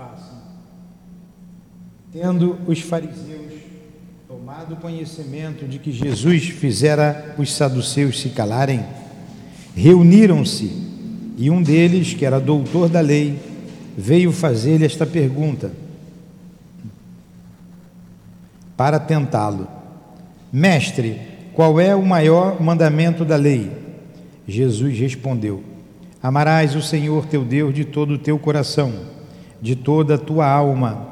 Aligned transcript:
façam. 0.00 0.38
Tendo 2.10 2.58
os 2.66 2.80
fariseus 2.80 3.52
tomado 4.26 4.76
conhecimento 4.76 5.66
de 5.66 5.78
que 5.78 5.92
Jesus 5.92 6.48
fizera 6.48 7.34
os 7.38 7.52
saduceus 7.52 8.18
se 8.18 8.30
calarem, 8.30 8.82
reuniram-se 9.76 10.88
e 11.36 11.50
um 11.50 11.62
deles, 11.62 12.14
que 12.14 12.24
era 12.24 12.40
doutor 12.40 12.88
da 12.88 13.00
lei, 13.00 13.38
veio 13.96 14.32
fazer-lhe 14.32 14.84
esta 14.84 15.06
pergunta 15.06 15.70
para 18.76 18.98
tentá-lo: 18.98 19.68
Mestre, 20.50 21.20
qual 21.52 21.78
é 21.78 21.94
o 21.94 22.04
maior 22.04 22.60
mandamento 22.60 23.24
da 23.24 23.36
lei? 23.36 23.70
Jesus 24.48 24.98
respondeu: 24.98 25.62
Amarás 26.22 26.74
o 26.74 26.82
Senhor 26.82 27.26
teu 27.26 27.44
Deus 27.44 27.74
de 27.74 27.84
todo 27.84 28.14
o 28.14 28.18
teu 28.18 28.38
coração, 28.38 29.19
de 29.60 29.76
toda 29.76 30.14
a 30.14 30.18
tua 30.18 30.46
alma, 30.46 31.08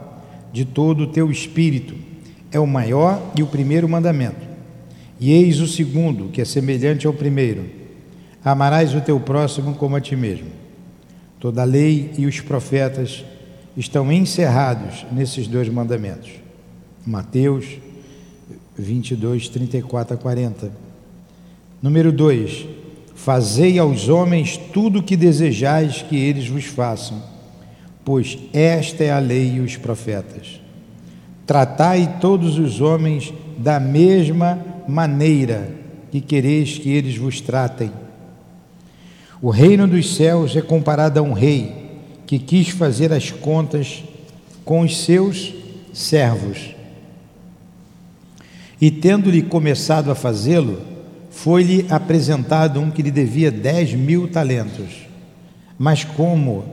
de 0.52 0.64
todo 0.64 1.02
o 1.02 1.06
teu 1.06 1.30
espírito. 1.30 1.94
É 2.50 2.58
o 2.58 2.66
maior 2.66 3.20
e 3.36 3.42
o 3.42 3.46
primeiro 3.46 3.88
mandamento. 3.88 4.46
E 5.20 5.32
eis 5.32 5.60
o 5.60 5.66
segundo, 5.66 6.28
que 6.28 6.40
é 6.40 6.44
semelhante 6.44 7.06
ao 7.06 7.12
primeiro: 7.12 7.64
Amarás 8.44 8.94
o 8.94 9.00
teu 9.00 9.18
próximo 9.18 9.74
como 9.74 9.96
a 9.96 10.00
ti 10.00 10.16
mesmo. 10.16 10.48
Toda 11.40 11.62
a 11.62 11.64
lei 11.64 12.12
e 12.16 12.26
os 12.26 12.40
profetas 12.40 13.24
estão 13.76 14.10
encerrados 14.10 15.06
nesses 15.12 15.46
dois 15.46 15.68
mandamentos. 15.68 16.30
Mateus 17.06 17.78
22, 18.76 19.48
34 19.48 20.14
a 20.14 20.16
40. 20.16 20.72
Número 21.82 22.12
2: 22.12 22.66
Fazei 23.14 23.78
aos 23.78 24.08
homens 24.08 24.56
tudo 24.72 25.00
o 25.00 25.02
que 25.02 25.16
desejais 25.16 26.02
que 26.02 26.16
eles 26.16 26.48
vos 26.48 26.64
façam, 26.64 27.22
pois 28.04 28.38
esta 28.52 29.04
é 29.04 29.10
a 29.10 29.18
lei 29.18 29.56
e 29.56 29.60
os 29.60 29.76
profetas. 29.76 30.60
Tratai 31.46 32.18
todos 32.20 32.58
os 32.58 32.80
homens 32.80 33.32
da 33.58 33.80
mesma 33.80 34.58
maneira 34.86 35.70
que 36.10 36.20
quereis 36.20 36.78
que 36.78 36.90
eles 36.90 37.16
vos 37.16 37.40
tratem. 37.40 37.90
O 39.40 39.50
reino 39.50 39.86
dos 39.86 40.16
céus 40.16 40.56
é 40.56 40.62
comparado 40.62 41.20
a 41.20 41.22
um 41.22 41.32
rei 41.32 41.88
que 42.26 42.38
quis 42.38 42.68
fazer 42.68 43.12
as 43.12 43.30
contas 43.30 44.02
com 44.64 44.80
os 44.80 45.04
seus 45.04 45.54
servos 45.92 46.78
e 48.80 48.90
tendo-lhe 48.90 49.42
começado 49.42 50.10
a 50.10 50.14
fazê-lo, 50.14 50.80
foi-lhe 51.30 51.86
apresentado 51.90 52.80
um 52.80 52.90
que 52.90 53.02
lhe 53.02 53.10
devia 53.10 53.50
dez 53.50 53.92
mil 53.92 54.28
talentos. 54.28 55.08
Mas 55.76 56.04
como 56.04 56.64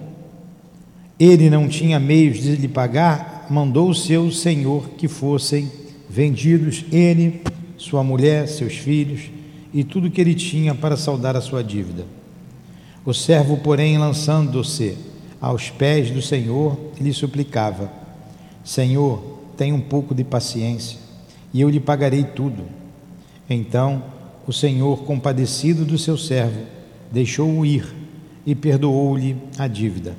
ele 1.19 1.49
não 1.49 1.67
tinha 1.67 1.99
meios 1.99 2.41
de 2.41 2.55
lhe 2.55 2.67
pagar, 2.67 3.47
mandou 3.49 3.89
o 3.89 3.95
seu 3.95 4.31
senhor 4.31 4.89
que 4.97 5.07
fossem 5.07 5.71
vendidos 6.09 6.85
ele, 6.91 7.41
sua 7.77 8.03
mulher, 8.03 8.47
seus 8.47 8.75
filhos 8.75 9.29
e 9.73 9.83
tudo 9.83 10.09
que 10.09 10.19
ele 10.19 10.33
tinha 10.33 10.73
para 10.73 10.97
saldar 10.97 11.35
a 11.35 11.41
sua 11.41 11.63
dívida. 11.63 12.05
O 13.05 13.13
servo, 13.13 13.57
porém, 13.57 13.97
lançando-se 13.97 14.97
aos 15.39 15.69
pés 15.69 16.09
do 16.09 16.21
Senhor, 16.21 16.77
lhe 16.99 17.13
suplicava: 17.13 17.91
Senhor, 18.63 19.39
tenha 19.55 19.75
um 19.75 19.81
pouco 19.81 20.15
de 20.15 20.23
paciência 20.23 20.99
e 21.53 21.61
eu 21.61 21.69
lhe 21.69 21.79
pagarei 21.79 22.23
tudo. 22.23 22.63
Então 23.49 24.03
o 24.47 24.53
Senhor, 24.53 25.03
compadecido 25.03 25.85
do 25.85 25.97
seu 25.97 26.17
servo, 26.17 26.61
deixou-o 27.11 27.65
ir 27.65 27.85
e 28.45 28.53
perdoou-lhe 28.53 29.35
a 29.57 29.67
dívida. 29.67 30.15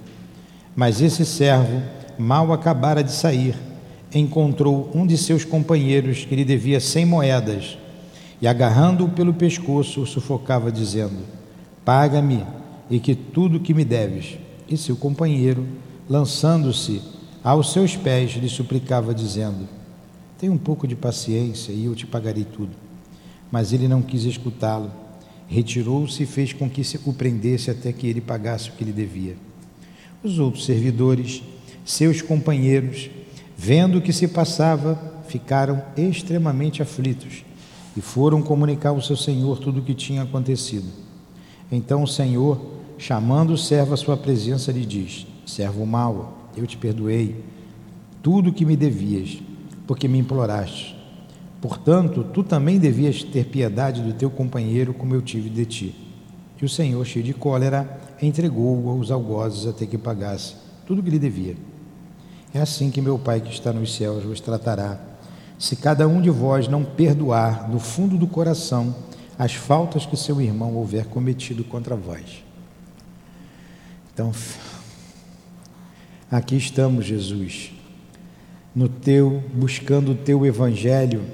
Mas 0.77 1.01
esse 1.01 1.25
servo, 1.25 1.83
mal 2.19 2.53
acabara 2.53 3.03
de 3.03 3.11
sair, 3.11 3.57
encontrou 4.15 4.91
um 4.95 5.07
de 5.07 5.17
seus 5.17 5.43
companheiros 5.43 6.27
que 6.27 6.37
lhe 6.37 6.45
devia 6.45 6.79
cem 6.81 7.07
moedas 7.07 7.79
e, 8.41 8.47
agarrando-o 8.47 9.09
pelo 9.09 9.33
pescoço, 9.33 10.03
o 10.03 10.07
sufocava, 10.07 10.71
dizendo: 10.71 11.17
Paga-me 11.83 12.45
e 12.91 13.01
que 13.01 13.15
tudo 13.15 13.59
que 13.59 13.73
me 13.73 13.85
deves. 13.85 14.39
E 14.69 14.77
seu 14.77 14.97
companheiro, 14.97 15.67
lançando-se 16.09 17.01
aos 17.43 17.73
seus 17.73 17.97
pés, 17.97 18.33
lhe 18.33 18.49
suplicava, 18.49 19.15
dizendo: 19.15 19.67
Tenha 20.39 20.53
um 20.53 20.59
pouco 20.59 20.87
de 20.87 20.95
paciência 20.95 21.73
e 21.73 21.87
eu 21.87 21.95
te 21.95 22.07
pagarei 22.07 22.45
tudo. 22.45 22.73
Mas 23.51 23.73
ele 23.73 23.89
não 23.89 24.03
quis 24.03 24.25
escutá-lo. 24.25 24.91
Retirou-se 25.49 26.23
e 26.23 26.27
fez 26.27 26.53
com 26.53 26.69
que 26.69 26.85
se 26.85 27.01
o 27.07 27.13
prendesse 27.15 27.71
até 27.71 27.93
que 27.93 28.07
ele 28.07 28.21
pagasse 28.21 28.69
o 28.69 28.73
que 28.73 28.85
lhe 28.85 28.93
devia. 28.93 29.37
Os 30.23 30.39
outros 30.39 30.65
servidores, 30.65 31.43
seus 31.85 32.23
companheiros, 32.23 33.11
vendo 33.57 33.99
o 33.99 34.03
que 34.03 34.13
se 34.13 34.29
passava, 34.29 34.99
ficaram 35.29 35.83
extremamente 35.97 36.83
aflitos 36.83 37.45
e 37.97 38.01
foram 38.01 38.43
comunicar 38.43 38.91
ao 38.91 39.01
seu 39.01 39.17
senhor 39.17 39.59
tudo 39.59 39.81
o 39.81 39.83
que 39.83 39.95
tinha 39.95 40.23
acontecido. 40.23 40.87
Então 41.71 42.03
o 42.03 42.09
senhor, 42.09 42.61
chamando 42.99 43.53
o 43.53 43.59
servo 43.59 43.95
à 43.95 43.97
sua 43.97 44.17
presença, 44.17 44.73
lhe 44.73 44.85
diz: 44.85 45.27
Servo 45.45 45.85
mau, 45.87 46.51
eu 46.57 46.67
te 46.67 46.77
perdoei 46.77 47.37
tudo 48.23 48.51
o 48.51 48.53
que 48.53 48.65
me 48.65 48.77
devias 48.77 49.39
porque 49.87 50.09
me 50.09 50.19
imploraste. 50.19 50.97
Portanto, 51.61 52.25
tu 52.25 52.43
também 52.43 52.79
devias 52.79 53.23
ter 53.23 53.47
piedade 53.47 54.03
do 54.03 54.13
teu 54.13 54.31
companheiro, 54.31 54.93
como 54.93 55.15
eu 55.15 55.23
tive 55.23 55.49
de 55.49 55.65
ti. 55.65 55.95
E 56.61 56.65
o 56.65 56.69
Senhor, 56.69 57.05
cheio 57.05 57.25
de 57.25 57.33
cólera, 57.33 58.01
entregou-o 58.21 58.89
aos 58.89 59.11
algozes 59.11 59.67
até 59.67 59.87
que 59.87 59.99
pagasse 59.99 60.55
tudo 60.87 61.01
o 61.01 61.03
que 61.03 61.11
lhe 61.11 61.19
devia. 61.19 61.57
É 62.55 62.61
assim 62.61 62.91
que 62.91 63.01
meu 63.01 63.19
Pai 63.19 63.41
que 63.41 63.53
está 63.53 63.73
nos 63.73 63.95
céus 63.95 64.25
vos 64.25 64.41
tratará, 64.41 64.99
se 65.59 65.77
cada 65.77 66.07
um 66.07 66.21
de 66.21 66.31
vós 66.31 66.69
não 66.69 66.85
perdoar 66.85 67.69
no 67.69 67.79
fundo 67.79 68.17
do 68.17 68.27
coração 68.27 68.95
as 69.39 69.55
faltas 69.55 70.07
que 70.07 70.17
seu 70.17 70.41
irmão 70.41 70.75
houver 70.75 71.07
cometido 71.07 71.65
contra 71.65 71.95
vós. 71.95 72.45
Então, 74.13 74.33
aqui 76.31 76.57
estamos, 76.57 77.05
Jesus 77.05 77.77
no 78.77 78.91
teu, 78.91 79.43
buscando 79.55 80.13
o 80.13 80.15
teu 80.15 80.45
evangelho 80.45 81.25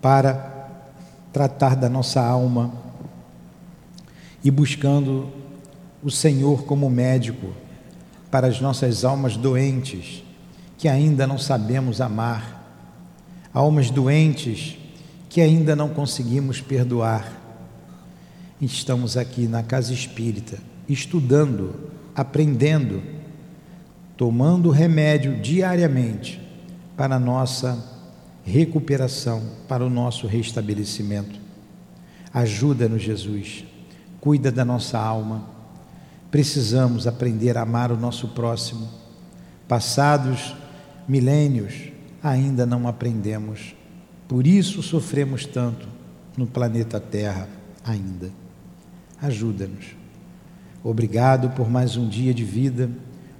para 0.00 0.70
tratar 1.30 1.76
da 1.76 1.86
nossa 1.86 2.24
alma 2.24 2.72
e 4.42 4.50
buscando 4.50 5.30
o 6.02 6.10
Senhor 6.10 6.64
como 6.64 6.88
médico 6.88 7.52
para 8.30 8.46
as 8.46 8.60
nossas 8.60 9.04
almas 9.04 9.36
doentes 9.36 10.22
que 10.78 10.88
ainda 10.88 11.26
não 11.26 11.36
sabemos 11.36 12.00
amar, 12.00 13.48
almas 13.52 13.90
doentes 13.90 14.78
que 15.28 15.40
ainda 15.40 15.76
não 15.76 15.90
conseguimos 15.90 16.60
perdoar. 16.60 17.38
Estamos 18.60 19.16
aqui 19.16 19.46
na 19.46 19.62
casa 19.62 19.92
espírita, 19.92 20.58
estudando, 20.88 21.90
aprendendo 22.14 23.20
tomando 24.20 24.68
remédio 24.68 25.40
diariamente 25.40 26.38
para 26.94 27.14
a 27.14 27.18
nossa 27.18 27.82
recuperação, 28.44 29.42
para 29.66 29.82
o 29.82 29.88
nosso 29.88 30.26
restabelecimento. 30.26 31.40
Ajuda-nos, 32.30 33.00
Jesus, 33.00 33.64
cuida 34.20 34.52
da 34.52 34.62
nossa 34.62 34.98
alma. 34.98 35.48
Precisamos 36.30 37.06
aprender 37.06 37.56
a 37.56 37.62
amar 37.62 37.90
o 37.90 37.96
nosso 37.96 38.28
próximo. 38.28 38.88
Passados 39.66 40.54
milênios, 41.08 41.90
ainda 42.22 42.64
não 42.64 42.86
aprendemos. 42.86 43.74
Por 44.28 44.46
isso 44.46 44.82
sofremos 44.82 45.46
tanto 45.46 45.88
no 46.36 46.46
planeta 46.46 47.00
Terra 47.00 47.48
ainda. 47.84 48.30
Ajuda-nos. 49.20 49.96
Obrigado 50.82 51.50
por 51.50 51.68
mais 51.68 51.96
um 51.96 52.08
dia 52.08 52.32
de 52.32 52.44
vida 52.44 52.90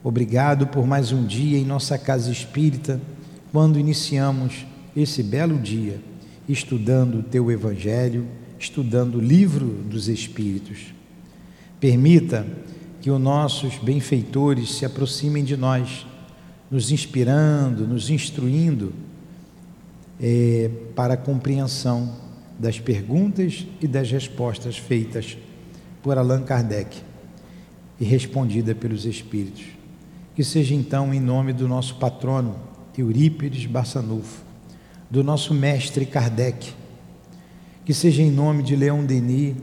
Obrigado 0.03 0.67
por 0.67 0.87
mais 0.87 1.13
um 1.13 1.27
dia 1.27 1.59
em 1.59 1.65
nossa 1.65 1.99
casa 1.99 2.33
espírita, 2.33 2.99
quando 3.53 3.79
iniciamos 3.79 4.65
esse 4.97 5.23
belo 5.23 5.59
dia 5.59 6.01
estudando 6.49 7.19
o 7.19 7.23
teu 7.23 7.51
Evangelho, 7.51 8.27
estudando 8.59 9.17
o 9.17 9.21
livro 9.21 9.67
dos 9.67 10.09
Espíritos. 10.09 10.95
Permita 11.79 12.47
que 13.01 13.11
os 13.11 13.21
nossos 13.21 13.79
benfeitores 13.79 14.73
se 14.73 14.85
aproximem 14.85 15.43
de 15.43 15.57
nós, 15.57 16.07
nos 16.71 16.93
inspirando, 16.93 17.87
nos 17.87 18.11
instruindo 18.11 18.93
é, 20.21 20.71
para 20.95 21.15
a 21.15 21.17
compreensão 21.17 22.15
das 22.59 22.79
perguntas 22.79 23.67
e 23.81 23.89
das 23.89 24.11
respostas 24.11 24.77
feitas 24.77 25.39
por 26.03 26.19
Allan 26.19 26.43
Kardec 26.43 26.99
e 27.99 28.05
respondida 28.05 28.75
pelos 28.75 29.07
Espíritos. 29.07 29.65
Que 30.35 30.45
seja 30.45 30.75
então 30.75 31.13
em 31.13 31.21
nome 31.21 31.53
do 31.53 31.67
nosso 31.67 31.97
patrono 31.97 32.57
Eurípides 32.97 33.65
Barçanufo, 33.65 34.43
do 35.11 35.25
nosso 35.25 35.55
mestre 35.55 36.05
Kardec, 36.05 36.75
que 37.85 37.95
seja 37.95 38.23
em 38.23 38.31
nome 38.31 38.63
de 38.63 38.77
Leão 38.77 39.05
Denis, 39.05 39.57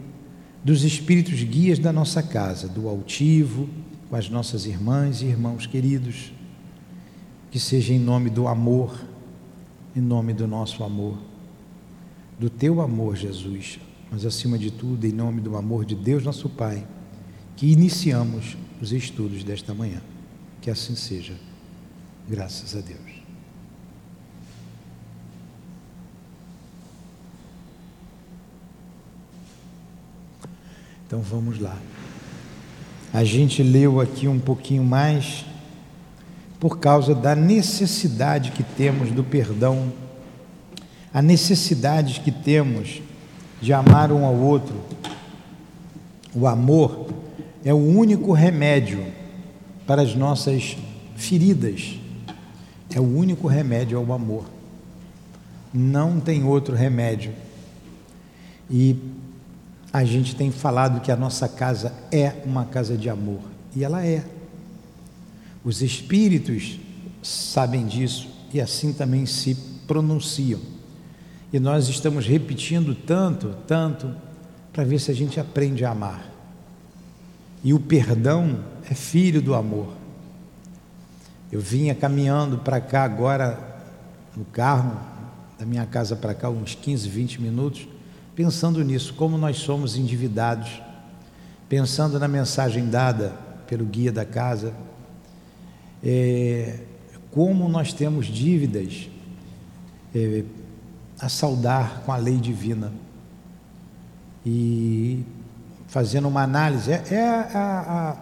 dos 0.68 0.84
espíritos 0.84 1.42
guias 1.44 1.80
da 1.80 1.94
nossa 1.94 2.22
casa, 2.22 2.68
do 2.68 2.90
altivo, 2.90 3.70
com 4.10 4.18
as 4.18 4.30
nossas 4.30 4.66
irmãs 4.66 5.22
e 5.22 5.26
irmãos 5.26 5.66
queridos, 5.66 6.34
que 7.50 7.58
seja 7.58 7.94
em 7.94 8.00
nome 8.00 8.30
do 8.30 8.50
amor, 8.50 9.00
em 9.96 10.02
nome 10.02 10.34
do 10.34 10.46
nosso 10.46 10.84
amor, 10.84 11.18
do 12.38 12.50
teu 12.50 12.82
amor, 12.82 13.16
Jesus, 13.16 13.80
mas 14.12 14.26
acima 14.26 14.58
de 14.58 14.70
tudo, 14.70 15.08
em 15.08 15.14
nome 15.14 15.40
do 15.40 15.56
amor 15.56 15.86
de 15.86 15.96
Deus, 15.96 16.26
nosso 16.26 16.50
Pai, 16.50 16.86
que 17.56 17.72
iniciamos 17.72 18.58
os 18.82 18.92
estudos 18.92 19.46
desta 19.46 19.74
manhã. 19.74 20.02
Que 20.60 20.70
assim 20.70 20.98
seja. 20.98 21.36
Graças 22.28 22.76
a 22.76 22.82
Deus. 22.82 23.17
Então 31.08 31.22
vamos 31.22 31.58
lá. 31.58 31.78
A 33.14 33.24
gente 33.24 33.64
leu 33.64 34.02
aqui 34.02 34.28
um 34.28 34.38
pouquinho 34.38 34.84
mais 34.84 35.46
por 36.60 36.80
causa 36.80 37.16
da 37.16 37.34
necessidade 37.34 38.52
que 38.52 38.62
temos 38.62 39.10
do 39.12 39.24
perdão, 39.24 39.94
a 41.14 41.22
necessidade 41.22 42.20
que 42.20 42.30
temos 42.32 43.02
de 43.62 43.72
amar 43.72 44.12
um 44.12 44.26
ao 44.26 44.36
outro. 44.36 44.76
O 46.36 46.46
amor 46.46 47.08
é 47.64 47.74
o 47.74 47.78
único 47.78 48.34
remédio 48.34 49.06
para 49.86 50.02
as 50.02 50.14
nossas 50.14 50.76
feridas. 51.16 51.98
É 52.94 53.00
o 53.00 53.18
único 53.18 53.48
remédio 53.48 53.98
ao 53.98 54.12
amor. 54.12 54.44
Não 55.74 56.20
tem 56.20 56.44
outro 56.44 56.76
remédio. 56.76 57.32
E 58.70 58.96
a 59.98 60.06
gente 60.06 60.36
tem 60.36 60.52
falado 60.52 61.02
que 61.02 61.12
a 61.12 61.16
nossa 61.16 61.50
casa 61.50 61.92
é 62.12 62.44
uma 62.46 62.66
casa 62.66 62.96
de 62.96 63.10
amor, 63.10 63.42
e 63.76 63.84
ela 63.84 64.06
é. 64.06 64.24
Os 65.64 65.82
espíritos 65.82 66.80
sabem 67.24 67.88
disso 67.88 68.30
e 68.54 68.62
assim 68.62 68.94
também 68.94 69.26
se 69.26 69.56
pronunciam. 69.88 70.60
E 71.52 71.60
nós 71.60 71.88
estamos 71.88 72.28
repetindo 72.28 72.94
tanto, 72.94 73.56
tanto, 73.66 74.14
para 74.72 74.84
ver 74.84 75.00
se 75.00 75.10
a 75.10 75.16
gente 75.16 75.40
aprende 75.40 75.84
a 75.84 75.90
amar. 75.90 76.32
E 77.64 77.74
o 77.74 77.80
perdão 77.80 78.64
é 78.88 78.94
filho 78.94 79.42
do 79.42 79.56
amor. 79.56 79.94
Eu 81.52 81.60
vinha 81.60 81.96
caminhando 81.96 82.60
para 82.60 82.80
cá 82.80 83.04
agora, 83.04 83.80
no 84.36 84.46
carro, 84.46 84.96
da 85.58 85.66
minha 85.66 85.88
casa 85.88 86.16
para 86.16 86.36
cá, 86.36 86.52
uns 86.52 86.76
15, 86.76 87.10
20 87.10 87.42
minutos 87.42 87.97
pensando 88.38 88.84
nisso, 88.84 89.16
como 89.16 89.36
nós 89.36 89.58
somos 89.58 89.98
endividados, 89.98 90.80
pensando 91.68 92.20
na 92.20 92.28
mensagem 92.28 92.88
dada 92.88 93.34
pelo 93.66 93.84
guia 93.84 94.12
da 94.12 94.24
casa, 94.24 94.76
é, 96.04 96.82
como 97.32 97.68
nós 97.68 97.94
temos 97.94 98.28
dívidas 98.28 99.10
é, 100.14 100.44
a 101.20 101.28
saldar 101.28 102.04
com 102.06 102.12
a 102.12 102.18
lei 102.18 102.38
divina. 102.38 102.94
E 104.46 105.24
fazendo 105.88 106.28
uma 106.28 106.44
análise, 106.44 106.92
é, 106.92 107.04
é 107.10 107.28
a, 107.28 108.16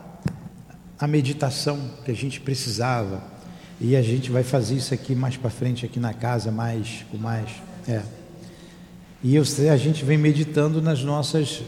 a, 0.97 1.03
a 1.03 1.07
meditação 1.07 1.77
que 2.05 2.11
a 2.11 2.15
gente 2.15 2.39
precisava. 2.39 3.21
E 3.81 3.97
a 3.97 4.01
gente 4.01 4.31
vai 4.31 4.43
fazer 4.43 4.75
isso 4.75 4.93
aqui 4.93 5.13
mais 5.13 5.35
para 5.35 5.49
frente, 5.49 5.85
aqui 5.85 5.99
na 5.99 6.13
casa, 6.13 6.53
mais 6.53 7.05
com 7.11 7.17
mais. 7.17 7.49
É. 7.85 8.01
E 9.25 9.33
eu, 9.33 9.43
a 9.71 9.75
gente 9.75 10.05
vem 10.05 10.19
meditando 10.19 10.79
nas 10.79 11.03
nossas 11.03 11.63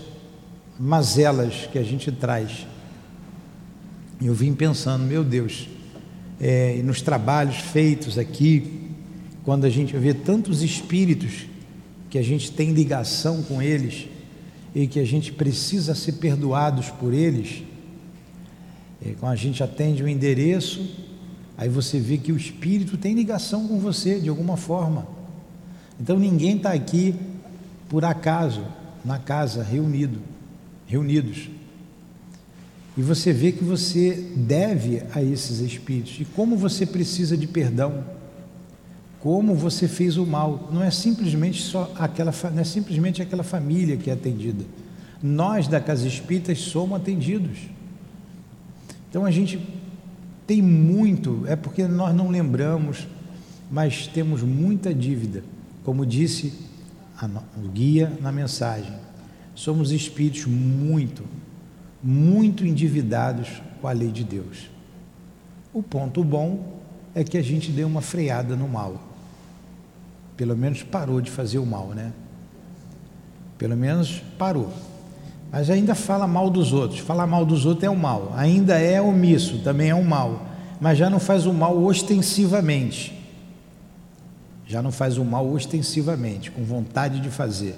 mazelas 0.80 1.68
que 1.72 1.80
a 1.80 1.84
gente 1.84 2.12
traz. 2.12 2.68
Eu 4.22 4.32
vim 4.32 4.54
pensando, 4.54 5.04
meu 5.04 5.24
Deus, 5.24 5.68
é, 6.40 6.80
nos 6.84 7.02
trabalhos 7.02 7.56
feitos 7.56 8.20
aqui, 8.20 8.92
quando 9.44 9.66
a 9.66 9.72
gente 9.72 9.98
vê 9.98 10.14
tantos 10.14 10.62
espíritos 10.62 11.48
que 12.12 12.20
a 12.20 12.22
gente 12.22 12.52
tem 12.52 12.74
ligação 12.74 13.42
com 13.42 13.60
eles 13.60 14.06
e 14.76 14.86
que 14.86 15.00
a 15.00 15.06
gente 15.06 15.32
precisa 15.32 15.96
ser 15.96 16.12
perdoados 16.12 16.92
por 16.92 17.12
eles, 17.12 17.64
é, 19.04 19.16
quando 19.20 19.32
a 19.32 19.36
gente 19.36 19.64
atende 19.64 20.04
o 20.04 20.06
um 20.06 20.10
endereço, 20.10 20.88
aí 21.58 21.70
você 21.70 22.00
vê 22.00 22.20
que 22.20 22.32
o 22.32 22.38
espírito 22.38 22.98
tem 22.98 23.16
ligação 23.16 23.68
com 23.68 23.80
você 23.80 24.20
de 24.20 24.30
alguma 24.30 24.58
forma. 24.58 25.08
Então 26.00 26.20
ninguém 26.20 26.58
está 26.58 26.72
aqui 26.72 27.16
por 27.90 28.04
acaso 28.06 28.66
na 29.04 29.18
casa 29.18 29.64
reunido, 29.64 30.20
reunidos. 30.86 31.50
E 32.98 33.02
você 33.02 33.32
vê 33.32 33.52
que 33.52 33.64
você 33.64 34.32
deve 34.36 35.04
a 35.14 35.22
esses 35.22 35.60
espíritos 35.60 36.20
e 36.20 36.26
como 36.26 36.58
você 36.58 36.86
precisa 36.86 37.38
de 37.38 37.48
perdão. 37.48 38.04
Como 39.20 39.56
você 39.56 39.88
fez 39.88 40.18
o 40.18 40.26
mal, 40.26 40.70
não 40.72 40.84
é 40.84 40.92
simplesmente 40.92 41.62
só 41.62 41.92
aquela, 41.98 42.34
não 42.52 42.60
é 42.60 42.64
simplesmente 42.64 43.22
aquela 43.22 43.44
família 43.44 43.98
que 43.98 44.10
é 44.10 44.14
atendida. 44.14 44.64
Nós 45.22 45.68
da 45.68 45.80
casa 45.80 46.08
espíritas 46.08 46.60
somos 46.60 46.98
atendidos. 47.00 47.58
Então 49.10 49.26
a 49.26 49.32
gente 49.32 49.60
tem 50.46 50.62
muito, 50.62 51.44
é 51.48 51.56
porque 51.56 51.88
nós 51.88 52.16
não 52.16 52.30
lembramos, 52.30 53.08
mas 53.72 54.08
temos 54.08 54.44
muita 54.44 54.94
dívida. 54.94 55.44
Como 55.84 56.06
disse 56.06 56.54
o 57.26 57.68
guia 57.70 58.14
na 58.22 58.32
mensagem. 58.32 58.94
Somos 59.56 59.92
espíritos 59.92 60.46
muito, 60.46 61.24
muito 62.04 62.66
endividados 62.66 63.62
com 63.82 63.88
a 63.88 63.92
lei 63.92 64.12
de 64.12 64.24
Deus. 64.24 64.70
O 65.74 65.82
ponto 65.82 66.24
bom 66.24 66.80
é 67.16 67.24
que 67.24 67.38
a 67.38 67.42
gente 67.42 67.72
deu 67.72 67.88
uma 67.88 68.02
freada 68.02 68.56
no 68.56 68.68
mal. 68.68 69.02
Pelo 70.36 70.56
menos 70.56 70.84
parou 70.84 71.20
de 71.20 71.32
fazer 71.32 71.58
o 71.58 71.66
mal, 71.66 71.88
né? 71.88 72.14
Pelo 73.58 73.76
menos 73.76 74.22
parou. 74.38 74.72
Mas 75.52 75.72
ainda 75.72 75.96
fala 75.96 76.28
mal 76.28 76.50
dos 76.50 76.74
outros. 76.74 77.00
Falar 77.00 77.26
mal 77.26 77.44
dos 77.44 77.66
outros 77.66 77.86
é 77.86 77.90
o 77.90 77.96
mal. 77.96 78.34
Ainda 78.36 78.78
é 78.78 79.02
omisso, 79.02 79.60
também 79.64 79.90
é 79.90 79.96
um 79.96 80.04
mal. 80.04 80.46
Mas 80.80 81.00
já 81.00 81.10
não 81.10 81.20
faz 81.20 81.48
o 81.48 81.54
mal 81.54 81.84
ostensivamente 81.84 83.17
já 84.68 84.82
não 84.82 84.92
faz 84.92 85.18
o 85.18 85.24
mal 85.24 85.50
ostensivamente, 85.50 86.52
com 86.52 86.64
vontade 86.64 87.20
de 87.22 87.30
fazer. 87.30 87.76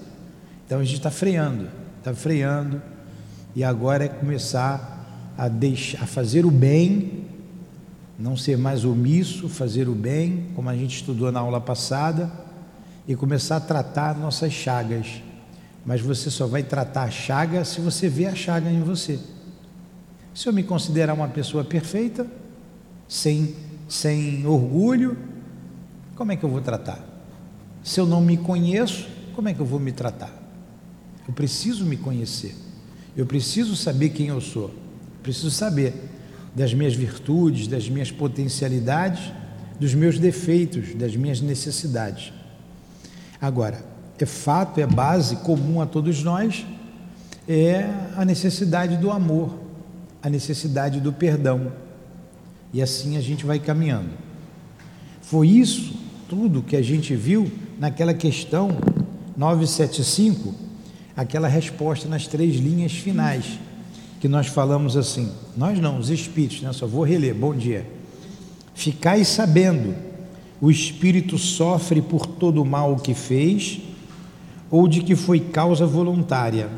Então 0.66 0.80
a 0.80 0.84
gente 0.84 0.98
está 0.98 1.12
freando, 1.12 1.70
está 2.00 2.14
freando, 2.14 2.82
e 3.56 3.64
agora 3.64 4.06
é 4.06 4.08
começar 4.08 5.34
a, 5.38 5.48
deixar, 5.48 6.04
a 6.04 6.08
fazer 6.08 6.46
o 6.46 6.52
bem, 6.52 7.26
não 8.18 8.36
ser 8.36 8.58
mais 8.58 8.84
omisso, 8.84 9.48
fazer 9.48 9.88
o 9.88 9.94
bem, 9.94 10.48
como 10.56 10.68
a 10.70 10.76
gente 10.76 10.96
estudou 10.96 11.32
na 11.32 11.40
aula 11.40 11.62
passada, 11.62 12.32
e 13.08 13.16
começar 13.16 13.58
a 13.58 13.62
tratar 13.62 14.18
nossas 14.18 14.52
chagas. 14.52 15.22
Mas 15.86 16.02
você 16.02 16.30
só 16.30 16.46
vai 16.46 16.64
tratar 16.64 17.04
a 17.04 17.12
chaga 17.12 17.64
se 17.64 17.80
você 17.82 18.10
vê 18.10 18.26
a 18.26 18.36
chaga 18.36 18.70
em 18.70 18.82
você. 18.82 19.20
Se 20.34 20.48
eu 20.48 20.54
me 20.54 20.64
considerar 20.64 21.14
uma 21.14 21.28
pessoa 21.28 21.64
perfeita, 21.64 22.28
sem, 23.08 23.56
sem 23.88 24.46
orgulho, 24.46 25.18
como 26.20 26.34
é 26.34 26.36
que 26.36 26.44
eu 26.44 26.50
vou 26.50 26.60
tratar? 26.60 27.00
Se 27.82 27.98
eu 27.98 28.06
não 28.06 28.20
me 28.20 28.36
conheço, 28.36 29.08
como 29.34 29.48
é 29.48 29.54
que 29.54 29.62
eu 29.62 29.66
vou 29.66 29.80
me 29.80 29.94
tratar? 29.94 30.30
Eu 31.26 31.34
preciso 31.34 31.86
me 31.86 31.96
conhecer. 31.96 32.54
Eu 33.16 33.26
preciso 33.26 33.74
saber 33.74 34.10
quem 34.10 34.28
eu 34.28 34.42
sou. 34.42 34.70
Preciso 35.24 35.50
saber 35.50 35.94
das 36.54 36.74
minhas 36.74 36.94
virtudes, 36.94 37.68
das 37.68 37.88
minhas 37.88 38.12
potencialidades, 38.12 39.32
dos 39.80 39.94
meus 39.94 40.20
defeitos, 40.20 40.94
das 40.94 41.16
minhas 41.16 41.40
necessidades. 41.40 42.34
Agora, 43.40 43.82
é 44.20 44.26
fato, 44.26 44.82
é 44.82 44.86
base 44.86 45.38
comum 45.38 45.80
a 45.80 45.86
todos 45.86 46.22
nós, 46.22 46.66
é 47.48 47.90
a 48.18 48.26
necessidade 48.26 48.98
do 48.98 49.10
amor, 49.10 49.58
a 50.22 50.30
necessidade 50.30 51.00
do 51.00 51.14
perdão. 51.14 51.72
E 52.74 52.82
assim 52.82 53.16
a 53.16 53.22
gente 53.22 53.46
vai 53.46 53.58
caminhando. 53.58 54.10
Foi 55.22 55.48
isso 55.48 55.99
tudo 56.30 56.62
que 56.62 56.76
a 56.76 56.82
gente 56.82 57.16
viu 57.16 57.52
naquela 57.80 58.14
questão 58.14 58.78
975, 59.36 60.54
aquela 61.18 61.48
resposta 61.48 62.08
nas 62.08 62.28
três 62.28 62.58
linhas 62.58 62.92
finais, 62.92 63.60
que 64.22 64.28
nós 64.28 64.46
falamos 64.46 64.96
assim, 64.96 65.32
nós 65.58 65.80
não, 65.80 65.98
os 65.98 66.12
espíritos, 66.12 66.62
né? 66.62 66.72
só 66.72 66.86
vou 66.86 67.04
reler, 67.04 67.34
bom 67.34 67.56
dia. 67.56 67.84
Ficai 68.76 69.26
sabendo, 69.26 69.96
o 70.62 70.70
espírito 70.70 71.36
sofre 71.38 72.00
por 72.00 72.28
todo 72.28 72.62
o 72.62 72.66
mal 72.66 72.98
que 72.98 73.16
fez, 73.16 73.82
ou 74.70 74.88
de 74.88 75.02
que 75.02 75.16
foi 75.16 75.40
causa 75.40 75.88
voluntária, 75.88 76.70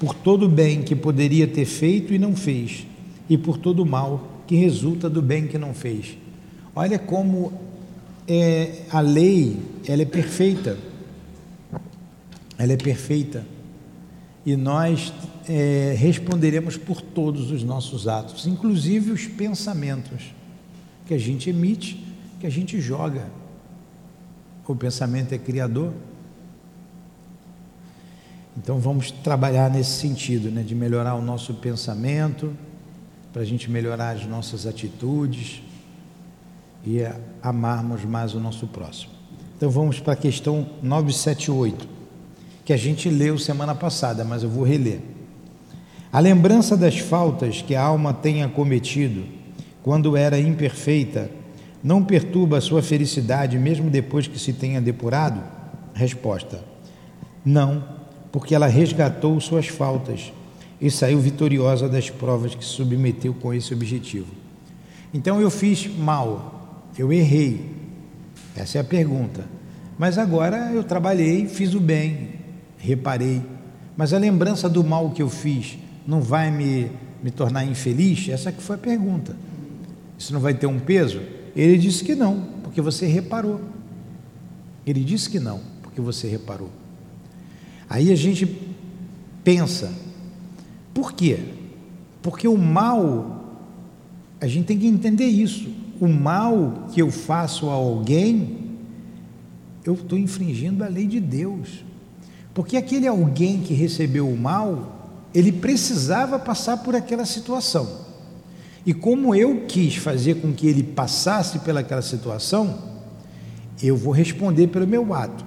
por 0.00 0.12
todo 0.12 0.46
o 0.46 0.48
bem 0.48 0.82
que 0.82 0.96
poderia 0.96 1.46
ter 1.46 1.64
feito 1.64 2.12
e 2.12 2.18
não 2.18 2.34
fez, 2.34 2.84
e 3.30 3.38
por 3.38 3.56
todo 3.56 3.84
o 3.84 3.86
mal 3.86 4.42
que 4.48 4.56
resulta 4.56 5.08
do 5.08 5.22
bem 5.22 5.46
que 5.46 5.58
não 5.58 5.72
fez. 5.72 6.16
Olha 6.74 6.98
como 6.98 7.67
é, 8.28 8.82
a 8.90 9.00
lei 9.00 9.58
ela 9.86 10.02
é 10.02 10.04
perfeita, 10.04 10.78
ela 12.58 12.72
é 12.72 12.76
perfeita 12.76 13.44
e 14.44 14.54
nós 14.54 15.12
é, 15.48 15.94
responderemos 15.96 16.76
por 16.76 17.00
todos 17.00 17.50
os 17.50 17.64
nossos 17.64 18.06
atos, 18.06 18.46
inclusive 18.46 19.10
os 19.10 19.26
pensamentos. 19.26 20.34
que 21.06 21.14
a 21.14 21.18
gente 21.18 21.48
emite, 21.48 22.04
que 22.38 22.46
a 22.46 22.50
gente 22.50 22.78
joga. 22.82 23.26
O 24.66 24.76
pensamento 24.76 25.32
é 25.32 25.38
criador. 25.38 25.94
Então 28.54 28.78
vamos 28.78 29.10
trabalhar 29.10 29.70
nesse 29.70 29.92
sentido, 29.92 30.50
né, 30.50 30.62
de 30.62 30.74
melhorar 30.74 31.14
o 31.14 31.22
nosso 31.22 31.54
pensamento, 31.54 32.54
para 33.32 33.40
a 33.40 33.44
gente 33.46 33.70
melhorar 33.70 34.10
as 34.10 34.26
nossas 34.26 34.66
atitudes 34.66 35.62
e 36.88 37.06
amarmos 37.42 38.02
mais 38.06 38.34
o 38.34 38.40
nosso 38.40 38.66
próximo. 38.66 39.12
Então 39.54 39.68
vamos 39.68 40.00
para 40.00 40.14
a 40.14 40.16
questão 40.16 40.66
978, 40.82 41.86
que 42.64 42.72
a 42.72 42.78
gente 42.78 43.10
leu 43.10 43.36
semana 43.38 43.74
passada, 43.74 44.24
mas 44.24 44.42
eu 44.42 44.48
vou 44.48 44.64
reler. 44.64 45.00
A 46.10 46.18
lembrança 46.18 46.78
das 46.78 46.98
faltas 46.98 47.60
que 47.60 47.74
a 47.74 47.82
alma 47.82 48.14
tenha 48.14 48.48
cometido 48.48 49.24
quando 49.82 50.16
era 50.16 50.40
imperfeita 50.40 51.30
não 51.84 52.02
perturba 52.02 52.56
a 52.56 52.62
sua 52.62 52.82
felicidade 52.82 53.58
mesmo 53.58 53.90
depois 53.90 54.26
que 54.26 54.38
se 54.38 54.54
tenha 54.54 54.80
depurado? 54.80 55.42
Resposta: 55.92 56.64
Não, 57.44 57.84
porque 58.32 58.54
ela 58.54 58.66
resgatou 58.66 59.38
suas 59.40 59.68
faltas 59.68 60.32
e 60.80 60.90
saiu 60.90 61.20
vitoriosa 61.20 61.86
das 61.86 62.08
provas 62.08 62.54
que 62.54 62.64
submeteu 62.64 63.34
com 63.34 63.52
esse 63.52 63.74
objetivo. 63.74 64.32
Então 65.12 65.38
eu 65.38 65.50
fiz 65.50 65.86
mal, 65.86 66.57
eu 66.98 67.12
errei. 67.12 67.70
Essa 68.56 68.78
é 68.78 68.80
a 68.80 68.84
pergunta. 68.84 69.44
Mas 69.98 70.18
agora 70.18 70.72
eu 70.72 70.84
trabalhei, 70.84 71.46
fiz 71.46 71.74
o 71.74 71.80
bem, 71.80 72.30
reparei. 72.76 73.42
Mas 73.96 74.12
a 74.12 74.18
lembrança 74.18 74.68
do 74.68 74.84
mal 74.84 75.10
que 75.10 75.22
eu 75.22 75.28
fiz 75.28 75.78
não 76.06 76.20
vai 76.20 76.50
me, 76.50 76.90
me 77.22 77.30
tornar 77.30 77.64
infeliz? 77.64 78.28
Essa 78.28 78.52
que 78.52 78.62
foi 78.62 78.76
a 78.76 78.78
pergunta. 78.78 79.36
Isso 80.18 80.32
não 80.32 80.40
vai 80.40 80.54
ter 80.54 80.66
um 80.66 80.78
peso? 80.78 81.20
Ele 81.54 81.76
disse 81.78 82.04
que 82.04 82.14
não, 82.14 82.46
porque 82.62 82.80
você 82.80 83.06
reparou. 83.06 83.60
Ele 84.86 85.02
disse 85.04 85.28
que 85.28 85.40
não, 85.40 85.60
porque 85.82 86.00
você 86.00 86.28
reparou. 86.28 86.70
Aí 87.90 88.12
a 88.12 88.16
gente 88.16 88.46
pensa, 89.42 89.92
por 90.92 91.12
quê? 91.12 91.38
Porque 92.22 92.46
o 92.46 92.56
mal, 92.56 93.58
a 94.40 94.46
gente 94.46 94.66
tem 94.66 94.78
que 94.78 94.86
entender 94.86 95.26
isso. 95.26 95.68
O 96.00 96.06
mal 96.06 96.88
que 96.92 97.02
eu 97.02 97.10
faço 97.10 97.68
a 97.68 97.72
alguém, 97.72 98.76
eu 99.84 99.94
estou 99.94 100.18
infringindo 100.18 100.84
a 100.84 100.88
lei 100.88 101.06
de 101.06 101.20
Deus. 101.20 101.84
Porque 102.54 102.76
aquele 102.76 103.06
alguém 103.06 103.60
que 103.60 103.74
recebeu 103.74 104.28
o 104.28 104.36
mal, 104.36 105.16
ele 105.34 105.52
precisava 105.52 106.38
passar 106.38 106.78
por 106.78 106.94
aquela 106.94 107.24
situação. 107.24 108.06
E 108.84 108.94
como 108.94 109.34
eu 109.34 109.64
quis 109.66 109.96
fazer 109.96 110.36
com 110.36 110.52
que 110.52 110.66
ele 110.66 110.82
passasse 110.82 111.58
pelaquela 111.58 112.02
situação, 112.02 112.78
eu 113.82 113.96
vou 113.96 114.12
responder 114.12 114.68
pelo 114.68 114.86
meu 114.86 115.12
ato. 115.14 115.44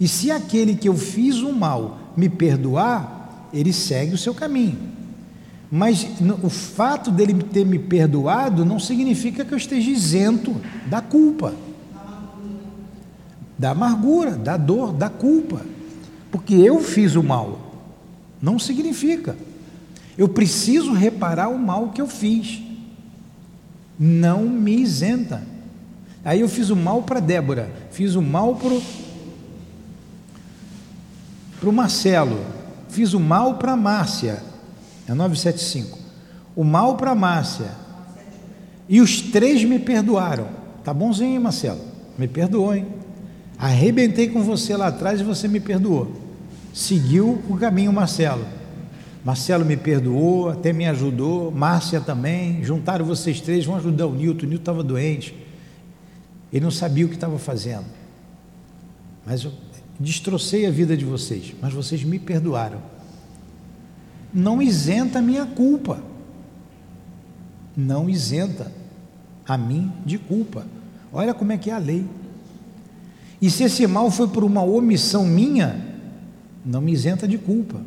E 0.00 0.08
se 0.08 0.30
aquele 0.30 0.74
que 0.74 0.88
eu 0.88 0.96
fiz 0.96 1.36
o 1.36 1.52
mal 1.52 2.12
me 2.16 2.28
perdoar, 2.28 3.48
ele 3.52 3.72
segue 3.72 4.14
o 4.14 4.18
seu 4.18 4.34
caminho. 4.34 4.93
Mas 5.76 6.06
o 6.40 6.48
fato 6.48 7.10
dele 7.10 7.34
ter 7.42 7.66
me 7.66 7.80
perdoado 7.80 8.64
não 8.64 8.78
significa 8.78 9.44
que 9.44 9.52
eu 9.52 9.58
esteja 9.58 9.90
isento 9.90 10.54
da 10.86 11.00
culpa, 11.00 11.52
da 13.58 13.70
amargura, 13.70 14.36
da 14.36 14.56
dor, 14.56 14.92
da 14.92 15.08
culpa. 15.08 15.62
Porque 16.30 16.54
eu 16.54 16.78
fiz 16.78 17.16
o 17.16 17.24
mal. 17.24 17.74
Não 18.40 18.56
significa. 18.56 19.36
Eu 20.16 20.28
preciso 20.28 20.92
reparar 20.92 21.48
o 21.48 21.58
mal 21.58 21.88
que 21.88 22.00
eu 22.00 22.06
fiz. 22.06 22.62
Não 23.98 24.44
me 24.44 24.76
isenta. 24.76 25.42
Aí 26.24 26.40
eu 26.40 26.48
fiz 26.48 26.70
o 26.70 26.76
mal 26.76 27.02
para 27.02 27.18
Débora, 27.18 27.68
fiz 27.90 28.14
o 28.14 28.22
mal 28.22 28.54
para 28.54 28.78
o 31.68 31.72
Marcelo, 31.72 32.46
fiz 32.88 33.12
o 33.12 33.18
mal 33.18 33.56
para 33.56 33.74
Márcia, 33.74 34.53
é 35.08 35.14
975. 35.14 35.98
O 36.56 36.64
mal 36.64 36.96
para 36.96 37.14
Márcia. 37.14 37.70
E 38.88 39.00
os 39.00 39.20
três 39.20 39.64
me 39.64 39.78
perdoaram. 39.78 40.48
Tá 40.82 40.92
bonzinho, 40.92 41.40
Marcelo? 41.40 41.80
Me 42.18 42.28
perdoou, 42.28 42.74
hein? 42.74 42.86
Arrebentei 43.58 44.28
com 44.28 44.42
você 44.42 44.76
lá 44.76 44.88
atrás 44.88 45.20
e 45.20 45.24
você 45.24 45.48
me 45.48 45.60
perdoou. 45.60 46.12
Seguiu 46.72 47.42
o 47.48 47.56
caminho, 47.56 47.92
Marcelo. 47.92 48.44
Marcelo 49.24 49.64
me 49.64 49.76
perdoou, 49.76 50.50
até 50.50 50.72
me 50.72 50.86
ajudou, 50.86 51.50
Márcia 51.50 52.00
também. 52.00 52.62
Juntaram 52.62 53.06
vocês 53.06 53.40
três, 53.40 53.64
vão 53.64 53.76
ajudar 53.76 54.06
o 54.06 54.12
Nilton. 54.12 54.44
O 54.44 54.48
Nilton 54.48 54.62
estava 54.62 54.82
doente. 54.82 55.34
Ele 56.52 56.62
não 56.62 56.70
sabia 56.70 57.06
o 57.06 57.08
que 57.08 57.14
estava 57.14 57.38
fazendo. 57.38 57.86
Mas 59.24 59.44
eu 59.44 59.52
destrocei 59.98 60.66
a 60.66 60.70
vida 60.70 60.96
de 60.96 61.04
vocês, 61.04 61.54
mas 61.60 61.72
vocês 61.72 62.04
me 62.04 62.18
perdoaram. 62.18 62.93
Não 64.34 64.60
isenta 64.60 65.20
a 65.20 65.22
minha 65.22 65.46
culpa. 65.46 66.02
Não 67.76 68.10
isenta 68.10 68.72
a 69.46 69.56
mim 69.56 69.92
de 70.04 70.18
culpa. 70.18 70.66
Olha 71.12 71.32
como 71.32 71.52
é 71.52 71.56
que 71.56 71.70
é 71.70 71.74
a 71.74 71.78
lei. 71.78 72.04
E 73.40 73.50
se 73.50 73.62
esse 73.62 73.86
mal 73.86 74.10
foi 74.10 74.26
por 74.28 74.42
uma 74.42 74.62
omissão 74.62 75.24
minha, 75.24 75.86
não 76.64 76.80
me 76.80 76.92
isenta 76.92 77.28
de 77.28 77.38
culpa. 77.38 77.80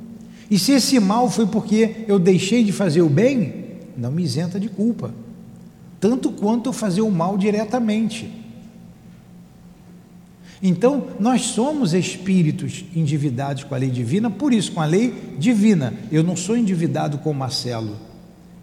E 0.49 0.57
se 0.57 0.71
esse 0.71 0.99
mal 0.99 1.29
foi 1.29 1.45
porque 1.45 2.05
eu 2.07 2.17
deixei 2.17 2.63
de 2.63 2.71
fazer 2.71 3.01
o 3.01 3.09
bem, 3.09 3.65
não 3.97 4.11
me 4.11 4.23
isenta 4.23 4.59
de 4.59 4.69
culpa, 4.69 5.13
tanto 5.99 6.31
quanto 6.31 6.69
eu 6.69 6.73
fazer 6.73 7.01
o 7.01 7.11
mal 7.11 7.37
diretamente. 7.37 8.31
Então, 10.61 11.07
nós 11.19 11.41
somos 11.43 11.93
espíritos 11.93 12.83
endividados 12.95 13.63
com 13.63 13.75
a 13.75 13.77
lei 13.77 13.89
divina, 13.89 14.29
por 14.29 14.53
isso, 14.53 14.71
com 14.71 14.81
a 14.81 14.85
lei 14.85 15.35
divina. 15.37 15.93
Eu 16.11 16.23
não 16.23 16.35
sou 16.35 16.57
endividado 16.57 17.19
com 17.19 17.29
o 17.29 17.35
Marcelo, 17.35 17.95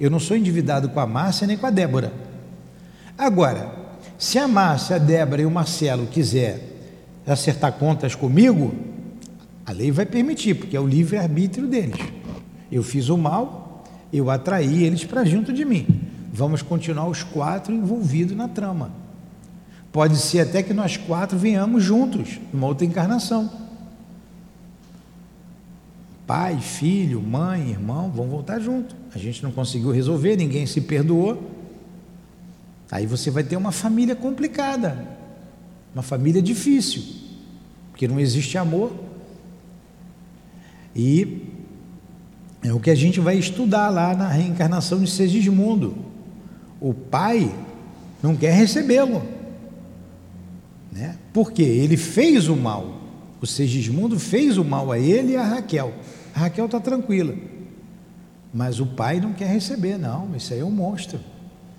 eu 0.01 0.11
não 0.11 0.19
sou 0.19 0.37
endividado 0.37 0.89
com 0.89 0.99
a 0.99 1.07
Márcia 1.07 1.47
nem 1.47 1.57
com 1.57 1.67
a 1.67 1.71
Débora. 1.71 2.13
Agora, 3.17 3.73
se 4.19 4.39
a 4.39 4.49
Márcia, 4.49 4.97
a 4.97 4.99
Débora 4.99 5.43
e 5.43 5.47
o 5.47 5.51
Marcelo 5.51 6.07
quiser 6.07 6.61
acertar 7.27 7.73
contas 7.75 8.15
comigo, 8.15 8.75
a 9.65 9.73
lei 9.73 9.91
vai 9.91 10.05
permitir, 10.05 10.55
porque 10.55 10.77
é 10.77 10.81
o 10.81 10.87
livre-arbítrio 10.87 11.67
deles. 11.67 11.99
Eu 12.71 12.83
fiz 12.83 13.09
o 13.09 13.17
mal, 13.17 13.85
eu 14.13 14.31
atraí 14.31 14.83
eles 14.83 15.05
para 15.05 15.25
junto 15.25 15.53
de 15.53 15.65
mim. 15.65 15.87
Vamos 16.33 16.61
continuar 16.61 17.07
os 17.09 17.23
quatro 17.23 17.73
envolvidos 17.73 18.37
na 18.37 18.49
trama. 18.49 19.04
Pode 19.95 20.17
ser 20.17 20.41
até 20.41 20.61
que 20.61 20.75
nós 20.75 20.97
quatro 20.97 21.39
venhamos 21.39 21.85
juntos, 21.85 22.41
numa 22.53 22.67
outra 22.67 22.85
encarnação. 22.85 23.49
Pai, 26.27 26.59
filho, 26.61 27.23
mãe, 27.23 27.71
irmão, 27.71 28.11
vão 28.11 28.27
voltar 28.27 28.59
junto. 28.59 28.97
A 29.15 29.19
gente 29.19 29.41
não 29.41 29.53
conseguiu 29.53 29.93
resolver, 29.93 30.35
ninguém 30.35 30.67
se 30.67 30.81
perdoou. 30.81 31.49
Aí 32.91 33.07
você 33.07 33.31
vai 33.31 33.45
ter 33.45 33.57
uma 33.57 33.71
família 33.71 34.17
complicada, 34.17 35.07
uma 35.95 36.03
família 36.03 36.43
difícil, 36.43 37.01
porque 37.93 38.09
não 38.09 38.19
existe 38.19 38.59
amor, 38.59 38.93
e 40.93 41.53
é 42.65 42.73
o 42.73 42.81
que 42.81 42.91
a 42.91 42.97
gente 42.97 43.21
vai 43.21 43.39
estudar 43.39 43.91
lá 43.91 44.13
na 44.13 44.27
reencarnação 44.27 44.99
de 44.99 45.09
Segismundo. 45.09 45.95
O 46.81 46.93
pai 46.93 47.55
não 48.21 48.35
quer 48.35 48.55
recebê-lo. 48.55 49.34
Né? 50.95 51.17
Porque 51.33 51.63
ele 51.63 51.97
fez 51.97 52.49
o 52.49 52.55
mal. 52.55 53.01
O 53.41 53.47
Segismundo 53.47 54.19
fez 54.19 54.57
o 54.57 54.65
mal 54.65 54.93
a 54.93 54.99
ele 54.99 55.33
e 55.33 55.37
a 55.37 55.45
Raquel. 55.45 55.93
A 56.33 56.41
Raquel 56.41 56.67
está 56.67 56.79
tranquila. 56.79 57.35
Mas 58.53 58.79
o 58.79 58.87
pai 58.87 59.21
não 59.21 59.33
quer 59.33 59.49
receber, 59.49 59.99
não. 59.99 60.35
Isso 60.37 60.55
aí 60.55 60.61
é 60.61 60.65
um 60.65 60.71
monstro. 60.71 61.19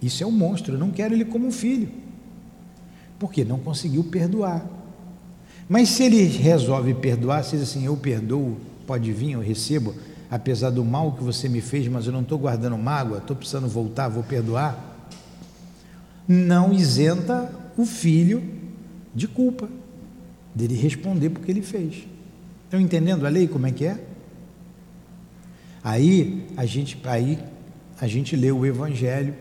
Isso 0.01 0.21
é 0.21 0.27
um 0.27 0.31
monstro. 0.31 0.75
Eu 0.75 0.79
não 0.79 0.91
quero 0.91 1.13
ele 1.13 1.23
como 1.23 1.49
filho. 1.49 1.89
Porque 3.17 3.45
não 3.45 3.57
conseguiu 3.57 4.03
perdoar. 4.03 4.65
Mas 5.69 5.89
se 5.89 6.03
ele 6.03 6.21
resolve 6.25 6.93
perdoar, 6.93 7.43
se 7.43 7.51
diz 7.51 7.69
assim, 7.69 7.85
eu 7.85 7.95
perdoo 7.95 8.57
pode 8.85 9.11
vir, 9.11 9.31
eu 9.31 9.39
recebo, 9.39 9.95
apesar 10.29 10.69
do 10.69 10.85
mal 10.85 11.13
que 11.13 11.23
você 11.23 11.49
me 11.49 11.61
fez, 11.61 11.87
mas 11.87 12.05
eu 12.05 12.11
não 12.11 12.21
estou 12.21 12.37
guardando 12.37 12.77
mágoa, 12.77 13.17
estou 13.17 13.35
precisando 13.35 13.67
voltar, 13.67 14.09
vou 14.09 14.21
perdoar. 14.21 14.77
Não 16.27 16.71
isenta 16.71 17.49
o 17.77 17.85
filho 17.85 18.43
de 19.15 19.27
culpa, 19.27 19.69
dele 20.53 20.75
responder 20.75 21.29
porque 21.29 21.49
ele 21.49 21.61
fez. 21.61 22.05
Estão 22.65 22.79
entendendo 22.79 23.25
a 23.25 23.29
lei 23.29 23.47
como 23.47 23.65
é 23.65 23.71
que 23.71 23.85
é? 23.85 24.03
Aí 25.83 26.47
a 26.57 26.65
gente, 26.65 26.99
aí 27.05 27.39
a 27.99 28.07
gente 28.07 28.35
lê 28.35 28.51
o 28.51 28.65
Evangelho, 28.65 29.35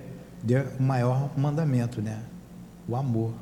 o 0.78 0.82
maior 0.82 1.30
mandamento, 1.36 2.00
né? 2.00 2.20
O 2.86 2.94
amor. 2.94 3.32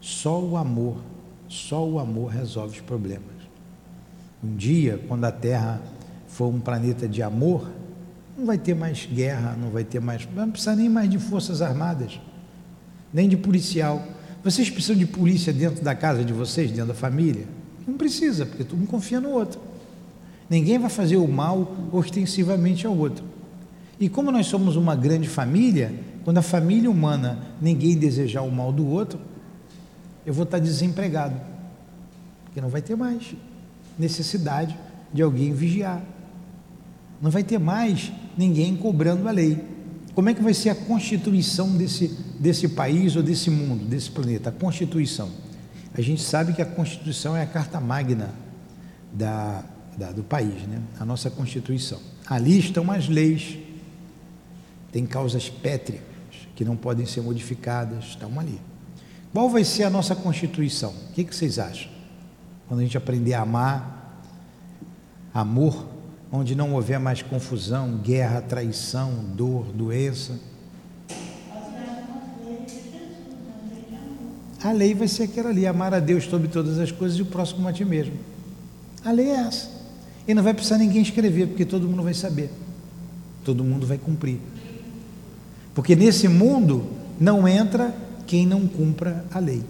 Só 0.00 0.40
o 0.40 0.56
amor, 0.56 0.98
só 1.48 1.86
o 1.86 1.98
amor 1.98 2.30
resolve 2.30 2.76
os 2.76 2.80
problemas. 2.80 3.24
Um 4.42 4.54
dia, 4.56 5.02
quando 5.08 5.24
a 5.24 5.32
Terra 5.32 5.82
for 6.28 6.46
um 6.46 6.60
planeta 6.60 7.08
de 7.08 7.22
amor, 7.22 7.70
não 8.36 8.46
vai 8.46 8.56
ter 8.56 8.74
mais 8.74 9.06
guerra, 9.06 9.56
não 9.60 9.70
vai 9.70 9.84
ter 9.84 10.00
mais, 10.00 10.26
não 10.34 10.50
precisa 10.50 10.76
nem 10.76 10.88
mais 10.88 11.10
de 11.10 11.18
forças 11.18 11.60
armadas. 11.60 12.20
nem 13.12 13.28
de 13.28 13.36
policial. 13.36 14.02
Vocês 14.42 14.70
precisam 14.70 14.96
de 14.96 15.06
polícia 15.06 15.52
dentro 15.52 15.84
da 15.84 15.94
casa 15.94 16.24
de 16.24 16.32
vocês, 16.32 16.70
dentro 16.70 16.86
da 16.86 16.94
família? 16.94 17.46
Não 17.86 17.94
precisa, 17.94 18.46
porque 18.46 18.64
todo 18.64 18.78
mundo 18.78 18.88
confia 18.88 19.20
no 19.20 19.30
outro. 19.30 19.60
Ninguém 20.48 20.78
vai 20.78 20.90
fazer 20.90 21.16
o 21.16 21.28
mal 21.28 21.76
ostensivamente 21.92 22.86
ao 22.86 22.96
outro. 22.96 23.24
E 23.98 24.08
como 24.08 24.32
nós 24.32 24.46
somos 24.46 24.76
uma 24.76 24.96
grande 24.96 25.28
família, 25.28 25.94
quando 26.24 26.38
a 26.38 26.42
família 26.42 26.90
humana 26.90 27.38
ninguém 27.60 27.96
desejar 27.96 28.42
o 28.42 28.50
mal 28.50 28.72
do 28.72 28.86
outro, 28.86 29.20
eu 30.24 30.32
vou 30.32 30.44
estar 30.44 30.58
desempregado, 30.58 31.38
porque 32.44 32.60
não 32.60 32.68
vai 32.68 32.80
ter 32.80 32.96
mais 32.96 33.34
necessidade 33.98 34.76
de 35.12 35.22
alguém 35.22 35.52
vigiar. 35.52 36.02
Não 37.20 37.30
vai 37.30 37.44
ter 37.44 37.58
mais 37.58 38.10
ninguém 38.36 38.74
cobrando 38.74 39.28
a 39.28 39.30
lei. 39.30 39.62
Como 40.14 40.28
é 40.28 40.34
que 40.34 40.42
vai 40.42 40.52
ser 40.52 40.70
a 40.70 40.74
constituição 40.74 41.76
desse, 41.76 42.08
desse 42.38 42.68
país 42.68 43.16
ou 43.16 43.22
desse 43.22 43.50
mundo, 43.50 43.84
desse 43.84 44.10
planeta? 44.10 44.50
A 44.50 44.52
constituição. 44.52 45.30
A 45.94 46.00
gente 46.00 46.22
sabe 46.22 46.52
que 46.52 46.62
a 46.62 46.66
constituição 46.66 47.36
é 47.36 47.42
a 47.42 47.46
carta 47.46 47.80
magna 47.80 48.30
da, 49.12 49.64
da, 49.96 50.12
do 50.12 50.22
país, 50.22 50.62
né? 50.66 50.80
a 50.98 51.04
nossa 51.04 51.30
constituição. 51.30 52.00
Ali 52.26 52.58
estão 52.58 52.90
as 52.90 53.08
leis, 53.08 53.58
tem 54.92 55.06
causas 55.06 55.48
pétreas 55.48 56.02
que 56.54 56.64
não 56.64 56.76
podem 56.76 57.06
ser 57.06 57.22
modificadas, 57.22 58.04
estão 58.04 58.38
ali. 58.38 58.60
Qual 59.32 59.48
vai 59.48 59.64
ser 59.64 59.84
a 59.84 59.90
nossa 59.90 60.14
constituição? 60.14 60.90
O 60.90 61.12
que, 61.12 61.24
que 61.24 61.34
vocês 61.34 61.58
acham? 61.58 61.90
Quando 62.68 62.80
a 62.80 62.82
gente 62.82 62.96
aprender 62.96 63.34
a 63.34 63.42
amar, 63.42 64.22
amor 65.32 65.88
onde 66.32 66.54
não 66.54 66.74
houver 66.74 66.98
mais 67.00 67.22
confusão, 67.22 67.96
guerra, 67.96 68.40
traição, 68.40 69.12
dor, 69.34 69.66
doença. 69.74 70.38
A 74.62 74.72
lei 74.72 74.94
vai 74.94 75.08
ser 75.08 75.24
aquela 75.24 75.48
ali, 75.48 75.66
amar 75.66 75.94
a 75.94 76.00
Deus 76.00 76.24
sobre 76.24 76.48
todas 76.48 76.78
as 76.78 76.92
coisas 76.92 77.18
e 77.18 77.22
o 77.22 77.26
próximo 77.26 77.66
a 77.66 77.72
ti 77.72 77.84
mesmo. 77.84 78.14
A 79.04 79.10
lei 79.10 79.30
é 79.30 79.36
essa. 79.36 79.70
E 80.28 80.34
não 80.34 80.42
vai 80.42 80.52
precisar 80.52 80.78
ninguém 80.78 81.02
escrever, 81.02 81.48
porque 81.48 81.64
todo 81.64 81.88
mundo 81.88 82.02
vai 82.02 82.14
saber. 82.14 82.50
Todo 83.44 83.64
mundo 83.64 83.86
vai 83.86 83.96
cumprir. 83.96 84.38
Porque 85.74 85.96
nesse 85.96 86.28
mundo 86.28 86.84
não 87.18 87.48
entra 87.48 87.94
quem 88.26 88.46
não 88.46 88.66
cumpra 88.68 89.24
a 89.32 89.38
lei. 89.38 89.64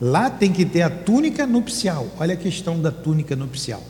Lá 0.00 0.30
tem 0.30 0.52
que 0.52 0.64
ter 0.64 0.82
a 0.82 0.90
túnica 0.90 1.46
nupcial. 1.46 2.06
Olha 2.18 2.34
a 2.34 2.36
questão 2.36 2.80
da 2.80 2.90
túnica 2.90 3.34
nupcial. 3.34 3.82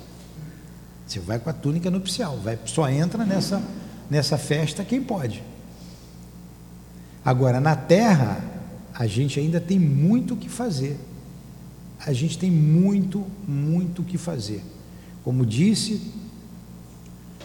Você 1.10 1.18
vai 1.18 1.40
com 1.40 1.50
a 1.50 1.52
túnica 1.52 1.90
nupcial, 1.90 2.38
vai, 2.38 2.56
só 2.64 2.88
entra 2.88 3.24
nessa, 3.24 3.60
nessa 4.08 4.38
festa 4.38 4.84
quem 4.84 5.02
pode. 5.02 5.42
Agora, 7.24 7.60
na 7.60 7.74
terra, 7.74 8.40
a 8.94 9.08
gente 9.08 9.40
ainda 9.40 9.60
tem 9.60 9.76
muito 9.76 10.34
o 10.34 10.36
que 10.36 10.48
fazer. 10.48 10.96
A 12.06 12.12
gente 12.12 12.38
tem 12.38 12.48
muito, 12.48 13.26
muito 13.46 14.02
o 14.02 14.04
que 14.04 14.16
fazer. 14.16 14.62
Como 15.24 15.44
disse 15.44 16.12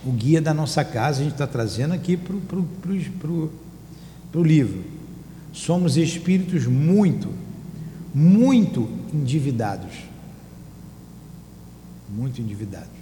o 0.05 0.11
guia 0.11 0.39
da 0.39 0.53
nossa 0.53 0.85
casa, 0.85 1.21
a 1.21 1.23
gente 1.23 1.33
está 1.33 1.47
trazendo 1.47 1.95
aqui 1.95 2.15
para 2.15 2.35
o 4.39 4.43
livro. 4.43 4.83
Somos 5.51 5.97
espíritos 5.97 6.67
muito, 6.67 7.33
muito 8.13 8.87
endividados. 9.11 9.95
Muito 12.07 12.39
endividados. 12.39 12.94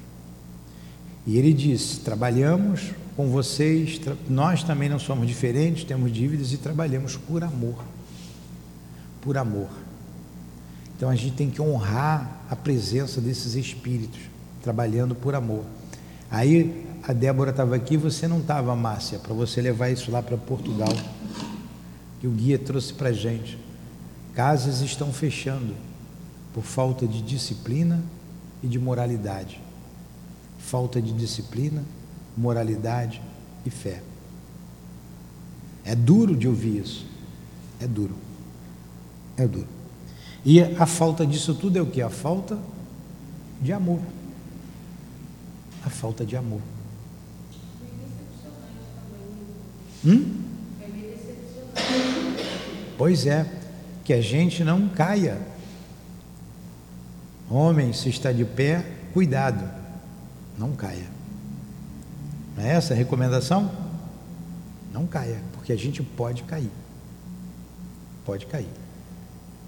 E 1.25 1.37
ele 1.37 1.53
disse: 1.53 1.99
trabalhamos 2.01 2.91
com 3.15 3.29
vocês, 3.29 3.97
tra 3.97 4.15
nós 4.29 4.63
também 4.63 4.89
não 4.89 4.99
somos 4.99 5.27
diferentes, 5.27 5.83
temos 5.83 6.11
dívidas 6.11 6.51
e 6.51 6.57
trabalhamos 6.57 7.15
por 7.15 7.43
amor. 7.43 7.83
Por 9.21 9.37
amor. 9.37 9.69
Então 10.95 11.09
a 11.09 11.15
gente 11.15 11.35
tem 11.35 11.49
que 11.49 11.61
honrar 11.61 12.41
a 12.49 12.55
presença 12.55 13.21
desses 13.21 13.55
espíritos, 13.55 14.21
trabalhando 14.61 15.15
por 15.15 15.35
amor. 15.35 15.63
Aí 16.29 16.85
a 17.03 17.13
Débora 17.13 17.51
estava 17.51 17.75
aqui, 17.75 17.97
você 17.97 18.27
não 18.27 18.39
estava, 18.39 18.75
Márcia, 18.75 19.19
para 19.19 19.33
você 19.33 19.61
levar 19.61 19.89
isso 19.89 20.11
lá 20.11 20.21
para 20.21 20.37
Portugal, 20.37 20.93
que 22.19 22.27
o 22.27 22.31
guia 22.31 22.57
trouxe 22.57 22.93
para 22.93 23.11
gente. 23.11 23.57
Casas 24.33 24.81
estão 24.81 25.13
fechando 25.13 25.75
por 26.53 26.63
falta 26.63 27.07
de 27.07 27.21
disciplina 27.21 28.01
e 28.61 28.67
de 28.67 28.79
moralidade 28.79 29.62
falta 30.63 31.01
de 31.01 31.11
disciplina, 31.11 31.83
moralidade 32.35 33.21
e 33.65 33.69
fé. 33.69 34.01
É 35.85 35.93
duro 35.93 36.35
de 36.35 36.47
ouvir 36.47 36.81
isso. 36.81 37.05
É 37.79 37.85
duro. 37.87 38.15
É 39.37 39.45
duro. 39.45 39.67
E 40.45 40.61
a 40.61 40.85
falta 40.85 41.27
disso 41.27 41.53
tudo 41.53 41.77
é 41.77 41.81
o 41.81 41.85
que? 41.85 42.01
A 42.01 42.09
falta 42.09 42.57
de 43.61 43.73
amor. 43.73 43.99
A 45.85 45.89
falta 45.89 46.25
de 46.25 46.35
amor. 46.37 46.61
Hum? 50.05 50.41
Pois 52.97 53.25
é, 53.25 53.45
que 54.03 54.13
a 54.13 54.21
gente 54.21 54.63
não 54.63 54.87
caia. 54.87 55.39
Homem, 57.49 57.91
se 57.91 58.09
está 58.09 58.31
de 58.31 58.45
pé, 58.45 58.85
cuidado 59.13 59.82
não 60.57 60.71
caia. 60.73 61.07
Não 62.55 62.63
é 62.63 62.73
essa 62.73 62.93
a 62.93 62.97
recomendação? 62.97 63.71
Não 64.91 65.07
caia, 65.07 65.41
porque 65.53 65.73
a 65.73 65.77
gente 65.77 66.03
pode 66.03 66.43
cair. 66.43 66.69
Pode 68.25 68.45
cair. 68.45 68.69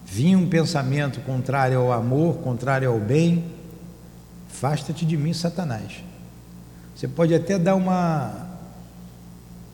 Vinha 0.05 0.37
um 0.37 0.47
pensamento 0.47 1.19
contrário 1.21 1.79
ao 1.79 1.91
amor, 1.91 2.37
contrário 2.37 2.89
ao 2.89 2.99
bem, 2.99 3.43
afasta-te 4.49 5.05
de 5.05 5.17
mim, 5.17 5.33
Satanás. 5.33 6.03
Você 6.95 7.07
pode 7.07 7.33
até 7.33 7.57
dar 7.57 7.75
uma. 7.75 8.47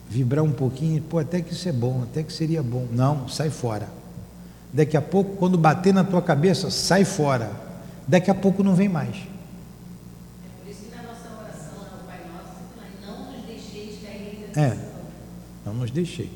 vibrar 0.08 0.42
um 0.42 0.50
pouquinho, 0.50 1.00
pô, 1.02 1.18
até 1.18 1.40
que 1.40 1.52
isso 1.52 1.68
é 1.68 1.72
bom, 1.72 2.02
até 2.02 2.22
que 2.22 2.32
seria 2.32 2.62
bom. 2.62 2.88
Não, 2.90 3.28
sai 3.28 3.50
fora. 3.50 3.88
Daqui 4.72 4.96
a 4.96 5.02
pouco, 5.02 5.36
quando 5.36 5.58
bater 5.58 5.92
na 5.92 6.02
tua 6.02 6.22
cabeça, 6.22 6.70
sai 6.70 7.04
fora. 7.04 7.50
Daqui 8.08 8.30
a 8.30 8.34
pouco 8.34 8.64
não 8.64 8.74
vem 8.74 8.88
mais. 8.88 9.14
É, 14.56 14.76
não 15.64 15.74
nos 15.74 15.90
deixei. 15.90 16.30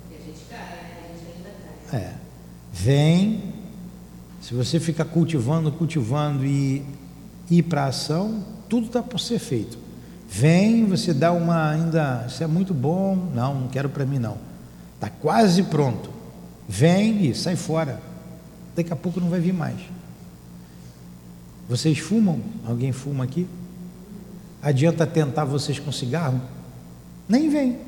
Porque 0.00 0.22
a 0.22 0.26
gente 0.26 0.40
cai, 0.48 0.58
né? 0.58 1.00
a 1.04 1.18
gente 1.18 1.36
ainda 1.36 1.50
cai. 1.90 2.00
É. 2.00 2.14
Vem, 2.72 3.54
se 4.40 4.54
você 4.54 4.78
ficar 4.78 5.04
cultivando, 5.04 5.70
cultivando 5.72 6.44
e 6.44 6.84
ir 7.50 7.62
para 7.64 7.84
a 7.84 7.88
ação, 7.88 8.44
tudo 8.68 8.86
está 8.86 9.02
por 9.02 9.18
ser 9.18 9.38
feito. 9.38 9.78
Vem, 10.28 10.86
você 10.86 11.14
dá 11.14 11.32
uma 11.32 11.70
ainda, 11.70 12.24
isso 12.28 12.42
é 12.44 12.46
muito 12.46 12.74
bom, 12.74 13.16
não, 13.34 13.62
não 13.62 13.68
quero 13.68 13.88
para 13.88 14.04
mim 14.04 14.18
não. 14.18 14.36
Está 14.94 15.08
quase 15.08 15.62
pronto. 15.64 16.10
Vem 16.68 17.26
e 17.26 17.34
sai 17.34 17.56
fora. 17.56 18.00
Daqui 18.76 18.92
a 18.92 18.96
pouco 18.96 19.20
não 19.20 19.30
vai 19.30 19.40
vir 19.40 19.54
mais. 19.54 19.80
Vocês 21.68 21.98
fumam? 21.98 22.40
Alguém 22.66 22.92
fuma 22.92 23.24
aqui? 23.24 23.46
Adianta 24.62 25.06
tentar 25.06 25.44
vocês 25.44 25.78
com 25.78 25.90
cigarro? 25.90 26.40
Nem 27.28 27.50
vem. 27.50 27.78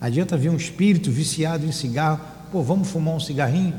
Adianta 0.00 0.36
vir 0.36 0.48
um 0.48 0.56
espírito 0.56 1.10
viciado 1.10 1.66
em 1.66 1.72
cigarro, 1.72 2.20
pô, 2.50 2.62
vamos 2.62 2.88
fumar 2.88 3.14
um 3.14 3.20
cigarrinho? 3.20 3.78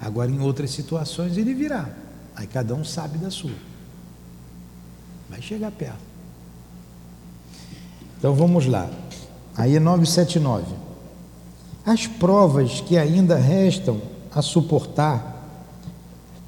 Agora, 0.00 0.30
em 0.30 0.40
outras 0.40 0.70
situações, 0.70 1.36
ele 1.36 1.54
virá. 1.54 1.88
Aí 2.34 2.46
cada 2.46 2.74
um 2.74 2.84
sabe 2.84 3.16
da 3.18 3.30
sua. 3.30 3.54
Vai 5.30 5.40
chegar 5.40 5.70
perto. 5.70 5.98
Então 8.18 8.34
vamos 8.34 8.66
lá. 8.66 8.90
Aí 9.56 9.76
é 9.76 9.80
979. 9.80 10.74
As 11.84 12.06
provas 12.06 12.80
que 12.80 12.98
ainda 12.98 13.36
restam 13.36 14.00
a 14.32 14.42
suportar 14.42 15.34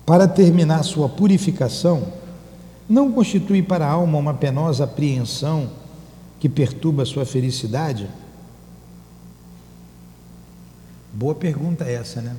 para 0.04 0.26
terminar 0.26 0.82
sua 0.82 1.08
purificação 1.08 2.17
não 2.88 3.12
constitui 3.12 3.62
para 3.62 3.86
a 3.86 3.90
alma 3.90 4.18
uma 4.18 4.34
penosa 4.34 4.84
apreensão 4.84 5.70
que 6.40 6.48
perturba 6.48 7.02
a 7.02 7.06
sua 7.06 7.26
felicidade? 7.26 8.08
Boa 11.12 11.34
pergunta 11.34 11.84
essa, 11.84 12.22
né? 12.22 12.34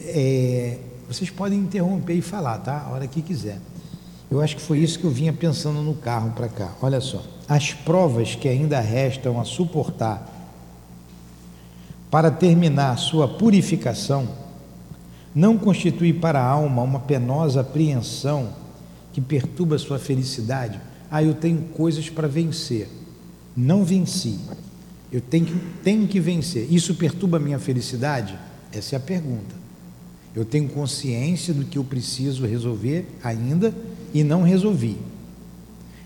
É, 0.00 0.78
vocês 1.06 1.30
podem 1.30 1.58
interromper 1.58 2.14
e 2.14 2.22
falar, 2.22 2.58
tá? 2.58 2.84
A 2.86 2.90
hora 2.90 3.06
que 3.06 3.22
quiser. 3.22 3.58
Eu 4.30 4.40
acho 4.40 4.56
que 4.56 4.62
foi 4.62 4.78
isso 4.78 4.98
que 4.98 5.04
eu 5.04 5.10
vinha 5.10 5.32
pensando 5.32 5.82
no 5.82 5.94
carro 5.94 6.32
para 6.32 6.48
cá. 6.48 6.72
Olha 6.80 7.00
só, 7.00 7.22
as 7.46 7.72
provas 7.72 8.34
que 8.34 8.48
ainda 8.48 8.80
restam 8.80 9.38
a 9.38 9.44
suportar 9.44 10.26
para 12.10 12.30
terminar 12.30 12.96
sua 12.98 13.28
purificação 13.28 14.41
não 15.34 15.56
constitui 15.56 16.12
para 16.12 16.40
a 16.40 16.46
alma 16.46 16.82
uma 16.82 17.00
penosa 17.00 17.60
apreensão 17.60 18.50
que 19.12 19.20
perturba 19.20 19.78
sua 19.78 19.98
felicidade. 19.98 20.80
Ah, 21.10 21.22
eu 21.22 21.34
tenho 21.34 21.62
coisas 21.74 22.08
para 22.08 22.28
vencer. 22.28 22.88
Não 23.56 23.84
venci. 23.84 24.38
Eu 25.10 25.20
tenho 25.20 25.46
que, 25.46 25.54
tenho 25.82 26.08
que 26.08 26.20
vencer. 26.20 26.66
Isso 26.70 26.94
perturba 26.94 27.36
a 27.36 27.40
minha 27.40 27.58
felicidade? 27.58 28.38
Essa 28.72 28.96
é 28.96 28.98
a 28.98 29.00
pergunta. 29.00 29.54
Eu 30.34 30.44
tenho 30.44 30.68
consciência 30.68 31.52
do 31.52 31.64
que 31.64 31.76
eu 31.76 31.84
preciso 31.84 32.46
resolver 32.46 33.06
ainda 33.22 33.74
e 34.14 34.24
não 34.24 34.42
resolvi. 34.42 34.96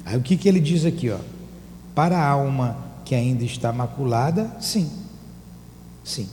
Aí 0.05 0.17
o 0.17 0.23
que, 0.23 0.37
que 0.37 0.49
ele 0.49 0.61
diz 0.61 0.85
aqui? 0.85 1.11
Ó? 1.11 1.19
Para 1.95 2.19
a 2.19 2.29
alma 2.29 2.77
que 3.05 3.15
ainda 3.15 3.45
está 3.45 3.73
maculada, 3.73 4.57
sim. 4.61 4.91
Sim. 6.05 6.29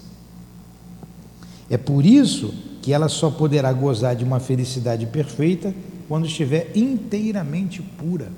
É 1.69 1.77
por 1.77 2.06
isso 2.06 2.53
que 2.84 2.91
ela 2.91 3.08
só 3.08 3.32
poderá 3.32 3.72
gozar 3.72 4.13
de 4.13 4.26
uma 4.26 4.41
felicidade 4.41 5.06
perfeita 5.06 5.74
quando 6.10 6.28
estiver 6.28 6.69
inteiramente 6.76 7.82
pura. 7.82 8.30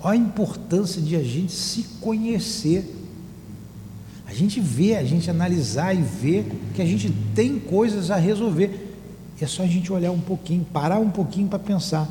Olha 0.00 0.14
a 0.14 0.16
importância 0.16 1.00
de 1.00 1.14
a 1.14 1.22
gente 1.22 1.52
se 1.52 1.84
conhecer. 2.00 2.92
A 4.26 4.34
gente 4.34 4.58
vê, 4.58 4.96
a 4.96 5.04
gente 5.04 5.30
analisar 5.30 5.94
e 5.94 6.02
ver 6.02 6.50
que 6.74 6.82
a 6.82 6.84
gente 6.84 7.08
tem 7.36 7.60
coisas 7.60 8.10
a 8.10 8.16
resolver. 8.16 8.96
É 9.40 9.46
só 9.46 9.62
a 9.62 9.66
gente 9.68 9.92
olhar 9.92 10.10
um 10.10 10.20
pouquinho, 10.20 10.66
parar 10.72 10.98
um 10.98 11.10
pouquinho 11.10 11.46
para 11.46 11.60
pensar. 11.60 12.08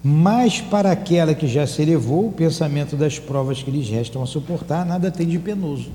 Mas 0.00 0.60
para 0.60 0.92
aquela 0.92 1.34
que 1.34 1.48
já 1.48 1.66
se 1.66 1.82
elevou, 1.82 2.28
o 2.28 2.32
pensamento 2.32 2.96
das 2.96 3.18
provas 3.18 3.64
que 3.64 3.70
lhes 3.72 3.88
restam 3.88 4.22
a 4.22 4.26
suportar, 4.26 4.86
nada 4.86 5.10
tem 5.10 5.26
de 5.26 5.40
penoso. 5.40 5.90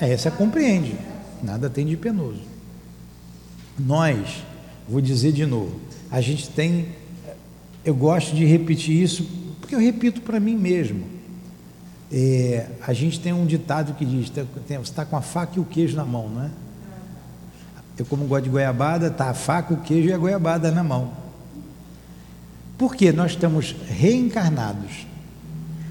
Essa 0.00 0.30
compreende, 0.30 0.96
nada 1.42 1.68
tem 1.68 1.86
de 1.86 1.96
penoso. 1.96 2.40
Nós, 3.78 4.42
vou 4.88 5.00
dizer 5.00 5.32
de 5.32 5.44
novo, 5.44 5.78
a 6.10 6.20
gente 6.20 6.48
tem, 6.48 6.88
eu 7.84 7.94
gosto 7.94 8.34
de 8.34 8.44
repetir 8.44 9.02
isso, 9.02 9.28
porque 9.60 9.74
eu 9.74 9.78
repito 9.78 10.22
para 10.22 10.40
mim 10.40 10.56
mesmo. 10.56 11.04
É, 12.12 12.66
a 12.84 12.92
gente 12.92 13.20
tem 13.20 13.32
um 13.32 13.46
ditado 13.46 13.94
que 13.94 14.04
diz: 14.04 14.30
você 14.30 14.76
está 14.80 15.04
com 15.04 15.16
a 15.16 15.20
faca 15.20 15.58
e 15.58 15.60
o 15.60 15.64
queijo 15.64 15.94
na 15.96 16.04
mão, 16.04 16.28
não 16.28 16.44
é? 16.44 16.50
Eu, 17.96 18.06
como 18.06 18.24
gosto 18.24 18.44
de 18.44 18.50
goiabada, 18.50 19.10
tá 19.10 19.28
a 19.28 19.34
faca, 19.34 19.74
o 19.74 19.76
queijo 19.76 20.08
e 20.08 20.12
a 20.12 20.18
goiabada 20.18 20.70
na 20.70 20.82
mão. 20.82 21.12
Porque 22.78 23.12
nós 23.12 23.32
estamos 23.32 23.76
reencarnados. 23.86 25.06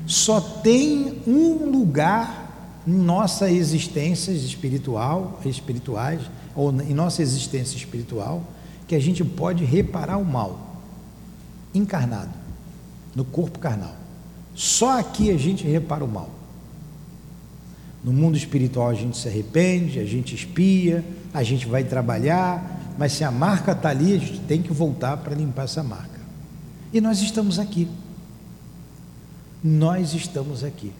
Só 0.07 0.41
tem 0.41 1.21
um 1.27 1.69
lugar 1.69 2.48
nossa 2.89 3.51
existência 3.51 4.31
espiritual, 4.31 5.39
espirituais, 5.45 6.21
ou 6.55 6.71
em 6.81 6.93
nossa 6.93 7.21
existência 7.21 7.77
espiritual, 7.77 8.43
que 8.87 8.95
a 8.95 8.99
gente 8.99 9.23
pode 9.23 9.63
reparar 9.63 10.17
o 10.17 10.25
mal 10.25 10.81
encarnado 11.73 12.33
no 13.15 13.23
corpo 13.23 13.59
carnal. 13.59 13.95
Só 14.55 14.99
aqui 14.99 15.29
a 15.29 15.37
gente 15.37 15.65
repara 15.65 16.03
o 16.03 16.07
mal. 16.07 16.29
No 18.03 18.11
mundo 18.11 18.37
espiritual 18.37 18.89
a 18.89 18.93
gente 18.93 19.17
se 19.17 19.27
arrepende, 19.27 19.99
a 19.99 20.05
gente 20.05 20.33
espia, 20.33 21.05
a 21.33 21.43
gente 21.43 21.67
vai 21.67 21.83
trabalhar, 21.83 22.95
mas 22.97 23.13
se 23.13 23.23
a 23.23 23.29
marca 23.29 23.73
está 23.73 23.89
ali, 23.89 24.15
a 24.15 24.19
gente 24.19 24.39
tem 24.41 24.61
que 24.61 24.73
voltar 24.73 25.17
para 25.17 25.35
limpar 25.35 25.65
essa 25.65 25.83
marca. 25.83 26.19
E 26.91 26.99
nós 26.99 27.21
estamos 27.21 27.59
aqui. 27.59 27.87
Nós 29.63 30.13
estamos 30.13 30.63
aqui, 30.63 30.93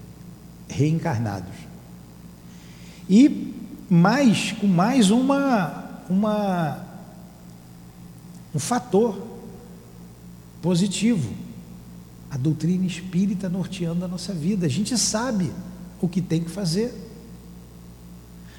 reencarnados 0.67 1.69
e 3.10 3.56
mais 3.89 4.52
com 4.52 4.67
mais 4.67 5.10
uma, 5.10 6.04
uma 6.08 6.86
um 8.54 8.60
fator 8.60 9.19
positivo. 10.62 11.34
A 12.30 12.38
doutrina 12.38 12.86
espírita 12.86 13.50
norteando 13.50 14.06
a 14.06 14.08
nossa 14.08 14.34
vida. 14.34 14.67
A 14.67 14.69
gente 14.69 14.95
sabe 14.98 15.52
o 16.00 16.08
que 16.08 16.22
tem 16.22 16.43
que 16.43 16.52
fazer. 16.52 16.93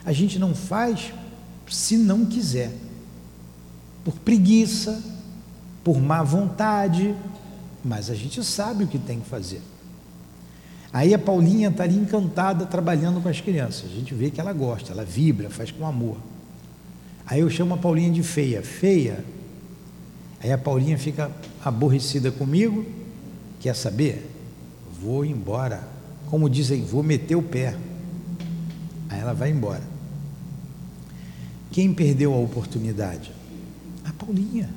A 0.05 0.13
gente 0.13 0.39
não 0.39 0.55
faz 0.55 1.13
se 1.69 1.97
não 1.97 2.27
quiser. 2.27 2.73
Por 4.05 4.15
preguiça, 4.15 5.01
por 5.85 6.01
má 6.01 6.23
vontade, 6.23 7.15
mas 7.85 8.11
a 8.11 8.15
gente 8.15 8.43
sabe 8.43 8.85
o 8.85 8.89
que 8.89 8.99
tem 8.99 9.21
que 9.21 9.29
fazer. 9.29 9.63
Aí 10.93 11.15
a 11.15 11.19
Paulinha 11.19 11.69
está 11.69 11.85
ali 11.85 11.97
encantada 11.97 12.67
trabalhando 12.67 13.23
com 13.23 13.29
as 13.29 13.41
crianças. 13.41 13.91
A 13.91 13.95
gente 13.95 14.13
vê 14.13 14.31
que 14.31 14.41
ela 14.41 14.53
gosta, 14.53 14.93
ela 14.93 15.05
vibra, 15.05 15.49
faz 15.49 15.71
com 15.71 15.87
amor. 15.87 16.17
Aí 17.25 17.41
eu 17.41 17.51
chamo 17.51 17.75
a 17.75 17.77
Paulinha 17.77 18.11
de 18.11 18.23
feia. 18.25 18.61
Feia. 18.61 19.25
Aí 20.43 20.51
a 20.51 20.59
Paulinha 20.59 20.99
fica 20.99 21.31
aborrecida 21.65 22.33
comigo. 22.33 22.85
Quer 23.61 23.77
saber? 23.77 24.29
Vou 25.01 25.25
embora. 25.25 25.87
Como 26.27 26.51
dizem, 26.51 26.83
vou 26.85 27.05
meter 27.05 27.37
o 27.37 27.43
pé. 27.43 27.77
Aí 29.09 29.21
ela 29.21 29.33
vai 29.33 29.51
embora. 29.51 29.83
Quem 31.71 31.95
perdeu 31.95 32.35
a 32.35 32.39
oportunidade? 32.39 33.31
A 34.05 34.13
Paulinha. 34.13 34.69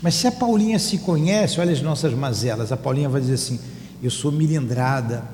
Mas 0.00 0.14
se 0.14 0.26
a 0.28 0.32
Paulinha 0.32 0.78
se 0.78 0.98
conhece, 0.98 1.60
olha 1.60 1.72
as 1.72 1.82
nossas 1.82 2.12
mazelas. 2.14 2.70
A 2.70 2.76
Paulinha 2.76 3.08
vai 3.08 3.20
dizer 3.20 3.34
assim: 3.34 3.58
eu 4.02 4.10
sou 4.10 4.32
milindrada, 4.32 5.24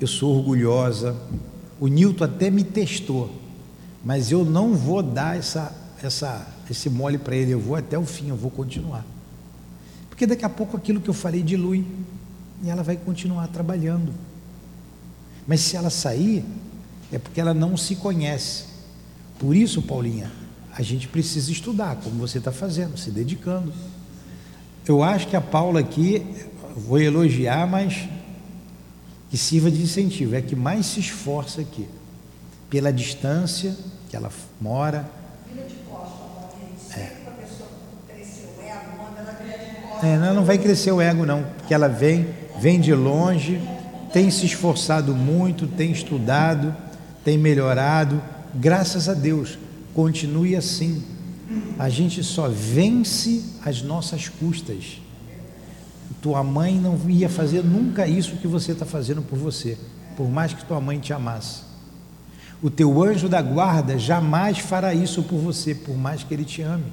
eu 0.00 0.06
sou 0.06 0.36
orgulhosa. 0.36 1.16
O 1.78 1.86
Newton 1.86 2.24
até 2.24 2.50
me 2.50 2.64
testou, 2.64 3.30
mas 4.04 4.32
eu 4.32 4.44
não 4.44 4.74
vou 4.74 5.02
dar 5.02 5.38
essa, 5.38 5.72
essa, 6.02 6.46
esse 6.68 6.90
mole 6.90 7.18
para 7.18 7.36
ele, 7.36 7.52
eu 7.52 7.60
vou 7.60 7.76
até 7.76 7.98
o 7.98 8.04
fim, 8.04 8.28
eu 8.28 8.36
vou 8.36 8.50
continuar. 8.50 9.04
Porque 10.08 10.26
daqui 10.26 10.44
a 10.44 10.48
pouco 10.48 10.76
aquilo 10.76 11.00
que 11.00 11.08
eu 11.08 11.14
falei 11.14 11.42
dilui 11.42 11.86
e 12.62 12.70
ela 12.70 12.82
vai 12.82 12.96
continuar 12.96 13.46
trabalhando. 13.48 14.12
Mas 15.46 15.60
se 15.60 15.76
ela 15.76 15.90
sair, 15.90 16.44
é 17.12 17.18
porque 17.18 17.40
ela 17.40 17.54
não 17.54 17.76
se 17.76 17.96
conhece. 17.96 18.64
Por 19.38 19.54
isso, 19.54 19.82
Paulinha, 19.82 20.32
a 20.72 20.82
gente 20.82 21.06
precisa 21.06 21.52
estudar, 21.52 21.96
como 21.96 22.16
você 22.16 22.38
está 22.38 22.50
fazendo, 22.50 22.98
se 22.98 23.10
dedicando. 23.10 23.72
Eu 24.86 25.02
acho 25.02 25.28
que 25.28 25.36
a 25.36 25.40
Paula 25.40 25.80
aqui, 25.80 26.26
vou 26.74 26.98
elogiar, 26.98 27.66
mas 27.66 28.08
que 29.30 29.36
sirva 29.36 29.70
de 29.70 29.82
incentivo, 29.82 30.34
é 30.34 30.40
que 30.40 30.54
mais 30.54 30.86
se 30.86 31.00
esforça 31.00 31.60
aqui, 31.60 31.86
pela 32.70 32.92
distância 32.92 33.76
que 34.08 34.16
ela 34.16 34.30
mora. 34.60 35.08
É. 36.96 37.12
É, 40.02 40.18
não, 40.18 40.34
não 40.34 40.44
vai 40.44 40.58
crescer 40.58 40.92
o 40.92 41.00
ego 41.00 41.24
não, 41.24 41.42
porque 41.42 41.72
ela 41.72 41.88
vem, 41.88 42.28
vem 42.58 42.78
de 42.78 42.92
longe, 42.94 43.60
tem 44.12 44.30
se 44.30 44.46
esforçado 44.46 45.14
muito, 45.14 45.66
tem 45.66 45.90
estudado, 45.90 46.74
tem 47.24 47.38
melhorado, 47.38 48.22
graças 48.54 49.08
a 49.08 49.14
Deus, 49.14 49.58
continue 49.94 50.54
assim. 50.54 51.02
A 51.78 51.88
gente 51.88 52.22
só 52.22 52.48
vence 52.48 53.42
as 53.64 53.82
nossas 53.82 54.28
custas. 54.28 55.00
Tua 56.26 56.42
mãe 56.42 56.76
não 56.76 56.98
ia 57.08 57.28
fazer 57.28 57.62
nunca 57.62 58.04
isso 58.04 58.38
que 58.38 58.48
você 58.48 58.72
está 58.72 58.84
fazendo 58.84 59.22
por 59.22 59.38
você, 59.38 59.78
por 60.16 60.28
mais 60.28 60.52
que 60.52 60.64
tua 60.64 60.80
mãe 60.80 60.98
te 60.98 61.12
amasse. 61.12 61.60
O 62.60 62.68
teu 62.68 63.00
anjo 63.00 63.28
da 63.28 63.40
guarda 63.40 63.96
jamais 63.96 64.58
fará 64.58 64.92
isso 64.92 65.22
por 65.22 65.38
você, 65.38 65.72
por 65.72 65.96
mais 65.96 66.24
que 66.24 66.34
ele 66.34 66.44
te 66.44 66.62
ame. 66.62 66.92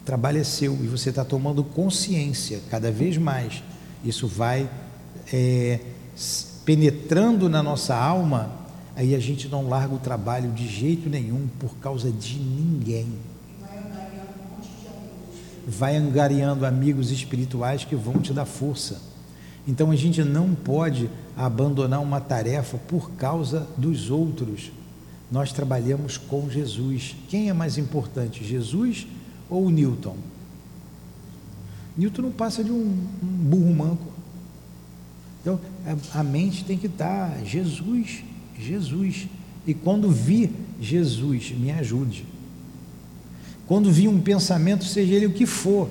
O 0.00 0.02
trabalho 0.04 0.40
é 0.40 0.42
seu 0.42 0.74
e 0.82 0.88
você 0.88 1.10
está 1.10 1.24
tomando 1.24 1.62
consciência 1.62 2.58
cada 2.68 2.90
vez 2.90 3.16
mais. 3.16 3.62
Isso 4.04 4.26
vai 4.26 4.68
é, 5.32 5.78
penetrando 6.64 7.48
na 7.48 7.62
nossa 7.62 7.94
alma, 7.94 8.50
aí 8.96 9.14
a 9.14 9.20
gente 9.20 9.46
não 9.46 9.68
larga 9.68 9.94
o 9.94 10.00
trabalho 10.00 10.50
de 10.50 10.66
jeito 10.66 11.08
nenhum 11.08 11.46
por 11.60 11.76
causa 11.76 12.10
de 12.10 12.40
ninguém 12.40 13.06
vai 15.68 15.96
angariando 15.96 16.64
amigos 16.64 17.10
espirituais 17.10 17.84
que 17.84 17.94
vão 17.94 18.14
te 18.14 18.32
dar 18.32 18.46
força. 18.46 19.02
Então 19.66 19.90
a 19.90 19.96
gente 19.96 20.24
não 20.24 20.54
pode 20.54 21.10
abandonar 21.36 22.00
uma 22.00 22.20
tarefa 22.22 22.78
por 22.88 23.10
causa 23.10 23.68
dos 23.76 24.10
outros. 24.10 24.72
Nós 25.30 25.52
trabalhamos 25.52 26.16
com 26.16 26.48
Jesus. 26.48 27.14
Quem 27.28 27.50
é 27.50 27.52
mais 27.52 27.76
importante, 27.76 28.42
Jesus 28.42 29.06
ou 29.50 29.68
Newton? 29.68 30.16
Newton 31.98 32.22
não 32.22 32.32
passa 32.32 32.64
de 32.64 32.72
um, 32.72 33.06
um 33.22 33.26
burro 33.26 33.74
manco. 33.74 34.06
Então 35.42 35.60
a, 35.84 36.20
a 36.20 36.24
mente 36.24 36.64
tem 36.64 36.78
que 36.78 36.86
estar 36.86 37.44
Jesus, 37.44 38.24
Jesus. 38.58 39.28
E 39.66 39.74
quando 39.74 40.10
vir 40.10 40.50
Jesus, 40.80 41.50
me 41.50 41.70
ajude. 41.72 42.24
Quando 43.68 43.92
vi 43.92 44.08
um 44.08 44.18
pensamento, 44.18 44.82
seja 44.84 45.14
ele 45.14 45.26
o 45.26 45.32
que 45.32 45.44
for, 45.44 45.90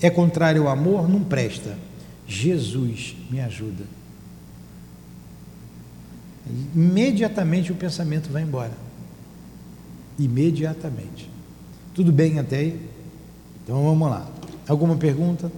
é 0.00 0.10
contrário 0.10 0.62
ao 0.62 0.68
amor, 0.68 1.08
não 1.08 1.22
presta. 1.22 1.78
Jesus 2.26 3.14
me 3.30 3.40
ajuda. 3.40 3.84
Imediatamente 6.74 7.70
o 7.70 7.76
pensamento 7.76 8.28
vai 8.28 8.42
embora. 8.42 8.72
Imediatamente. 10.18 11.30
Tudo 11.94 12.10
bem 12.10 12.40
até 12.40 12.56
aí? 12.56 12.90
Então 13.62 13.84
vamos 13.84 14.10
lá. 14.10 14.28
Alguma 14.66 14.96
pergunta? 14.96 15.52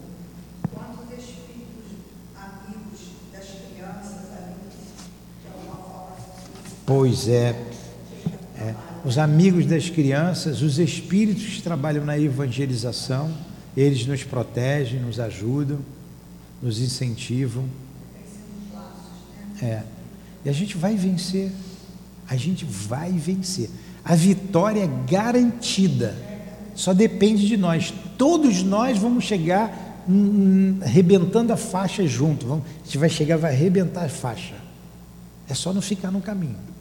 Quantos 0.71 1.19
espíritos 1.19 1.97
amigos 2.37 3.01
das 3.33 3.45
crianças 3.45 4.31
ali, 4.37 4.55
de 5.41 5.49
alguma 5.49 5.77
forma, 5.77 6.17
Pois 6.85 7.27
é. 7.27 7.57
é. 8.59 8.94
Os 9.05 9.19
amigos 9.19 9.67
das 9.67 9.91
crianças, 9.91 10.63
os 10.63 10.79
espíritos 10.79 11.45
que 11.45 11.63
trabalham 11.63 12.05
na 12.05 12.19
evangelização, 12.19 13.31
eles 13.77 14.07
nos 14.07 14.25
protegem, 14.25 14.99
nos 14.99 15.21
ajudam, 15.21 15.79
nos 16.63 16.81
incentivam. 16.81 17.65
É. 19.61 19.83
E 20.45 20.49
a 20.49 20.53
gente 20.53 20.77
vai 20.77 20.95
vencer. 20.95 21.53
A 22.29 22.37
gente 22.37 22.65
vai 22.65 23.13
vencer. 23.13 23.69
A 24.03 24.15
vitória 24.15 24.85
é 24.85 25.11
garantida. 25.11 26.17
Só 26.75 26.95
depende 26.95 27.47
de 27.47 27.57
nós. 27.57 27.93
Todos 28.17 28.63
nós 28.63 28.97
vamos 28.97 29.25
chegar 29.25 30.05
hum, 30.09 30.79
arrebentando 30.83 31.53
a 31.53 31.57
faixa 31.57 32.07
junto. 32.07 32.47
Vamos, 32.47 32.65
a 32.67 32.85
gente 32.85 32.99
vai 32.99 33.11
chegar, 33.11 33.37
vai 33.37 33.53
arrebentar 33.53 34.05
a 34.05 34.09
faixa. 34.09 34.55
É 35.49 35.55
só 35.55 35.73
não 35.75 35.83
ficar 35.83 36.11
no 36.11 36.21
caminho. 36.21 36.74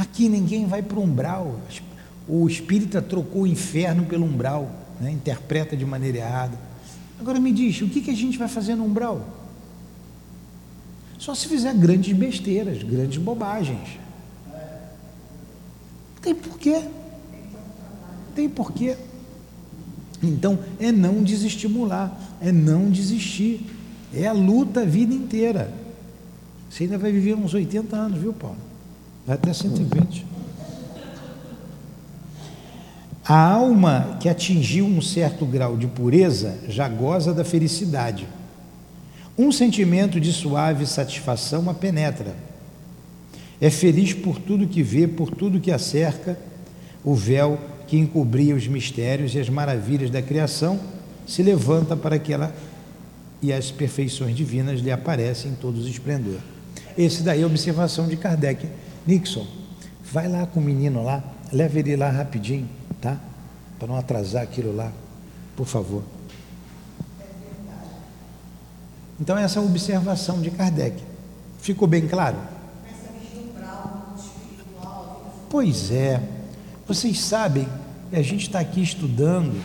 Aqui 0.00 0.30
ninguém 0.30 0.66
vai 0.66 0.82
para 0.82 0.98
o 0.98 1.02
umbral. 1.02 1.60
O 2.26 2.48
espírita 2.48 3.02
trocou 3.02 3.42
o 3.42 3.46
inferno 3.46 4.06
pelo 4.06 4.24
umbral, 4.24 4.70
né? 4.98 5.10
interpreta 5.10 5.76
de 5.76 5.84
maneira 5.84 6.16
errada. 6.16 6.58
Agora 7.18 7.38
me 7.38 7.52
diz, 7.52 7.82
o 7.82 7.88
que, 7.88 8.00
que 8.00 8.10
a 8.10 8.16
gente 8.16 8.38
vai 8.38 8.48
fazer 8.48 8.74
no 8.76 8.86
umbral? 8.86 9.28
Só 11.18 11.34
se 11.34 11.46
fizer 11.46 11.74
grandes 11.74 12.16
besteiras, 12.16 12.82
grandes 12.82 13.18
bobagens. 13.18 13.98
Tem 16.22 16.34
porquê. 16.34 16.82
Tem 18.34 18.48
porquê. 18.48 18.96
Então 20.22 20.60
é 20.78 20.90
não 20.90 21.22
desestimular, 21.22 22.18
é 22.40 22.50
não 22.50 22.90
desistir. 22.90 23.66
É 24.14 24.26
a 24.26 24.32
luta 24.32 24.80
a 24.80 24.86
vida 24.86 25.12
inteira. 25.12 25.70
Você 26.70 26.84
ainda 26.84 26.96
vai 26.96 27.12
viver 27.12 27.34
uns 27.34 27.52
80 27.52 27.94
anos, 27.94 28.18
viu, 28.18 28.32
Paulo? 28.32 28.69
Até 29.28 29.52
120. 29.52 30.26
A 33.24 33.52
alma 33.52 34.16
que 34.18 34.28
atingiu 34.28 34.86
um 34.86 35.00
certo 35.00 35.46
grau 35.46 35.76
de 35.76 35.86
pureza 35.86 36.58
já 36.68 36.88
goza 36.88 37.32
da 37.32 37.44
felicidade. 37.44 38.26
Um 39.38 39.52
sentimento 39.52 40.20
de 40.20 40.32
suave 40.32 40.84
satisfação 40.86 41.70
a 41.70 41.74
penetra. 41.74 42.34
É 43.60 43.70
feliz 43.70 44.12
por 44.12 44.38
tudo 44.38 44.66
que 44.66 44.82
vê, 44.82 45.06
por 45.06 45.30
tudo 45.30 45.60
que 45.60 45.70
a 45.70 45.78
cerca, 45.78 46.38
o 47.04 47.14
véu 47.14 47.58
que 47.86 47.96
encobria 47.98 48.54
os 48.54 48.66
mistérios 48.66 49.34
e 49.34 49.38
as 49.38 49.48
maravilhas 49.48 50.10
da 50.10 50.22
criação 50.22 50.80
se 51.26 51.42
levanta 51.42 51.96
para 51.96 52.18
que 52.18 52.32
ela 52.32 52.54
e 53.42 53.52
as 53.52 53.70
perfeições 53.70 54.36
divinas 54.36 54.80
lhe 54.80 54.90
aparecem 54.90 55.52
em 55.52 55.54
todo 55.54 55.76
o 55.76 55.88
esplendor. 55.88 56.38
Esse 56.96 57.22
daí 57.22 57.40
é 57.40 57.44
a 57.44 57.46
observação 57.46 58.08
de 58.08 58.16
Kardec. 58.16 58.66
Nixon, 59.06 59.46
vai 60.12 60.28
lá 60.28 60.46
com 60.46 60.60
o 60.60 60.62
menino 60.62 61.02
lá, 61.02 61.22
leva 61.52 61.78
ele 61.78 61.96
lá 61.96 62.10
rapidinho, 62.10 62.68
tá? 63.00 63.18
Para 63.78 63.88
não 63.88 63.96
atrasar 63.96 64.42
aquilo 64.42 64.74
lá, 64.74 64.92
por 65.56 65.66
favor. 65.66 66.02
Então, 69.20 69.36
essa 69.36 69.58
é 69.58 69.62
a 69.62 69.66
observação 69.66 70.40
de 70.40 70.50
Kardec. 70.50 71.02
Ficou 71.60 71.86
bem 71.86 72.08
claro? 72.08 72.38
Pois 75.50 75.90
é. 75.90 76.22
Vocês 76.86 77.20
sabem, 77.20 77.68
a 78.12 78.22
gente 78.22 78.46
está 78.46 78.60
aqui 78.60 78.82
estudando, 78.82 79.60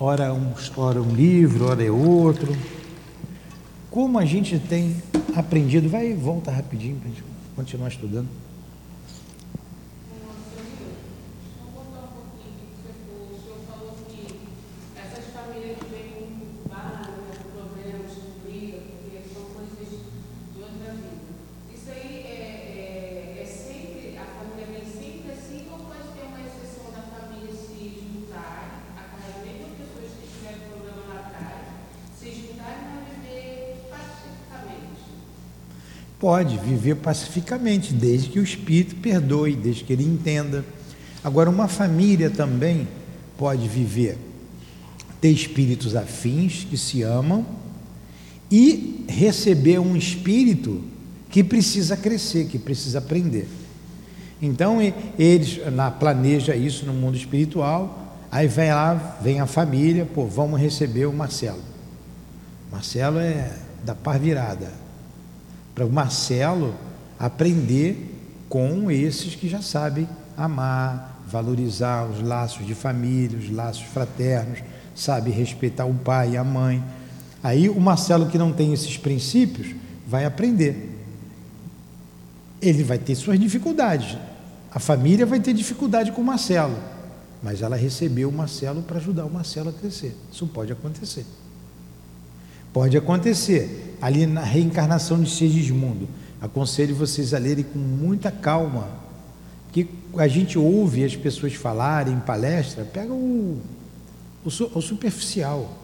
ora 0.00 0.32
um, 0.32 0.52
ora 0.76 1.02
um 1.02 1.14
livro, 1.14 1.66
ora 1.66 1.84
é 1.84 1.90
outro. 1.90 2.56
Como 3.90 4.18
a 4.18 4.24
gente 4.24 4.58
tem 4.58 5.02
aprendido, 5.34 5.88
vai 5.88 6.10
e 6.10 6.14
volta 6.14 6.50
rapidinho 6.50 6.96
para 6.96 7.08
a 7.08 7.10
gente 7.10 7.24
continuar 7.54 7.88
estudando. 7.88 8.28
Pode 36.26 36.58
viver 36.58 36.96
pacificamente, 36.96 37.94
desde 37.94 38.30
que 38.30 38.40
o 38.40 38.42
espírito 38.42 38.96
perdoe, 38.96 39.54
desde 39.54 39.84
que 39.84 39.92
ele 39.92 40.02
entenda. 40.02 40.64
Agora, 41.22 41.48
uma 41.48 41.68
família 41.68 42.28
também 42.28 42.88
pode 43.38 43.68
viver, 43.68 44.18
ter 45.20 45.30
espíritos 45.30 45.94
afins 45.94 46.66
que 46.68 46.76
se 46.76 47.00
amam 47.04 47.46
e 48.50 49.04
receber 49.06 49.78
um 49.78 49.96
espírito 49.96 50.82
que 51.30 51.44
precisa 51.44 51.96
crescer, 51.96 52.48
que 52.48 52.58
precisa 52.58 52.98
aprender. 52.98 53.46
Então, 54.42 54.78
eles 55.16 55.60
lá 55.72 55.92
planeja 55.92 56.56
isso 56.56 56.84
no 56.86 56.92
mundo 56.92 57.16
espiritual, 57.16 58.18
aí 58.32 58.48
vem 58.48 58.72
lá, 58.72 59.16
vem 59.22 59.38
a 59.38 59.46
família, 59.46 60.04
pô, 60.04 60.26
vamos 60.26 60.60
receber 60.60 61.06
o 61.06 61.12
Marcelo. 61.12 61.62
Marcelo 62.72 63.20
é 63.20 63.52
da 63.84 63.94
par 63.94 64.18
virada, 64.18 64.85
para 65.76 65.84
o 65.84 65.92
Marcelo 65.92 66.74
aprender 67.18 68.14
com 68.48 68.90
esses 68.90 69.34
que 69.34 69.46
já 69.46 69.60
sabem 69.60 70.08
amar, 70.34 71.22
valorizar 71.28 72.06
os 72.06 72.22
laços 72.22 72.66
de 72.66 72.74
família, 72.74 73.38
os 73.38 73.50
laços 73.50 73.82
fraternos, 73.82 74.60
sabe 74.94 75.30
respeitar 75.30 75.84
o 75.84 75.92
pai 75.92 76.30
e 76.30 76.36
a 76.38 76.42
mãe. 76.42 76.82
Aí 77.42 77.68
o 77.68 77.78
Marcelo 77.78 78.26
que 78.26 78.38
não 78.38 78.54
tem 78.54 78.72
esses 78.72 78.96
princípios 78.96 79.74
vai 80.08 80.24
aprender. 80.24 80.98
Ele 82.62 82.82
vai 82.82 82.98
ter 82.98 83.14
suas 83.14 83.38
dificuldades. 83.38 84.16
A 84.70 84.78
família 84.78 85.26
vai 85.26 85.40
ter 85.40 85.52
dificuldade 85.52 86.10
com 86.10 86.22
o 86.22 86.24
Marcelo, 86.24 86.76
mas 87.42 87.60
ela 87.60 87.76
recebeu 87.76 88.30
o 88.30 88.32
Marcelo 88.32 88.80
para 88.80 88.96
ajudar 88.96 89.26
o 89.26 89.30
Marcelo 89.30 89.68
a 89.68 89.72
crescer. 89.74 90.16
Isso 90.32 90.46
pode 90.46 90.72
acontecer. 90.72 91.26
Pode 92.72 92.96
acontecer. 92.96 93.85
Ali 94.00 94.26
na 94.26 94.42
reencarnação 94.42 95.22
de 95.22 95.30
Sigismundo. 95.30 96.08
Aconselho 96.40 96.94
vocês 96.94 97.32
a 97.32 97.38
lerem 97.38 97.64
com 97.64 97.78
muita 97.78 98.30
calma. 98.30 98.88
Porque 99.66 99.86
a 100.16 100.28
gente 100.28 100.58
ouve 100.58 101.04
as 101.04 101.16
pessoas 101.16 101.54
falarem 101.54 102.14
em 102.14 102.20
palestra, 102.20 102.84
pega 102.84 103.12
o, 103.12 103.60
o, 104.44 104.48
o 104.48 104.82
superficial. 104.82 105.76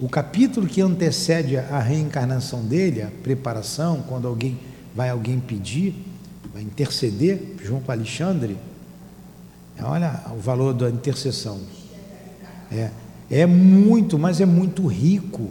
O 0.00 0.08
capítulo 0.08 0.66
que 0.66 0.80
antecede 0.80 1.56
a 1.56 1.78
reencarnação 1.78 2.64
dele, 2.64 3.02
a 3.02 3.10
preparação, 3.22 4.02
quando 4.08 4.26
alguém 4.26 4.58
vai 4.94 5.10
alguém 5.10 5.38
pedir, 5.38 5.94
vai 6.52 6.62
interceder 6.62 7.56
junto 7.62 7.90
a 7.90 7.94
Alexandre, 7.94 8.56
olha 9.82 10.22
o 10.34 10.40
valor 10.40 10.72
da 10.72 10.88
intercessão. 10.88 11.60
É, 12.72 12.90
é 13.30 13.46
muito, 13.46 14.18
mas 14.18 14.40
é 14.40 14.46
muito 14.46 14.86
rico 14.86 15.50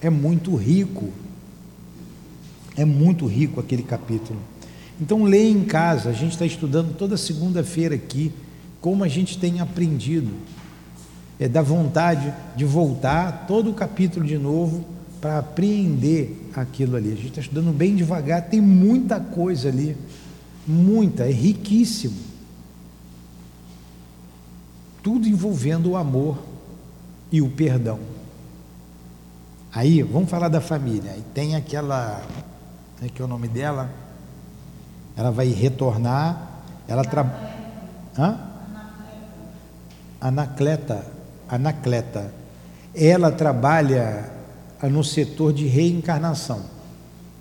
é 0.00 0.10
muito 0.10 0.54
rico. 0.54 1.10
É 2.76 2.84
muito 2.84 3.26
rico 3.26 3.60
aquele 3.60 3.82
capítulo. 3.82 4.38
Então 5.00 5.24
leia 5.24 5.50
em 5.50 5.64
casa, 5.64 6.10
a 6.10 6.12
gente 6.12 6.32
está 6.32 6.46
estudando 6.46 6.96
toda 6.96 7.16
segunda-feira 7.16 7.94
aqui, 7.94 8.32
como 8.80 9.04
a 9.04 9.08
gente 9.08 9.38
tem 9.38 9.60
aprendido. 9.60 10.32
É 11.38 11.48
da 11.48 11.62
vontade 11.62 12.32
de 12.56 12.64
voltar 12.64 13.46
todo 13.46 13.70
o 13.70 13.74
capítulo 13.74 14.26
de 14.26 14.36
novo 14.36 14.84
para 15.20 15.38
apreender 15.38 16.50
aquilo 16.54 16.96
ali. 16.96 17.12
A 17.12 17.16
gente 17.16 17.28
está 17.28 17.40
estudando 17.40 17.72
bem 17.72 17.94
devagar, 17.94 18.42
tem 18.42 18.60
muita 18.60 19.20
coisa 19.20 19.68
ali, 19.68 19.96
muita, 20.66 21.24
é 21.24 21.32
riquíssimo. 21.32 22.16
Tudo 25.02 25.28
envolvendo 25.28 25.90
o 25.90 25.96
amor 25.96 26.38
e 27.30 27.40
o 27.40 27.48
perdão. 27.48 28.17
Aí, 29.72 30.02
vamos 30.02 30.30
falar 30.30 30.48
da 30.48 30.60
família. 30.60 31.16
Tem 31.34 31.54
aquela. 31.54 32.22
Como 32.96 33.06
é 33.06 33.08
que 33.08 33.20
é 33.20 33.24
o 33.24 33.28
nome 33.28 33.48
dela? 33.48 33.90
Ela 35.16 35.30
vai 35.30 35.48
retornar. 35.48 36.62
Ela 36.86 37.04
trabalha. 37.04 37.58
Anacleta. 40.20 41.06
Anacleta. 41.48 42.32
Ela 42.94 43.30
trabalha 43.30 44.30
no 44.82 45.04
setor 45.04 45.52
de 45.52 45.66
reencarnação. 45.66 46.62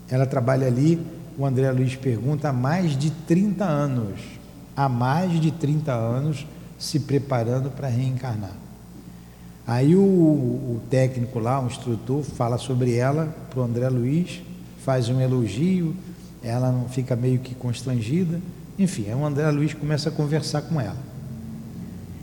Ela 0.10 0.26
trabalha 0.26 0.68
ali, 0.68 1.06
o 1.38 1.46
André 1.46 1.72
Luiz 1.72 1.96
pergunta, 1.96 2.50
há 2.50 2.54
mais 2.54 2.98
de 2.98 3.12
30 3.12 3.64
anos. 3.64 4.20
Há 4.76 4.88
mais 4.88 5.40
de 5.40 5.52
30 5.52 5.92
anos 5.92 6.46
se 6.78 7.00
preparando 7.00 7.72
para 7.72 7.88
reencarnar. 7.88 8.67
Aí 9.68 9.98
o, 9.98 10.00
o 10.00 10.82
técnico 10.90 11.40
lá, 11.40 11.60
o 11.60 11.68
instrutor, 11.68 12.24
fala 12.24 12.58
sobre 12.58 12.96
ela 12.96 13.36
para 13.50 13.60
o 13.60 13.64
André 13.64 13.90
Luiz, 13.90 14.42
faz 14.80 15.10
um 15.10 15.20
elogio, 15.20 15.94
ela 16.42 16.86
fica 16.90 17.18
meio 17.18 17.40
que 17.40 17.54
constrangida. 17.54 18.40
Enfim, 18.80 19.08
aí 19.10 19.14
o 19.14 19.26
André 19.26 19.52
Luiz 19.52 19.74
começa 19.74 20.08
a 20.08 20.12
conversar 20.12 20.62
com 20.62 20.80
ela. 20.80 20.96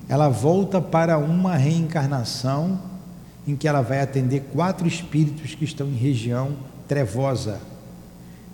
Ela 0.09 0.31
volta 0.31 0.81
para 0.81 1.19
uma 1.19 1.55
reencarnação 1.55 2.81
em 3.47 3.55
que 3.55 3.69
ela 3.69 3.83
vai 3.83 4.01
atender 4.01 4.45
quatro 4.53 4.89
espíritos 4.89 5.55
que 5.55 5.67
estão 5.67 5.87
em 5.87 5.97
região 5.97 6.57
trevosa, 6.89 7.61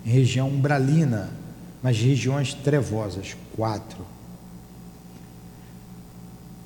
em 0.05 0.09
região 0.09 0.49
umbralina, 0.49 1.29
mas 1.81 1.97
regiões 1.97 2.53
trevosas, 2.53 3.37
quatro. 3.55 4.05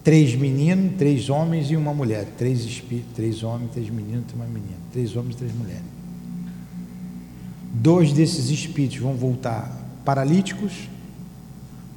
Três 0.05 0.35
meninos, 0.35 0.97
três 0.99 1.31
homens 1.31 1.71
e 1.71 1.75
uma 1.75 1.91
mulher. 1.91 2.27
Três 2.37 2.61
espíritos, 2.63 3.11
três 3.15 3.41
homens, 3.43 3.71
três 3.71 3.89
meninos 3.89 4.25
e 4.31 4.35
uma 4.35 4.45
menina. 4.45 4.77
Três 4.93 5.15
homens 5.15 5.33
e 5.33 5.37
três 5.39 5.55
mulheres. 5.55 5.83
Dois 7.73 8.13
desses 8.13 8.51
espíritos 8.51 8.99
vão 8.99 9.15
voltar 9.15 9.83
paralíticos, 10.05 10.87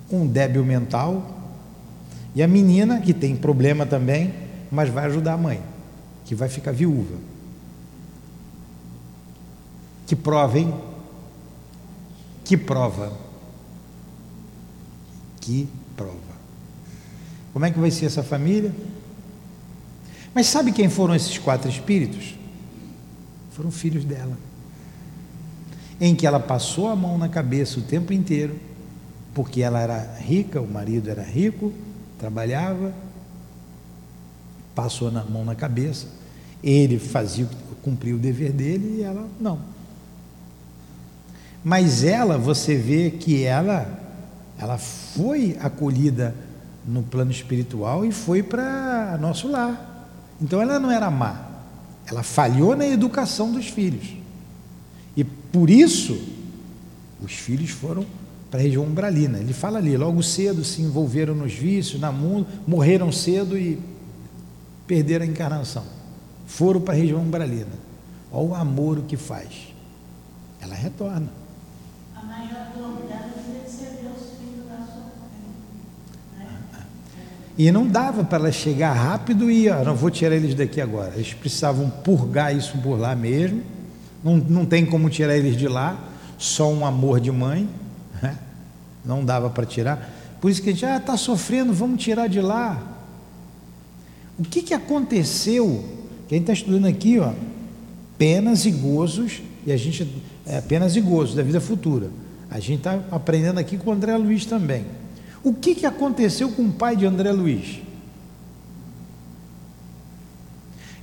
com 0.09 0.23
um 0.23 0.27
débil 0.27 0.65
mental, 0.65 1.39
e 2.35 2.43
a 2.43 2.49
menina, 2.49 2.99
que 2.99 3.13
tem 3.13 3.37
problema 3.37 3.85
também, 3.85 4.33
mas 4.71 4.89
vai 4.89 5.05
ajudar 5.05 5.35
a 5.35 5.37
mãe, 5.37 5.61
que 6.25 6.35
vai 6.35 6.49
ficar 6.49 6.73
viúva. 6.73 7.17
Que 10.07 10.17
prova, 10.17 10.59
hein? 10.59 10.73
Que 12.43 12.57
prova. 12.57 13.13
Que. 15.43 15.69
Como 17.59 17.67
é 17.67 17.73
que 17.73 17.79
vai 17.81 17.91
ser 17.91 18.07
essa 18.07 18.23
família? 18.23 18.73
Mas 20.33 20.47
sabe 20.47 20.71
quem 20.71 20.89
foram 20.89 21.13
esses 21.13 21.39
quatro 21.39 21.69
espíritos? 21.69 22.37
Foram 23.51 23.73
filhos 23.73 24.05
dela. 24.05 24.39
Em 26.01 26.15
que 26.15 26.25
ela 26.25 26.39
passou 26.39 26.87
a 26.87 26.95
mão 26.95 27.19
na 27.19 27.29
cabeça 27.29 27.81
o 27.81 27.83
tempo 27.83 28.13
inteiro, 28.13 28.57
porque 29.35 29.61
ela 29.61 29.81
era 29.81 30.19
rica, 30.21 30.61
o 30.61 30.71
marido 30.71 31.11
era 31.11 31.25
rico, 31.25 31.73
trabalhava, 32.17 32.95
passou 34.73 35.09
a 35.09 35.25
mão 35.25 35.45
na 35.45 35.57
cabeça, 35.57 36.07
ele 36.63 36.97
fazia, 36.97 37.49
cumpria 37.83 38.15
o 38.15 38.21
dever 38.21 38.53
dele 38.53 38.99
e 38.99 39.03
ela 39.03 39.27
não. 39.41 39.59
Mas 41.65 42.05
ela, 42.05 42.39
você 42.39 42.77
vê 42.77 43.11
que 43.11 43.43
ela, 43.43 44.01
ela 44.61 44.79
foi 44.79 45.57
acolhida 45.61 46.47
no 46.89 47.03
plano 47.03 47.31
espiritual 47.31 48.05
e 48.05 48.11
foi 48.11 48.43
para 48.43 49.19
nosso 49.21 49.47
lar. 49.47 50.09
Então 50.41 50.61
ela 50.61 50.79
não 50.79 50.91
era 50.91 51.11
má, 51.11 51.47
ela 52.07 52.23
falhou 52.23 52.75
na 52.75 52.87
educação 52.87 53.53
dos 53.53 53.69
filhos. 53.69 54.17
E 55.15 55.23
por 55.23 55.69
isso 55.69 56.19
os 57.21 57.33
filhos 57.33 57.71
foram 57.71 58.07
para 58.51 58.61
a 58.61 58.63
região 58.63 58.85
umbralina. 58.85 59.39
Ele 59.39 59.53
fala 59.53 59.79
ali, 59.79 59.97
logo 59.97 60.23
cedo 60.23 60.65
se 60.65 60.81
envolveram 60.81 61.35
nos 61.35 61.53
vícios, 61.53 62.01
na 62.01 62.11
mundo, 62.11 62.47
morreram 62.67 63.13
cedo 63.13 63.59
e 63.59 63.79
perderam 64.87 65.27
a 65.27 65.29
encarnação. 65.29 65.85
Foram 66.47 66.81
para 66.81 66.95
a 66.95 66.97
região 66.97 67.21
umbralina. 67.21 67.67
Olha 68.33 68.49
o 68.49 68.55
amor 68.55 68.99
o 68.99 69.03
que 69.03 69.17
faz. 69.17 69.75
Ela 70.61 70.75
retorna. 70.75 71.29
E 77.59 77.73
não 77.73 77.89
dava 77.89 78.23
para 78.23 78.39
ela 78.39 78.53
chegar 78.53 78.93
rápido 78.93 79.51
e, 79.51 79.69
ó, 79.69 79.83
não 79.83 79.97
vou 79.97 80.11
tirar 80.11 80.37
eles 80.37 80.55
daqui 80.55 80.81
agora. 80.81 81.13
Eles 81.17 81.35
precisavam 81.35 81.91
purgar 81.91 82.57
isso 82.57 82.79
por 82.79 82.97
lá 82.97 83.17
mesmo. 83.17 83.63
Não, 84.23 84.37
não 84.37 84.65
tem 84.65 84.87
como 84.87 85.11
tirar 85.11 85.37
eles 85.37 85.57
de 85.57 85.67
lá, 85.67 85.99
só 86.39 86.73
um 86.73 86.87
amor 86.87 87.19
de 87.19 87.33
mãe. 87.33 87.69
Né? 88.23 88.39
Não 89.05 89.25
dava 89.25 89.51
para 89.51 89.67
tirar. 89.67 90.09
Por 90.41 90.53
isso 90.53 90.63
que 90.63 90.71
a 90.71 90.73
gente, 90.73 90.87
ah, 90.87 90.99
está 90.99 91.17
sofrendo, 91.17 91.73
vamos 91.73 92.01
tirar 92.01 92.29
de 92.29 92.41
lá. 92.41 92.81
O 94.39 94.45
que, 94.45 94.63
que 94.63 94.73
aconteceu? 94.73 95.85
Quem 96.29 96.41
está 96.41 96.53
estudando 96.53 96.87
aqui, 96.87 97.19
ó, 97.19 97.33
penas 98.17 98.67
e 98.67 98.71
gozos, 98.71 99.43
e 99.67 99.73
a 99.73 99.77
gente, 99.77 100.09
é, 100.47 100.61
penas 100.61 100.95
e 100.95 101.01
gozos 101.01 101.35
da 101.35 101.43
vida 101.43 101.61
futura. 101.61 102.09
A 102.49 102.61
gente 102.61 102.79
está 102.79 103.01
aprendendo 103.11 103.59
aqui 103.59 103.77
com 103.77 103.91
o 103.91 103.93
André 103.93 104.17
Luiz 104.17 104.47
também. 104.47 104.85
O 105.43 105.55
que, 105.55 105.75
que 105.75 105.87
aconteceu 105.87 106.51
com 106.51 106.63
o 106.63 106.73
pai 106.73 106.97
de 106.97 107.07
André 107.07 107.33
Luiz? 107.33 107.81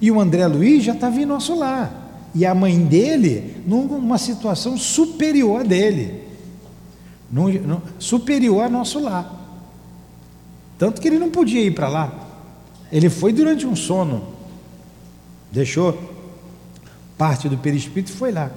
E 0.01 0.11
o 0.11 0.19
André 0.19 0.45
Luiz 0.47 0.83
já 0.83 0.93
estava 0.93 1.19
em 1.19 1.25
nosso 1.25 1.55
lar. 1.57 2.03
E 2.33 2.45
a 2.45 2.53
mãe 2.53 2.77
dele 2.85 3.63
numa 3.65 4.17
situação 4.17 4.77
superior 4.77 5.61
a 5.61 5.63
dele. 5.63 6.23
Superior 7.97 8.63
a 8.63 8.69
nosso 8.69 8.99
lar. 8.99 9.33
Tanto 10.77 10.99
que 10.99 11.07
ele 11.07 11.17
não 11.17 11.31
podia 11.31 11.61
ir 11.61 11.73
para 11.73 11.87
lá. 11.87 12.13
Ele 12.91 13.09
foi 13.09 13.31
durante 13.31 13.65
um 13.65 13.75
sono. 13.75 14.27
Deixou 15.51 15.97
parte 17.17 17.47
do 17.47 17.57
perispírito 17.57 18.11
e 18.11 18.15
foi 18.15 18.31
lá. 18.31 18.51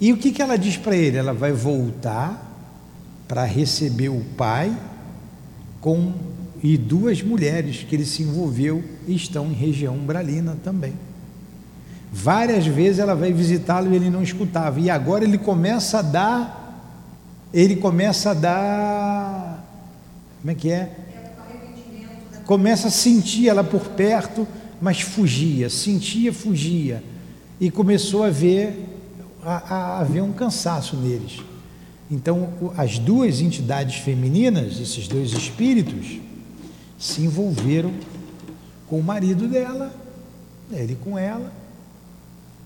E 0.00 0.12
o 0.12 0.16
que, 0.16 0.32
que 0.32 0.40
ela 0.40 0.56
diz 0.56 0.76
para 0.76 0.96
ele? 0.96 1.18
Ela 1.18 1.34
vai 1.34 1.52
voltar 1.52 2.46
para 3.26 3.44
receber 3.44 4.08
o 4.08 4.24
pai 4.36 4.74
com 5.80 6.12
e 6.62 6.76
duas 6.76 7.22
mulheres 7.22 7.84
que 7.88 7.94
ele 7.94 8.04
se 8.04 8.22
envolveu 8.22 8.82
e 9.06 9.14
estão 9.14 9.46
em 9.46 9.54
região 9.54 9.94
umbralina 9.94 10.56
também. 10.64 10.92
Várias 12.12 12.66
vezes 12.66 12.98
ela 12.98 13.14
vai 13.14 13.32
visitá-lo 13.32 13.92
e 13.92 13.96
ele 13.96 14.10
não 14.10 14.22
escutava. 14.22 14.80
E 14.80 14.90
agora 14.90 15.24
ele 15.24 15.38
começa 15.38 15.98
a 15.98 16.02
dar, 16.02 16.90
ele 17.52 17.76
começa 17.76 18.30
a 18.30 18.34
dar, 18.34 19.64
como 20.40 20.50
é 20.50 20.54
que 20.54 20.70
é? 20.70 20.96
Começa 22.44 22.88
a 22.88 22.90
sentir 22.90 23.48
ela 23.48 23.62
por 23.62 23.88
perto, 23.90 24.48
mas 24.80 25.02
fugia, 25.02 25.68
sentia, 25.68 26.32
fugia. 26.32 27.02
E 27.60 27.70
começou 27.70 28.24
a 28.24 28.30
ver, 28.30 28.88
a, 29.44 30.00
a 30.00 30.04
ver 30.04 30.22
um 30.22 30.32
cansaço 30.32 30.96
neles. 30.96 31.40
Então, 32.10 32.72
as 32.76 32.98
duas 32.98 33.40
entidades 33.40 33.96
femininas, 33.96 34.80
esses 34.80 35.06
dois 35.06 35.32
espíritos, 35.32 36.18
se 36.98 37.22
envolveram 37.22 37.92
com 38.86 38.98
o 38.98 39.02
marido 39.02 39.46
dela, 39.46 39.94
ele 40.72 40.96
com 40.96 41.18
ela, 41.18 41.52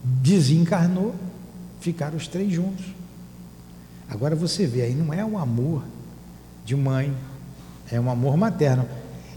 desencarnou, 0.03 1.15
ficaram 1.81 2.17
os 2.17 2.29
três 2.29 2.53
juntos. 2.53 2.87
Agora 4.09 4.37
você 4.37 4.67
vê, 4.67 4.83
aí 4.83 4.95
não 4.95 5.13
é 5.13 5.25
um 5.25 5.37
amor 5.37 5.83
de 6.65 6.77
mãe, 6.77 7.13
é 7.91 8.01
um 8.01 8.11
amor 8.11 8.37
materno. 8.37 8.87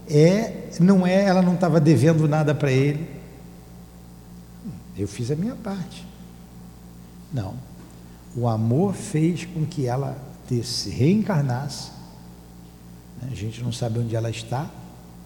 É, 0.08 0.68
não 0.78 1.06
é, 1.06 1.24
ela 1.24 1.42
não 1.42 1.54
estava 1.54 1.80
devendo 1.80 2.28
nada 2.28 2.54
para 2.54 2.70
ele. 2.70 3.08
Eu 4.96 5.08
fiz 5.08 5.30
a 5.30 5.36
minha 5.36 5.56
parte. 5.56 6.06
Não, 7.32 7.54
o 8.36 8.46
amor 8.46 8.92
fez 8.92 9.46
com 9.46 9.64
que 9.64 9.86
ela 9.86 10.16
se 10.62 10.90
reencarnasse. 10.90 11.90
A 13.22 13.34
gente 13.34 13.62
não 13.62 13.72
sabe 13.72 13.98
onde 13.98 14.14
ela 14.14 14.28
está, 14.28 14.70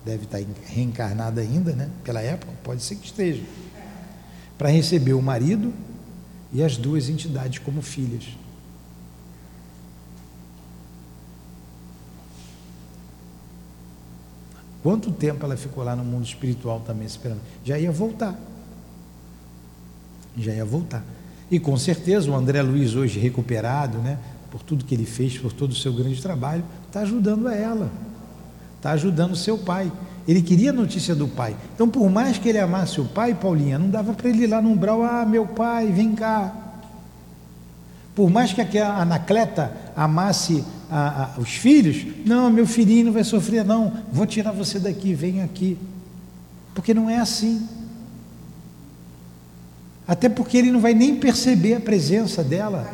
deve 0.04 0.24
estar 0.24 0.38
reencarnada 0.66 1.40
ainda, 1.40 1.72
né? 1.72 1.90
pela 2.04 2.20
época, 2.20 2.52
pode 2.62 2.82
ser 2.82 2.94
que 2.94 3.06
esteja. 3.06 3.42
Para 4.56 4.68
receber 4.68 5.12
o 5.12 5.20
marido 5.20 5.74
e 6.52 6.62
as 6.62 6.76
duas 6.76 7.08
entidades 7.08 7.58
como 7.58 7.82
filhas. 7.82 8.24
Quanto 14.82 15.10
tempo 15.12 15.44
ela 15.44 15.56
ficou 15.56 15.84
lá 15.84 15.94
no 15.94 16.04
mundo 16.04 16.24
espiritual 16.24 16.80
também 16.80 17.06
esperando? 17.06 17.40
Já 17.64 17.78
ia 17.78 17.92
voltar. 17.92 18.38
Já 20.38 20.52
ia 20.52 20.64
voltar. 20.64 21.04
E 21.50 21.58
com 21.58 21.76
certeza 21.76 22.30
o 22.30 22.34
André 22.34 22.62
Luiz, 22.62 22.94
hoje 22.94 23.18
recuperado, 23.18 23.98
né, 23.98 24.18
por 24.50 24.62
tudo 24.62 24.84
que 24.84 24.94
ele 24.94 25.04
fez, 25.04 25.36
por 25.36 25.52
todo 25.52 25.72
o 25.72 25.74
seu 25.74 25.92
grande 25.92 26.20
trabalho, 26.22 26.62
está 26.86 27.00
ajudando 27.00 27.48
a 27.48 27.54
ela, 27.54 27.90
está 28.76 28.92
ajudando 28.92 29.34
seu 29.34 29.58
pai. 29.58 29.90
Ele 30.28 30.42
queria 30.42 30.70
a 30.70 30.72
notícia 30.72 31.14
do 31.14 31.26
pai. 31.26 31.56
Então, 31.74 31.88
por 31.88 32.08
mais 32.08 32.38
que 32.38 32.48
ele 32.48 32.58
amasse 32.58 33.00
o 33.00 33.04
pai, 33.04 33.34
Paulinha, 33.34 33.78
não 33.78 33.90
dava 33.90 34.12
para 34.12 34.28
ele 34.28 34.44
ir 34.44 34.46
lá 34.46 34.62
no 34.62 34.70
umbral, 34.70 35.02
ah, 35.02 35.26
meu 35.26 35.46
pai, 35.46 35.90
vem 35.90 36.14
cá. 36.14 36.54
Por 38.14 38.30
mais 38.30 38.52
que 38.52 38.78
a 38.78 38.96
Anacleta 38.98 39.72
amasse 39.96 40.64
a, 40.90 41.24
a, 41.36 41.40
os 41.40 41.50
filhos, 41.50 42.04
não, 42.26 42.50
meu 42.50 42.66
filhinho 42.66 43.06
não 43.06 43.12
vai 43.12 43.24
sofrer, 43.24 43.64
não, 43.64 43.92
vou 44.12 44.26
tirar 44.26 44.52
você 44.52 44.78
daqui, 44.78 45.14
vem 45.14 45.42
aqui. 45.42 45.78
Porque 46.74 46.92
não 46.92 47.08
é 47.08 47.18
assim. 47.18 47.66
Até 50.10 50.28
porque 50.28 50.56
ele 50.56 50.72
não 50.72 50.80
vai 50.80 50.92
nem 50.92 51.14
perceber 51.14 51.74
a 51.74 51.80
presença 51.80 52.42
dela. 52.42 52.92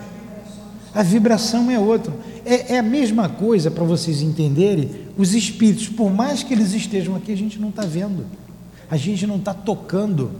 A 0.94 1.02
vibração 1.02 1.70
é 1.70 1.78
outra. 1.78 2.12
É, 2.44 2.74
é 2.74 2.78
a 2.78 2.82
mesma 2.82 3.26
coisa 3.26 3.70
para 3.70 3.84
vocês 3.84 4.20
entenderem. 4.20 4.90
Os 5.16 5.32
espíritos, 5.32 5.88
por 5.88 6.12
mais 6.12 6.42
que 6.42 6.52
eles 6.52 6.74
estejam 6.74 7.16
aqui, 7.16 7.32
a 7.32 7.36
gente 7.36 7.58
não 7.58 7.70
está 7.70 7.86
vendo. 7.86 8.26
A 8.90 8.98
gente 8.98 9.26
não 9.26 9.36
está 9.36 9.54
tocando. 9.54 10.30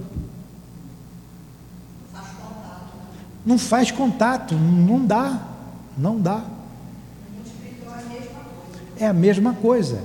Não 3.47 3.57
faz 3.57 3.91
contato, 3.91 4.55
não 4.55 5.03
dá, 5.03 5.49
não 5.97 6.21
dá. 6.21 6.45
É 9.01 9.07
a 9.07 9.15
mesma 9.15 9.55
coisa. 9.55 10.05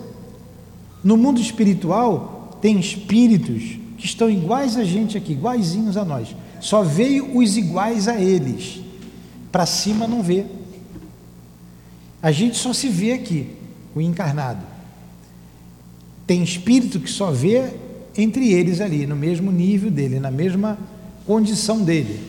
No 1.04 1.18
mundo 1.18 1.42
espiritual, 1.42 2.58
tem 2.62 2.80
espíritos 2.80 3.78
que 3.98 4.06
estão 4.06 4.30
iguais 4.30 4.78
a 4.78 4.86
gente 4.86 5.18
aqui, 5.18 5.34
iguaizinhos 5.34 5.98
a 5.98 6.06
nós. 6.06 6.34
Só 6.62 6.84
veio 6.84 7.38
os 7.38 7.58
iguais 7.58 8.08
a 8.08 8.22
eles. 8.22 8.80
Para 9.52 9.66
cima 9.66 10.08
não 10.08 10.24
vê. 10.24 10.46
A 12.22 12.32
gente 12.32 12.56
só 12.58 12.72
se 12.72 12.88
vê 12.88 13.14
aqui, 13.14 13.50
o 13.96 14.00
encarnado. 14.00 14.64
Tem 16.28 16.44
espírito 16.44 17.00
que 17.00 17.10
só 17.10 17.32
vê 17.32 17.74
entre 18.16 18.54
eles 18.54 18.80
ali, 18.80 19.08
no 19.08 19.16
mesmo 19.16 19.52
nível 19.52 19.90
dele, 19.90 20.20
na 20.20 20.30
mesma 20.30 20.78
condição 21.26 21.84
dele, 21.84 22.20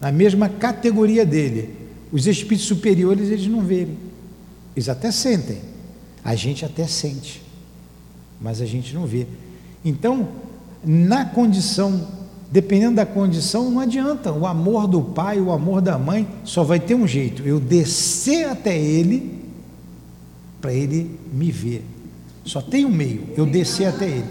na 0.00 0.10
mesma 0.10 0.48
categoria 0.48 1.24
dele. 1.24 1.70
Os 2.10 2.26
espíritos 2.26 2.66
superiores 2.66 3.28
eles 3.28 3.46
não 3.46 3.62
veem, 3.62 3.96
eles 4.74 4.88
até 4.88 5.10
sentem, 5.10 5.60
a 6.24 6.34
gente 6.34 6.64
até 6.64 6.86
sente, 6.86 7.42
mas 8.40 8.60
a 8.60 8.66
gente 8.66 8.94
não 8.94 9.06
vê. 9.06 9.26
Então, 9.84 10.28
na 10.84 11.24
condição, 11.24 12.06
dependendo 12.50 12.96
da 12.96 13.06
condição, 13.06 13.70
não 13.70 13.80
adianta. 13.80 14.32
O 14.32 14.46
amor 14.46 14.86
do 14.86 15.02
pai, 15.02 15.40
o 15.40 15.50
amor 15.50 15.80
da 15.80 15.98
mãe, 15.98 16.28
só 16.44 16.62
vai 16.62 16.80
ter 16.80 16.94
um 16.94 17.06
jeito: 17.06 17.42
eu 17.42 17.58
descer 17.58 18.48
até 18.48 18.76
ele 18.76 19.44
para 20.60 20.72
ele 20.72 21.18
me 21.32 21.50
ver. 21.50 21.84
Só 22.44 22.62
tem 22.62 22.84
um 22.84 22.90
meio, 22.90 23.28
eu 23.36 23.44
descer 23.44 23.86
até 23.86 24.08
ele. 24.08 24.30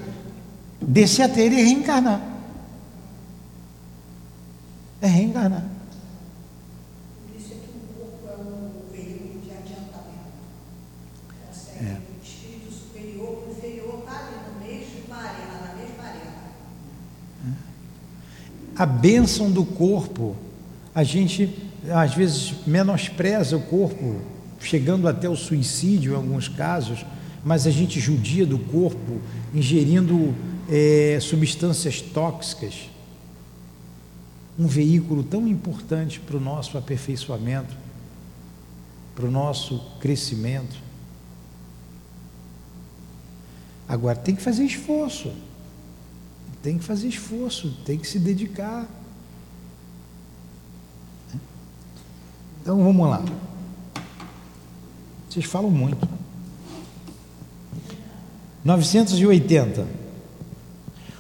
Descer 0.82 1.24
até 1.24 1.46
ele 1.46 1.56
é 1.56 1.64
reencarnar. 1.64 2.22
É 5.02 5.08
reencarnar. 5.08 5.66
Por 7.28 7.40
isso 7.40 7.54
é 7.54 7.56
que 7.56 7.70
o 7.70 8.00
corpo 8.00 8.28
é 8.28 8.38
um 8.42 8.92
veículo 8.92 9.42
de 9.42 9.52
adiantamento. 9.52 10.32
Consegue 11.48 11.86
É. 11.86 11.98
o 11.98 12.24
espírito 12.24 12.72
superior, 12.72 13.44
o 13.46 13.52
inferior 13.52 14.00
está 14.00 14.20
ali 14.20 14.36
no 14.48 14.66
mesmo 14.66 15.14
arena, 15.14 15.68
na 15.68 15.76
mesma 15.76 16.04
arena. 16.04 16.46
A 18.76 18.86
bênção 18.86 19.50
do 19.50 19.64
corpo, 19.64 20.36
a 20.94 21.04
gente 21.04 21.50
às 21.94 22.14
vezes 22.14 22.54
menospreza 22.68 23.56
o 23.56 23.62
corpo, 23.62 24.20
chegando 24.60 25.08
até 25.08 25.30
o 25.30 25.36
suicídio 25.36 26.14
em 26.14 26.16
alguns 26.16 26.50
casos, 26.50 27.06
mas 27.44 27.66
a 27.66 27.72
gente 27.72 28.00
judia 28.00 28.46
do 28.46 28.60
corpo, 28.60 29.22
ingerindo 29.54 30.34
eh, 30.70 31.20
substâncias 31.22 32.02
tóxicas. 32.02 32.90
Um 34.58 34.68
veículo 34.68 35.24
tão 35.24 35.48
importante 35.48 36.20
para 36.20 36.36
o 36.36 36.40
nosso 36.40 36.78
aperfeiçoamento, 36.78 37.76
para 39.16 39.26
o 39.26 39.32
nosso 39.32 39.80
crescimento. 40.00 40.76
Agora 43.88 44.18
tem 44.18 44.36
que 44.36 44.42
fazer 44.42 44.66
esforço. 44.66 45.32
Tem 46.66 46.80
que 46.80 46.84
fazer 46.84 47.10
esforço, 47.10 47.78
tem 47.86 47.96
que 47.96 48.08
se 48.08 48.18
dedicar. 48.18 48.88
Então 52.60 52.84
vamos 52.84 53.08
lá. 53.08 53.24
Vocês 55.30 55.46
falam 55.46 55.70
muito. 55.70 56.10
980. 58.64 59.86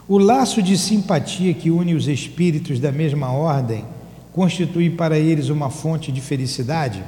O 0.07 0.17
laço 0.17 0.63
de 0.63 0.75
simpatia 0.75 1.53
que 1.53 1.69
une 1.69 1.93
os 1.93 2.07
espíritos 2.07 2.79
da 2.79 2.91
mesma 2.91 3.31
ordem 3.31 3.85
constitui 4.33 4.89
para 4.89 5.19
eles 5.19 5.49
uma 5.49 5.69
fonte 5.69 6.11
de 6.11 6.21
felicidade? 6.21 7.03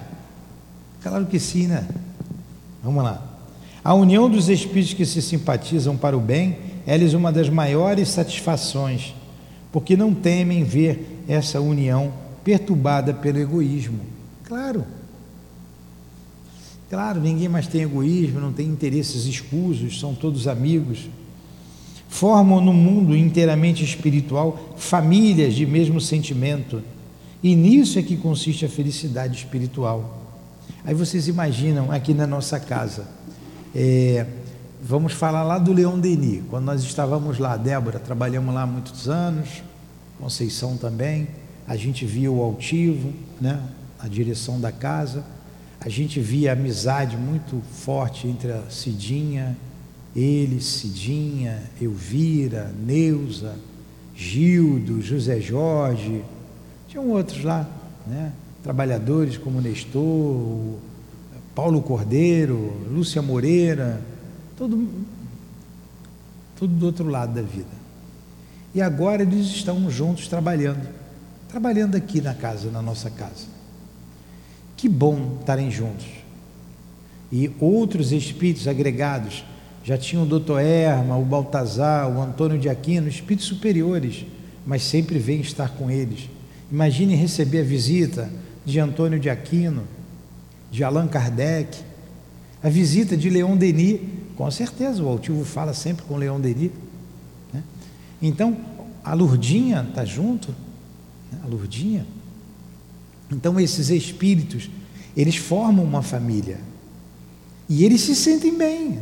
Claro 1.01 1.25
que 1.25 1.39
sim, 1.39 1.65
né? 1.65 1.88
Vamos 2.83 3.03
lá. 3.03 3.19
A 3.83 3.95
união 3.95 4.29
dos 4.29 4.47
espíritos 4.47 4.93
que 4.93 5.07
se 5.07 5.23
simpatizam 5.23 5.97
para 5.97 6.15
o 6.15 6.21
bem 6.21 6.76
é-lhes 6.88 7.13
uma 7.13 7.33
das 7.33 7.49
maiores 7.49 8.07
satisfações, 8.07 9.13
porque 9.73 9.97
não 9.97 10.13
temem 10.13 10.63
ver 10.63 11.23
essa 11.27 11.59
união 11.59 12.13
perturbada 12.45 13.13
pelo 13.13 13.38
egoísmo. 13.38 13.99
Claro. 14.45 14.85
Claro, 16.89 17.19
ninguém 17.19 17.49
mais 17.49 17.67
tem 17.67 17.81
egoísmo, 17.81 18.39
não 18.39 18.53
tem 18.53 18.65
interesses 18.65 19.25
escusos, 19.25 19.99
são 19.99 20.15
todos 20.15 20.47
amigos. 20.47 21.09
Formam 22.07 22.61
no 22.61 22.71
mundo 22.71 23.13
inteiramente 23.17 23.83
espiritual 23.83 24.73
famílias 24.77 25.53
de 25.53 25.65
mesmo 25.65 25.99
sentimento. 25.99 26.81
E 27.43 27.53
nisso 27.53 27.99
é 27.99 28.01
que 28.01 28.15
consiste 28.15 28.65
a 28.65 28.69
felicidade 28.69 29.35
espiritual. 29.35 30.23
Aí 30.85 30.93
vocês 30.93 31.27
imaginam 31.27 31.91
aqui 31.91 32.13
na 32.13 32.25
nossa 32.25 32.61
casa. 32.61 33.05
É, 33.75 34.25
vamos 34.88 35.11
falar 35.11 35.43
lá 35.43 35.57
do 35.57 35.73
Leão 35.73 35.99
Denis. 35.99 36.41
Quando 36.49 36.63
nós 36.63 36.81
estávamos 36.81 37.38
lá, 37.38 37.57
Débora, 37.57 37.99
trabalhamos 37.99 38.55
lá 38.55 38.61
há 38.61 38.67
muitos 38.67 39.09
anos, 39.09 39.61
Conceição 40.17 40.77
também. 40.77 41.27
A 41.67 41.75
gente 41.75 42.05
via 42.05 42.31
o 42.31 42.41
altivo, 42.41 43.13
né, 43.39 43.61
a 43.99 44.07
direção 44.07 44.59
da 44.59 44.71
casa. 44.71 45.23
A 45.79 45.89
gente 45.89 46.19
via 46.19 46.51
a 46.51 46.53
amizade 46.53 47.17
muito 47.17 47.61
forte 47.71 48.27
entre 48.27 48.51
a 48.51 48.63
Cidinha, 48.69 49.55
ele, 50.15 50.59
Cidinha, 50.59 51.61
Elvira, 51.79 52.73
Neuza, 52.83 53.55
Gildo, 54.15 55.01
José 55.01 55.39
Jorge. 55.39 56.23
Tinham 56.88 57.09
outros 57.09 57.43
lá, 57.43 57.69
né? 58.07 58.31
trabalhadores 58.63 59.38
como 59.38 59.61
Nestor, 59.61 60.77
Paulo 61.53 61.81
Cordeiro, 61.81 62.73
Lúcia 62.89 63.21
Moreira, 63.21 64.01
todo, 64.58 64.89
tudo 66.58 66.74
do 66.74 66.86
outro 66.88 67.08
lado 67.08 67.34
da 67.34 67.41
vida. 67.41 67.78
E 68.74 68.82
agora 68.82 69.22
eles 69.22 69.47
estão 69.47 69.89
juntos 69.89 70.28
trabalhando, 70.28 70.88
trabalhando 71.47 71.95
aqui 71.95 72.20
na 72.20 72.34
casa, 72.34 72.70
na 72.70 72.82
nossa 72.82 73.10
casa. 73.10 73.45
Que 74.76 74.89
bom 74.89 75.38
estarem 75.39 75.72
juntos. 75.72 76.08
E 77.32 77.51
outros 77.60 78.12
espíritos 78.12 78.68
agregados, 78.68 79.43
já 79.84 79.97
tinham 79.97 80.24
o 80.24 80.28
doutor 80.28 80.60
Erma, 80.60 81.18
o 81.18 81.24
Baltazar, 81.24 82.10
o 82.10 82.22
Antônio 82.22 82.60
de 82.60 82.68
Aquino, 82.68 83.08
espíritos 83.08 83.47
superiores, 83.47 84.26
mas 84.66 84.84
sempre 84.84 85.18
vêm 85.18 85.39
estar 85.39 85.70
com 85.70 85.89
eles. 85.89 86.30
Imagine 86.70 87.16
receber 87.16 87.62
a 87.62 87.64
visita 87.64 88.30
de 88.66 88.80
Antônio 88.80 89.18
de 89.18 89.30
Aquino, 89.30 89.84
de 90.70 90.84
Allan 90.84 91.08
Kardec, 91.08 91.80
a 92.62 92.68
visita 92.70 93.16
de 93.16 93.30
Leon 93.30 93.55
Denis, 93.55 94.01
com 94.38 94.49
certeza, 94.51 95.01
o 95.01 95.07
Altivo 95.07 95.43
fala 95.43 95.73
sempre 95.73 96.05
com 96.05 96.15
Leon 96.15 96.39
Denis. 96.39 96.71
Né? 97.51 97.63
Então, 98.21 98.55
a 99.03 99.15
Lurdinha 99.15 99.83
está 99.89 100.05
junto, 100.05 100.49
né? 101.31 101.39
a 101.43 101.47
Lurdinha. 101.47 102.05
Então, 103.31 103.59
esses 103.59 103.89
espíritos, 103.89 104.69
eles 105.15 105.35
formam 105.35 105.83
uma 105.83 106.03
família 106.03 106.59
e 107.67 107.83
eles 107.83 108.01
se 108.01 108.15
sentem 108.15 108.55
bem. 108.55 108.99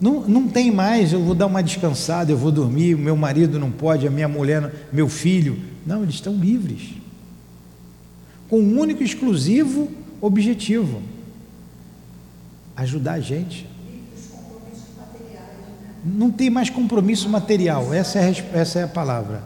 Não, 0.00 0.28
não 0.28 0.48
tem 0.48 0.70
mais, 0.70 1.12
eu 1.12 1.22
vou 1.22 1.34
dar 1.34 1.46
uma 1.46 1.62
descansada, 1.62 2.32
eu 2.32 2.36
vou 2.36 2.50
dormir, 2.50 2.94
o 2.94 2.98
meu 2.98 3.16
marido 3.16 3.58
não 3.58 3.70
pode, 3.70 4.06
a 4.06 4.10
minha 4.10 4.28
mulher, 4.28 4.88
meu 4.92 5.08
filho. 5.08 5.58
Não, 5.86 6.02
eles 6.02 6.16
estão 6.16 6.34
livres. 6.34 6.90
Com 8.48 8.58
um 8.58 8.80
único 8.80 9.02
exclusivo 9.02 9.88
objetivo: 10.20 11.00
ajudar 12.76 13.14
a 13.14 13.20
gente. 13.20 13.75
Não 16.06 16.30
tem 16.30 16.48
mais 16.50 16.70
compromisso 16.70 17.28
material, 17.28 17.92
essa 17.92 18.18
é, 18.20 18.28
a 18.30 18.58
essa 18.58 18.78
é 18.78 18.82
a 18.84 18.88
palavra. 18.88 19.42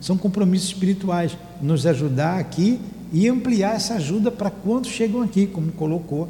São 0.00 0.16
compromissos 0.16 0.68
espirituais, 0.68 1.36
nos 1.62 1.86
ajudar 1.86 2.38
aqui 2.38 2.80
e 3.12 3.28
ampliar 3.28 3.74
essa 3.76 3.94
ajuda 3.94 4.30
para 4.30 4.50
quantos 4.50 4.90
chegam 4.90 5.22
aqui, 5.22 5.46
como 5.46 5.70
colocou 5.72 6.28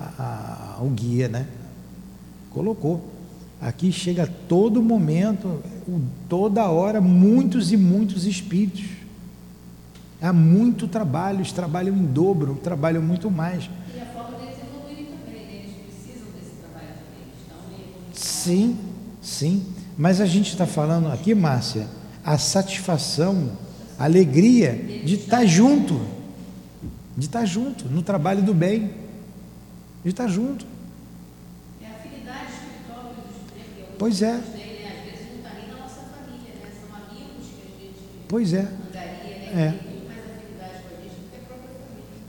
a- 0.00 0.76
a- 0.78 0.82
o 0.82 0.88
guia, 0.88 1.28
né? 1.28 1.46
Colocou. 2.50 3.04
Aqui 3.60 3.92
chega 3.92 4.22
a 4.24 4.26
todo 4.26 4.82
momento, 4.82 5.62
toda 6.28 6.64
hora, 6.68 7.00
muitos 7.00 7.70
e 7.72 7.76
muitos 7.76 8.24
espíritos. 8.26 8.84
Há 10.20 10.32
muito 10.32 10.88
trabalho, 10.88 11.38
eles 11.38 11.52
trabalham 11.52 11.94
em 11.94 12.04
dobro, 12.04 12.58
trabalham 12.62 13.02
muito 13.02 13.30
mais. 13.30 13.68
E 13.94 14.00
a 14.00 14.06
forma 14.06 14.38
deles 14.38 14.56
evoluírem 14.66 15.06
também, 15.06 15.42
né? 15.46 15.52
eles 15.62 15.74
precisam 15.86 16.28
desse 16.38 16.54
trabalho 16.60 16.94
também. 17.48 17.86
Sim, 18.14 18.76
sim. 19.30 19.64
Mas 19.96 20.20
a 20.20 20.26
gente 20.26 20.48
está 20.48 20.66
falando 20.66 21.08
aqui, 21.08 21.34
Márcia, 21.34 21.86
a 22.24 22.36
satisfação, 22.36 23.52
a 23.98 24.04
alegria 24.04 24.72
de 25.04 25.14
estar 25.14 25.44
junto, 25.46 26.00
de 27.16 27.26
estar 27.26 27.44
junto 27.44 27.86
no 27.88 28.02
trabalho 28.02 28.42
do 28.42 28.52
bem, 28.52 28.90
de 30.02 30.10
estar 30.10 30.26
junto. 30.26 30.66
É 31.80 31.86
a 31.86 31.90
afinidade 31.90 32.52
espiritual 32.52 33.14
que 33.14 33.60
que 33.60 33.84
Pois 33.98 34.22
é. 34.22 34.32
alguns 34.32 34.48
têm? 34.50 34.62
Às 34.62 35.04
vezes 35.04 35.26
não 35.30 35.36
está 35.36 35.50
nem 35.54 35.68
na 35.68 35.86
Pois 38.28 38.52
é. 38.52 38.62
Né? 38.62 38.70
É. 39.52 39.70
Tem 39.72 39.90
muito 39.90 40.06
mais 40.06 40.20
afinidade 40.20 40.82
com 40.82 40.96
a 40.96 41.02
gente 41.02 41.14
do 41.14 41.30
que 41.30 41.36
a 41.36 41.46
própria 41.46 41.70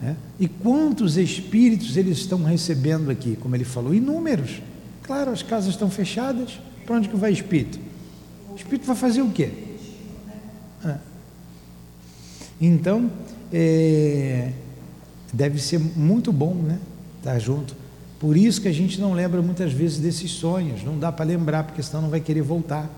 família. 0.01 0.11
É. 0.11 0.43
E 0.43 0.47
quantos 0.47 1.17
espíritos 1.17 1.97
eles 1.97 2.17
estão 2.17 2.43
recebendo 2.43 3.09
aqui, 3.09 3.35
como 3.37 3.55
ele 3.55 3.65
falou? 3.65 3.93
Inúmeros. 3.93 4.61
Claro, 5.03 5.31
as 5.31 5.43
casas 5.43 5.69
estão 5.71 5.89
fechadas. 5.89 6.59
Para 6.85 6.95
onde 6.95 7.09
que 7.09 7.15
vai 7.15 7.31
espírito? 7.31 7.79
O 8.51 8.55
espírito 8.55 8.85
vai 8.85 8.95
fazer 8.95 9.21
o 9.21 9.31
quê? 9.31 9.49
É. 10.85 10.97
Então, 12.59 13.09
é, 13.51 14.51
deve 15.33 15.59
ser 15.59 15.79
muito 15.79 16.31
bom, 16.31 16.53
né? 16.53 16.79
Estar 17.19 17.39
junto. 17.39 17.75
Por 18.19 18.37
isso 18.37 18.61
que 18.61 18.67
a 18.67 18.71
gente 18.71 19.01
não 19.01 19.13
lembra 19.13 19.41
muitas 19.41 19.73
vezes 19.73 19.97
desses 19.97 20.31
sonhos. 20.31 20.83
Não 20.83 20.99
dá 20.99 21.11
para 21.11 21.25
lembrar, 21.25 21.63
porque 21.63 21.81
senão 21.81 22.03
não 22.03 22.09
vai 22.09 22.19
querer 22.19 22.41
voltar. 22.41 22.89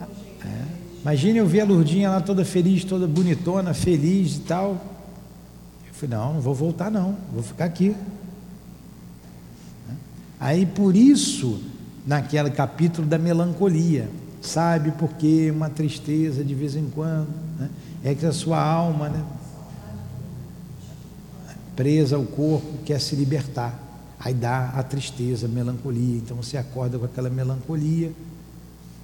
É. 0.00 0.64
Imagine 1.02 1.38
eu 1.38 1.46
ver 1.46 1.60
a 1.60 1.64
Lurdinha 1.64 2.08
lá 2.08 2.20
toda 2.20 2.44
feliz, 2.44 2.84
toda 2.84 3.06
bonitona, 3.06 3.74
feliz 3.74 4.36
e 4.36 4.40
tal. 4.40 4.80
Eu 5.86 5.92
falei, 5.92 6.16
não, 6.16 6.34
não 6.34 6.40
vou 6.40 6.54
voltar 6.54 6.90
não, 6.90 7.16
vou 7.32 7.42
ficar 7.42 7.66
aqui. 7.66 7.94
Aí 10.40 10.64
por 10.64 10.96
isso, 10.96 11.60
naquele 12.06 12.50
capítulo 12.50 13.06
da 13.06 13.18
melancolia, 13.18 14.08
sabe 14.40 14.90
porque 14.92 15.50
uma 15.50 15.68
tristeza 15.68 16.42
de 16.42 16.54
vez 16.54 16.74
em 16.74 16.88
quando, 16.88 17.28
né? 17.58 17.68
é 18.02 18.14
que 18.14 18.24
a 18.24 18.32
sua 18.32 18.60
alma, 18.60 19.10
né? 19.10 19.22
presa 21.76 22.16
ao 22.16 22.24
corpo, 22.24 22.78
quer 22.84 23.00
se 23.00 23.14
libertar. 23.14 23.78
Aí 24.18 24.34
dá 24.34 24.70
a 24.70 24.82
tristeza, 24.82 25.46
a 25.46 25.48
melancolia. 25.48 26.16
Então 26.16 26.36
você 26.36 26.56
acorda 26.56 26.98
com 26.98 27.04
aquela 27.04 27.30
melancolia, 27.30 28.12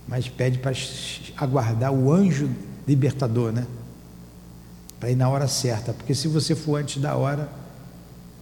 mas 0.09 0.29
pede 0.29 0.59
para 0.59 0.73
aguardar 1.37 1.93
o 1.93 2.13
anjo 2.13 2.51
libertador, 2.87 3.53
né? 3.53 3.67
Para 5.01 5.11
ir 5.11 5.17
na 5.17 5.29
hora 5.29 5.49
certa, 5.49 5.93
porque 5.93 6.15
se 6.15 6.29
você 6.29 6.55
for 6.55 6.81
antes 6.81 7.03
da 7.03 7.17
hora, 7.17 7.51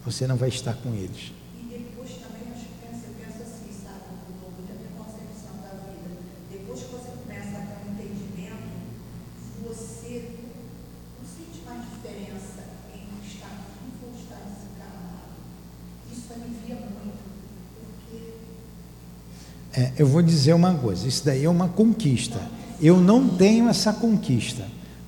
você 0.05 0.27
não 0.27 0.35
vai 0.35 0.49
estar 0.49 0.73
com 0.75 0.93
eles. 0.93 1.33
E 1.59 1.65
depois 1.65 2.11
também 2.21 2.53
a 2.53 2.57
gente 2.57 2.69
pensa, 2.79 3.07
pensa 3.17 3.43
assim, 3.43 3.73
sabe, 3.73 4.05
mudou 4.29 4.51
muito 4.53 4.71
a 4.71 4.75
minha 4.75 4.93
concepção 4.95 5.57
da 5.65 5.73
vida. 5.89 6.15
Depois 6.51 6.79
que 6.81 6.91
você 6.93 7.09
começa 7.23 7.57
a 7.57 7.61
ter 7.65 7.75
um 7.81 7.93
entendimento, 7.93 8.69
você 9.65 10.45
não 11.17 11.25
sente 11.25 11.65
mais 11.65 11.81
diferença 11.89 12.61
entre 12.93 13.25
estar 13.25 13.49
vivo 13.81 14.05
ou 14.05 14.13
estar 14.13 14.39
desencarnado. 14.45 15.33
Isso 16.13 16.31
alivia 16.31 16.75
muito, 16.75 17.25
porque 17.73 18.45
É, 19.77 19.91
eu 19.97 20.07
vou 20.07 20.21
dizer 20.21 20.53
uma 20.53 20.73
coisa: 20.73 21.07
isso 21.07 21.25
daí 21.25 21.43
é 21.43 21.49
uma 21.49 21.67
conquista. 21.67 22.39
Eu 22.81 22.99
não 22.99 23.27
tenho 23.27 23.67
essa 23.67 23.91
conquista. 23.93 24.63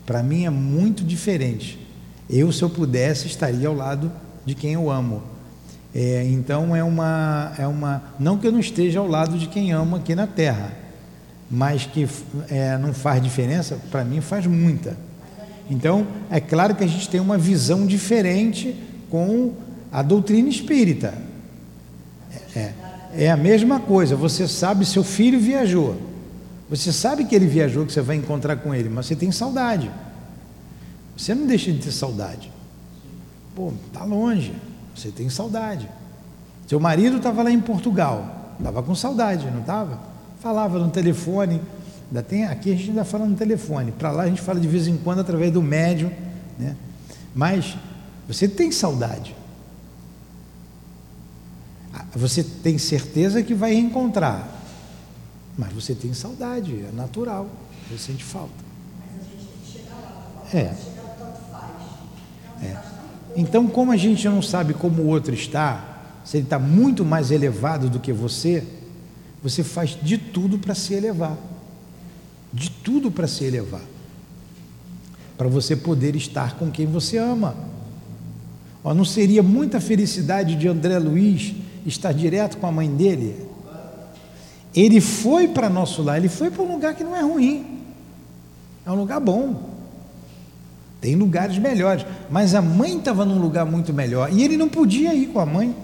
Para 0.06 0.22
mim 0.22 0.46
é 0.46 0.50
muito 0.50 1.04
diferente. 1.04 1.80
Eu, 2.30 2.52
se 2.52 2.62
eu 2.62 2.70
pudesse, 2.70 3.28
estaria 3.28 3.68
ao 3.68 3.74
lado 3.74 4.12
de 4.46 4.56
quem 4.56 4.74
eu 4.74 4.90
amo. 4.90 5.24
É, 5.96 6.24
então 6.26 6.76
é 6.76 6.84
uma, 6.84 7.54
é 7.58 7.68
uma. 7.68 8.04
Não 8.20 8.38
que 8.38 8.48
eu 8.48 8.52
não 8.52 8.60
esteja 8.60 9.00
ao 9.00 9.08
lado 9.08 9.38
de 9.38 9.48
quem 9.48 9.72
amo 9.72 9.96
aqui 9.96 10.14
na 10.14 10.28
Terra, 10.28 10.72
mas 11.50 11.86
que 11.86 12.08
é, 12.50 12.78
não 12.78 12.94
faz 12.94 13.22
diferença, 13.22 13.80
para 13.90 14.04
mim 14.04 14.22
faz 14.22 14.46
muita. 14.46 14.98
Então, 15.70 16.08
é 16.30 16.40
claro 16.40 16.76
que 16.76 16.84
a 16.84 16.88
gente 16.88 17.10
tem 17.10 17.20
uma 17.20 17.38
visão 17.38 17.86
diferente 17.86 18.76
com 19.10 19.54
a 19.92 20.02
doutrina 20.02 20.48
espírita. 20.48 21.14
É, 22.56 22.72
é 23.18 23.32
a 23.32 23.36
mesma 23.36 23.80
coisa, 23.80 24.16
você 24.16 24.48
sabe, 24.48 24.86
seu 24.86 25.04
filho 25.04 25.40
viajou. 25.40 25.98
Você 26.70 26.94
sabe 26.94 27.26
que 27.26 27.36
ele 27.36 27.48
viajou, 27.48 27.86
que 27.86 27.92
você 27.92 28.02
vai 28.02 28.16
encontrar 28.16 28.58
com 28.58 28.76
ele, 28.76 28.90
mas 28.90 29.08
você 29.08 29.16
tem 29.16 29.32
saudade. 29.32 29.90
Você 31.18 31.34
não 31.34 31.48
deixa 31.48 31.72
de 31.72 31.80
ter 31.80 31.92
saudade. 31.92 32.52
Pô, 33.56 33.74
tá 33.92 34.04
longe, 34.04 34.54
você 34.96 35.10
tem 35.10 35.30
saudade. 35.30 35.90
Seu 36.68 36.80
marido 36.80 37.18
estava 37.18 37.42
lá 37.42 37.50
em 37.50 37.60
Portugal, 37.60 38.54
estava 38.60 38.84
com 38.84 38.94
saudade, 38.94 39.50
não 39.50 39.62
estava? 39.62 40.00
Falava 40.40 40.78
no 40.78 40.92
telefone, 40.92 41.60
ainda 42.08 42.22
tem, 42.22 42.46
aqui 42.46 42.72
a 42.72 42.76
gente 42.76 42.90
ainda 42.90 43.04
fala 43.04 43.26
no 43.26 43.36
telefone, 43.36 43.92
para 43.92 44.12
lá 44.12 44.24
a 44.24 44.28
gente 44.28 44.42
fala 44.42 44.60
de 44.60 44.68
vez 44.68 44.88
em 44.88 44.98
quando 44.98 45.22
através 45.22 45.52
do 45.52 45.62
médium, 45.62 46.12
né? 46.60 46.76
Mas 47.34 47.76
você 48.28 48.48
tem 48.48 48.72
saudade. 48.72 49.36
Você 52.18 52.44
tem 52.44 52.80
certeza 52.80 53.44
que 53.44 53.54
vai 53.54 53.74
reencontrar, 53.74 54.50
mas 55.56 55.72
você 55.72 55.94
tem 55.94 56.16
saudade, 56.16 56.84
é 56.90 56.92
natural, 56.92 57.48
você 57.88 58.12
sente 58.12 58.24
falta. 58.24 58.66
É. 60.52 60.74
É. 62.64 62.78
Então, 63.36 63.68
como 63.68 63.92
a 63.92 63.98
gente 63.98 64.28
não 64.28 64.42
sabe 64.42 64.74
como 64.74 65.04
o 65.04 65.08
outro 65.08 65.32
está, 65.32 66.00
se 66.26 66.38
ele 66.38 66.46
está 66.46 66.58
muito 66.58 67.06
mais 67.06 67.30
elevado 67.30 67.88
do 67.88 68.00
que 68.00 68.12
você, 68.12 68.64
você 69.44 69.64
faz 69.64 69.96
de 70.02 70.18
tudo 70.18 70.58
para 70.58 70.74
se 70.74 70.96
elevar. 70.96 71.38
De 72.52 72.72
tudo 72.72 73.12
para 73.12 73.28
se 73.28 73.44
elevar. 73.44 73.84
Para 75.38 75.48
você 75.48 75.76
poder 75.76 76.16
estar 76.16 76.56
com 76.56 76.72
quem 76.72 76.88
você 76.88 77.20
ama. 77.20 77.56
Ó, 78.84 78.92
não 78.92 79.06
seria 79.06 79.44
muita 79.44 79.80
felicidade 79.80 80.56
de 80.56 80.68
André 80.68 80.98
Luiz 80.98 81.54
estar 81.90 82.14
direto 82.14 82.58
com 82.58 82.68
a 82.68 82.72
mãe 82.72 82.90
dele? 82.90 83.48
Ele 84.76 85.02
foi 85.02 85.48
para 85.48 85.70
nosso 85.70 86.04
lar, 86.04 86.18
ele 86.18 86.30
foi 86.30 86.52
para 86.52 86.62
um 86.62 86.72
lugar 86.72 86.94
que 86.94 87.04
não 87.04 87.16
é 87.16 87.22
ruim. 87.22 87.66
É 88.86 88.92
um 88.92 88.96
lugar 88.96 89.20
bom. 89.20 89.78
Tem 91.02 91.16
lugares 91.16 91.58
melhores, 91.58 92.06
mas 92.30 92.56
a 92.56 92.62
mãe 92.62 92.98
estava 92.98 93.26
num 93.26 93.40
lugar 93.40 93.66
muito 93.66 93.94
melhor 93.94 94.32
e 94.32 94.44
ele 94.44 94.58
não 94.58 94.68
podia 94.68 95.14
ir 95.14 95.28
com 95.28 95.40
a 95.40 95.46
mãe. 95.46 95.76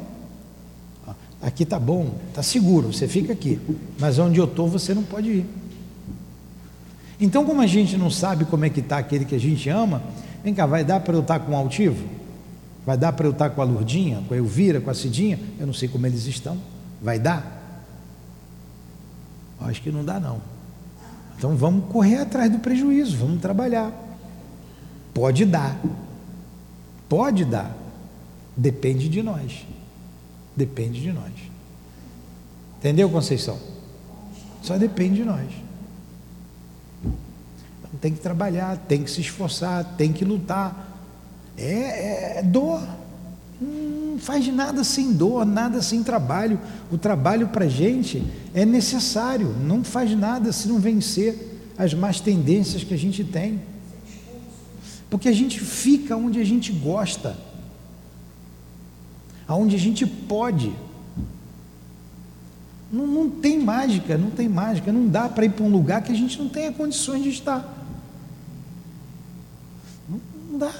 Aqui 1.42 1.66
tá 1.66 1.78
bom, 1.78 2.16
tá 2.34 2.42
seguro, 2.42 2.94
você 2.94 3.08
fica 3.08 3.34
aqui, 3.34 3.60
mas 4.00 4.18
onde 4.18 4.40
eu 4.40 4.46
estou 4.46 4.68
você 4.68 4.94
não 4.94 5.04
pode 5.04 5.30
ir. 5.30 5.46
Então, 7.20 7.46
como 7.46 7.62
a 7.62 7.68
gente 7.68 7.98
não 7.98 8.10
sabe 8.10 8.46
como 8.46 8.66
é 8.66 8.70
que 8.70 8.80
está 8.80 8.98
aquele 8.98 9.26
que 9.26 9.36
a 9.36 9.40
gente 9.40 9.70
ama, 9.70 10.02
vem 10.44 10.54
cá, 10.54 10.66
vai 10.66 10.84
dar 10.84 11.00
para 11.00 11.14
eu 11.14 11.22
estar 11.22 11.40
com 11.40 11.52
o 11.52 11.56
altivo? 11.56 12.04
Vai 12.86 12.98
dar 12.98 13.14
para 13.14 13.26
eu 13.26 13.32
estar 13.32 13.50
com 13.50 13.62
a 13.62 13.66
Lurdinha, 13.66 14.24
com 14.28 14.34
a 14.34 14.38
Elvira, 14.38 14.82
com 14.82 14.90
a 14.90 14.94
Cidinha? 14.94 15.40
Eu 15.60 15.66
não 15.66 15.74
sei 15.74 15.88
como 15.88 16.06
eles 16.06 16.26
estão. 16.26 16.58
Vai 17.02 17.18
dar? 17.18 17.62
Acho 19.60 19.82
que 19.82 19.92
não 19.92 20.04
dá 20.04 20.20
não. 20.20 20.42
Então 21.38 21.56
vamos 21.56 21.92
correr 21.92 22.18
atrás 22.18 22.52
do 22.52 22.60
prejuízo, 22.60 23.18
vamos 23.18 23.42
trabalhar. 23.42 23.92
Pode 25.14 25.46
dar. 25.46 25.80
Pode 27.08 27.46
dar. 27.46 27.76
Depende 28.56 29.08
de 29.08 29.24
nós. 29.24 29.66
Depende 30.56 31.02
de 31.02 31.12
nós. 31.12 31.32
Entendeu, 32.80 33.10
Conceição? 33.10 33.58
Só 34.62 34.78
depende 34.78 35.16
de 35.16 35.24
nós. 35.24 35.50
Então, 37.04 37.92
tem 38.02 38.14
que 38.14 38.20
trabalhar, 38.20 38.78
tem 38.78 39.04
que 39.04 39.10
se 39.10 39.22
esforçar, 39.22 39.96
tem 39.98 40.12
que 40.12 40.24
lutar. 40.26 40.93
É, 41.58 42.40
é 42.40 42.44
dor. 42.44 42.82
Não 43.60 44.20
faz 44.20 44.48
nada 44.48 44.84
sem 44.84 45.14
dor, 45.14 45.46
nada 45.46 45.82
sem 45.82 46.04
trabalho. 46.04 46.60
O 46.92 46.98
trabalho 46.98 47.48
para 47.48 47.66
a 47.66 47.70
gente 47.70 48.24
é 48.54 48.66
necessário. 48.66 49.56
Não 49.64 49.84
faz 49.84 50.16
nada 50.18 50.52
se 50.52 50.68
não 50.68 50.80
vencer 50.80 51.54
as 51.78 51.94
más 51.94 52.20
tendências 52.20 52.84
que 52.84 52.94
a 52.94 52.98
gente 52.98 53.24
tem. 53.24 53.62
Porque 55.10 55.30
a 55.30 55.34
gente 55.34 55.60
fica 55.60 56.18
onde 56.18 56.40
a 56.40 56.44
gente 56.44 56.72
gosta, 56.72 57.38
aonde 59.48 59.76
a 59.76 59.80
gente 59.80 60.08
pode. 60.08 60.74
Não, 62.92 63.08
não 63.08 63.30
tem 63.30 63.60
mágica, 63.60 64.18
não 64.18 64.30
tem 64.30 64.50
mágica, 64.50 64.92
não 64.92 65.08
dá 65.08 65.30
para 65.30 65.46
ir 65.46 65.50
para 65.50 65.66
um 65.66 65.70
lugar 65.70 66.02
que 66.04 66.12
a 66.12 66.16
gente 66.16 66.40
não 66.40 66.50
tenha 66.50 66.72
condições 66.72 67.24
de 67.24 67.30
estar. 67.30 67.62
Não, 70.10 70.22
não 70.52 70.60
dá. 70.60 70.74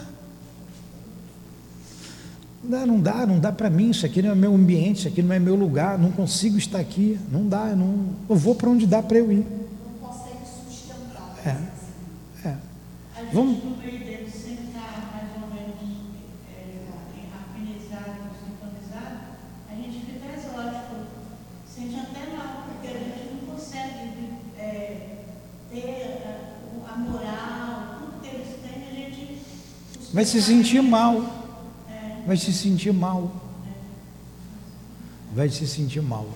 Não 2.64 2.70
dá, 2.70 2.86
não 2.86 3.00
dá, 3.02 3.26
não 3.26 3.40
dá 3.40 3.52
para 3.52 3.70
mim, 3.70 3.90
isso 3.90 4.06
aqui 4.06 4.22
não 4.22 4.32
é 4.32 4.36
meu 4.36 4.54
ambiente, 4.56 5.00
isso 5.00 5.08
aqui 5.10 5.22
não 5.22 5.34
é 5.36 5.40
meu 5.40 5.56
lugar, 5.56 5.98
não 5.98 6.12
consigo 6.12 6.58
estar 6.58 6.80
aqui, 6.80 7.20
não 7.30 7.46
dá, 7.48 7.68
eu, 7.70 7.76
não, 7.76 8.06
eu 8.30 8.36
vou 8.38 8.56
para 8.56 8.70
onde 8.70 8.88
dá 8.88 9.04
para 9.04 9.18
eu 9.18 9.32
ir. 9.32 9.46
não 10.02 10.08
consegue 10.10 10.38
sustentar. 10.70 11.36
É, 11.46 12.48
é. 12.48 12.58
A 13.18 13.22
gente 13.24 13.34
Vamos- 13.34 13.58
menos 13.58 13.74
é, 16.48 16.64
afinizado, 17.36 18.32
sintonizado, 18.40 19.20
a 19.70 19.76
gente 19.76 20.06
fica 20.06 20.28
exótico, 20.34 20.96
sente 21.68 21.96
até 22.00 22.34
mal, 22.36 22.64
porque 22.66 22.88
a 22.88 23.00
gente 23.00 23.34
não 23.46 23.54
consegue 23.54 24.30
é, 24.58 25.18
ter 25.70 26.24
a, 26.88 26.94
a 26.94 26.98
moral, 26.98 27.98
tudo 28.00 28.22
que 28.22 28.28
eles 28.34 28.48
têm, 28.64 28.88
a 28.88 29.10
gente. 29.10 29.38
Vai 30.14 30.24
se 30.24 30.42
sentir 30.42 30.82
mal. 30.82 31.43
Vai 32.26 32.38
se 32.38 32.54
sentir 32.54 32.94
mal. 32.94 33.32
Vai 35.36 35.50
se 35.50 35.68
sentir 35.68 36.02
mal. 36.02 36.28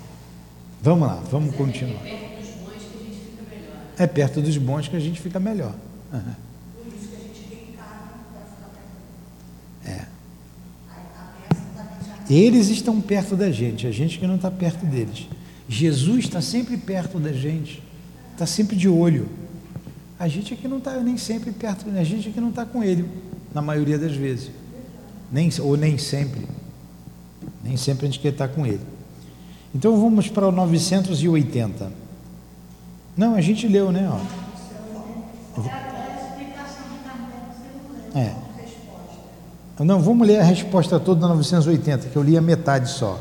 Vamos 0.82 1.08
lá, 1.08 1.16
vamos 1.32 1.56
continuar. 1.56 2.02
Perto 2.02 2.12
dos 2.42 2.48
bons 2.48 2.88
que 2.88 2.96
a 2.96 3.00
gente 3.00 3.22
fica 3.22 3.50
melhor. 3.50 3.76
né? 3.76 3.96
É 3.98 4.08
perto 4.08 4.42
dos 4.42 4.58
bons 4.58 4.88
que 4.88 4.96
a 4.96 5.00
gente 5.00 5.22
fica 5.22 5.40
melhor. 5.40 5.76
Aham. 6.14 6.36
Por 6.76 6.88
isso 6.88 7.08
que 7.08 7.16
a 7.16 7.20
gente 7.20 7.56
reencarna 7.56 8.12
para 8.32 8.42
ficar 8.46 8.70
perto. 9.84 10.00
É. 10.00 10.06
A 12.30 12.34
Eles 12.34 12.70
estão 12.70 13.02
perto 13.02 13.36
da 13.36 13.52
gente, 13.52 13.88
a 13.88 13.92
gente 13.92 14.20
que 14.20 14.28
não 14.28 14.36
está 14.36 14.52
perto 14.52 14.86
deles. 14.86 15.28
Jesus 15.70 16.26
está 16.26 16.42
sempre 16.42 16.78
perto 16.78 17.20
da 17.20 17.34
gente, 17.34 17.84
está 18.34 18.46
sempre 18.46 18.76
de 18.76 18.88
olho. 18.88 19.28
A 20.20 20.28
gente 20.28 20.54
é 20.54 20.58
que 20.58 20.68
não 20.68 20.78
está 20.78 21.00
nem 21.00 21.18
sempre 21.18 21.52
perto, 21.52 21.90
a 21.90 22.04
gente 22.04 22.30
é 22.30 22.32
que 22.32 22.40
não 22.40 22.50
está 22.50 22.66
com 22.66 22.84
ele, 22.84 23.08
na 23.54 23.62
maioria 23.62 24.00
das 24.00 24.16
vezes. 24.16 24.50
Nem, 25.32 25.50
ou 25.60 25.76
nem 25.76 25.98
sempre. 25.98 26.48
Nem 27.64 27.76
sempre 27.78 28.06
a 28.06 28.10
gente 28.10 28.20
quer 28.20 28.30
estar 28.30 28.48
com 28.48 28.66
ele. 28.66 28.82
Então 29.74 30.00
vamos 30.00 30.30
para 30.30 30.48
o 30.48 30.52
980. 30.52 31.92
Não, 33.16 33.36
a 33.36 33.42
gente 33.42 33.68
leu, 33.68 33.92
né? 33.92 34.10
Ó. 34.12 34.20
É. 38.18 38.34
Não, 39.84 40.02
vamos 40.02 40.28
ler 40.28 40.40
a 40.40 40.44
resposta 40.44 41.00
toda 41.00 41.22
da 41.22 41.28
980, 41.28 42.10
que 42.10 42.16
eu 42.16 42.24
li 42.24 42.38
a 42.38 42.42
metade 42.42 42.90
só. 42.90 43.20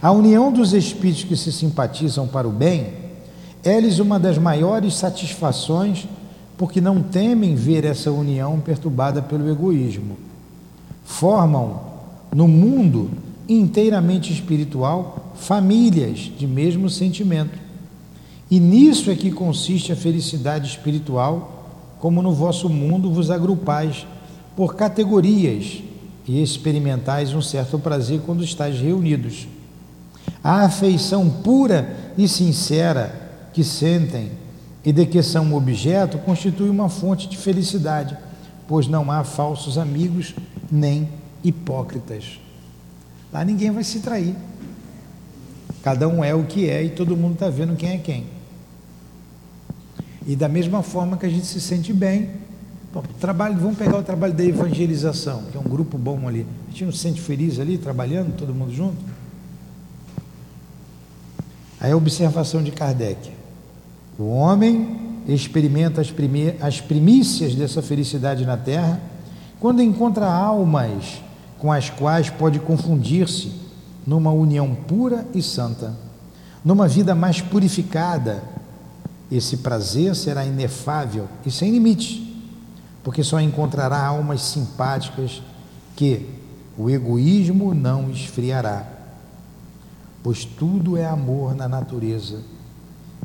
A 0.00 0.10
união 0.10 0.52
dos 0.52 0.72
espíritos 0.72 1.22
que 1.22 1.36
se 1.36 1.52
simpatizam 1.52 2.26
para 2.26 2.48
o 2.48 2.50
bem 2.50 2.94
é-lhes 3.62 4.00
uma 4.00 4.18
das 4.18 4.36
maiores 4.36 4.94
satisfações, 4.94 6.08
porque 6.58 6.80
não 6.80 7.00
temem 7.00 7.54
ver 7.54 7.84
essa 7.84 8.10
união 8.10 8.58
perturbada 8.58 9.22
pelo 9.22 9.48
egoísmo. 9.48 10.16
Formam 11.04 11.80
no 12.34 12.48
mundo 12.48 13.10
inteiramente 13.48 14.32
espiritual 14.32 15.32
famílias 15.34 16.30
de 16.38 16.46
mesmo 16.46 16.88
sentimento. 16.88 17.58
E 18.50 18.60
nisso 18.60 19.10
é 19.10 19.14
que 19.14 19.30
consiste 19.30 19.92
a 19.92 19.96
felicidade 19.96 20.68
espiritual, 20.68 21.96
como 21.98 22.22
no 22.22 22.32
vosso 22.32 22.68
mundo 22.68 23.10
vos 23.10 23.30
agrupais 23.30 24.06
por 24.54 24.74
categorias 24.74 25.82
e 26.26 26.42
experimentais 26.42 27.34
um 27.34 27.42
certo 27.42 27.78
prazer 27.78 28.20
quando 28.24 28.44
estáis 28.44 28.78
reunidos. 28.78 29.48
A 30.42 30.64
afeição 30.64 31.28
pura 31.28 32.12
e 32.16 32.28
sincera 32.28 33.48
que 33.52 33.64
sentem 33.64 34.30
e 34.84 34.92
de 34.92 35.06
que 35.06 35.22
são 35.22 35.54
objeto 35.54 36.18
constitui 36.18 36.68
uma 36.68 36.88
fonte 36.88 37.28
de 37.28 37.36
felicidade, 37.36 38.16
pois 38.66 38.88
não 38.88 39.10
há 39.10 39.24
falsos 39.24 39.78
amigos 39.78 40.34
nem 40.72 41.10
hipócritas. 41.44 42.40
Lá 43.30 43.44
ninguém 43.44 43.70
vai 43.70 43.84
se 43.84 44.00
trair. 44.00 44.34
Cada 45.82 46.08
um 46.08 46.24
é 46.24 46.34
o 46.34 46.44
que 46.44 46.70
é 46.70 46.82
e 46.82 46.90
todo 46.90 47.14
mundo 47.14 47.34
está 47.34 47.50
vendo 47.50 47.76
quem 47.76 47.90
é 47.90 47.98
quem. 47.98 48.26
E 50.26 50.34
da 50.34 50.48
mesma 50.48 50.82
forma 50.82 51.18
que 51.18 51.26
a 51.26 51.28
gente 51.28 51.44
se 51.44 51.60
sente 51.60 51.92
bem, 51.92 52.30
bom, 52.92 53.02
trabalho, 53.20 53.58
vamos 53.58 53.76
pegar 53.76 53.98
o 53.98 54.02
trabalho 54.02 54.32
da 54.32 54.44
evangelização, 54.44 55.42
que 55.50 55.56
é 55.56 55.60
um 55.60 55.64
grupo 55.64 55.98
bom 55.98 56.26
ali. 56.26 56.46
A 56.68 56.70
gente 56.70 56.84
não 56.86 56.92
se 56.92 56.98
sente 56.98 57.20
feliz 57.20 57.58
ali, 57.58 57.76
trabalhando, 57.76 58.34
todo 58.36 58.54
mundo 58.54 58.72
junto? 58.72 58.96
Aí 61.80 61.90
a 61.90 61.96
observação 61.96 62.62
de 62.62 62.70
Kardec. 62.70 63.30
O 64.16 64.28
homem 64.28 65.00
experimenta 65.26 66.00
as, 66.00 66.80
primícias 66.80 67.54
dessa 67.56 67.82
felicidade 67.82 68.46
na 68.46 68.56
terra 68.56 69.00
quando 69.62 69.80
encontra 69.80 70.26
almas 70.26 71.22
com 71.56 71.70
as 71.70 71.88
quais 71.88 72.28
pode 72.28 72.58
confundir-se 72.58 73.52
numa 74.04 74.32
união 74.32 74.74
pura 74.74 75.24
e 75.32 75.40
santa, 75.40 75.94
numa 76.64 76.88
vida 76.88 77.14
mais 77.14 77.40
purificada. 77.40 78.42
Esse 79.30 79.58
prazer 79.58 80.14
será 80.16 80.44
inefável 80.44 81.28
e 81.46 81.50
sem 81.50 81.70
limite, 81.70 82.44
porque 83.04 83.22
só 83.22 83.40
encontrará 83.40 84.04
almas 84.04 84.42
simpáticas 84.42 85.40
que 85.94 86.28
o 86.76 86.90
egoísmo 86.90 87.72
não 87.72 88.10
esfriará 88.10 88.92
pois 90.22 90.44
tudo 90.44 90.96
é 90.96 91.04
amor 91.04 91.54
na 91.54 91.68
natureza. 91.68 92.40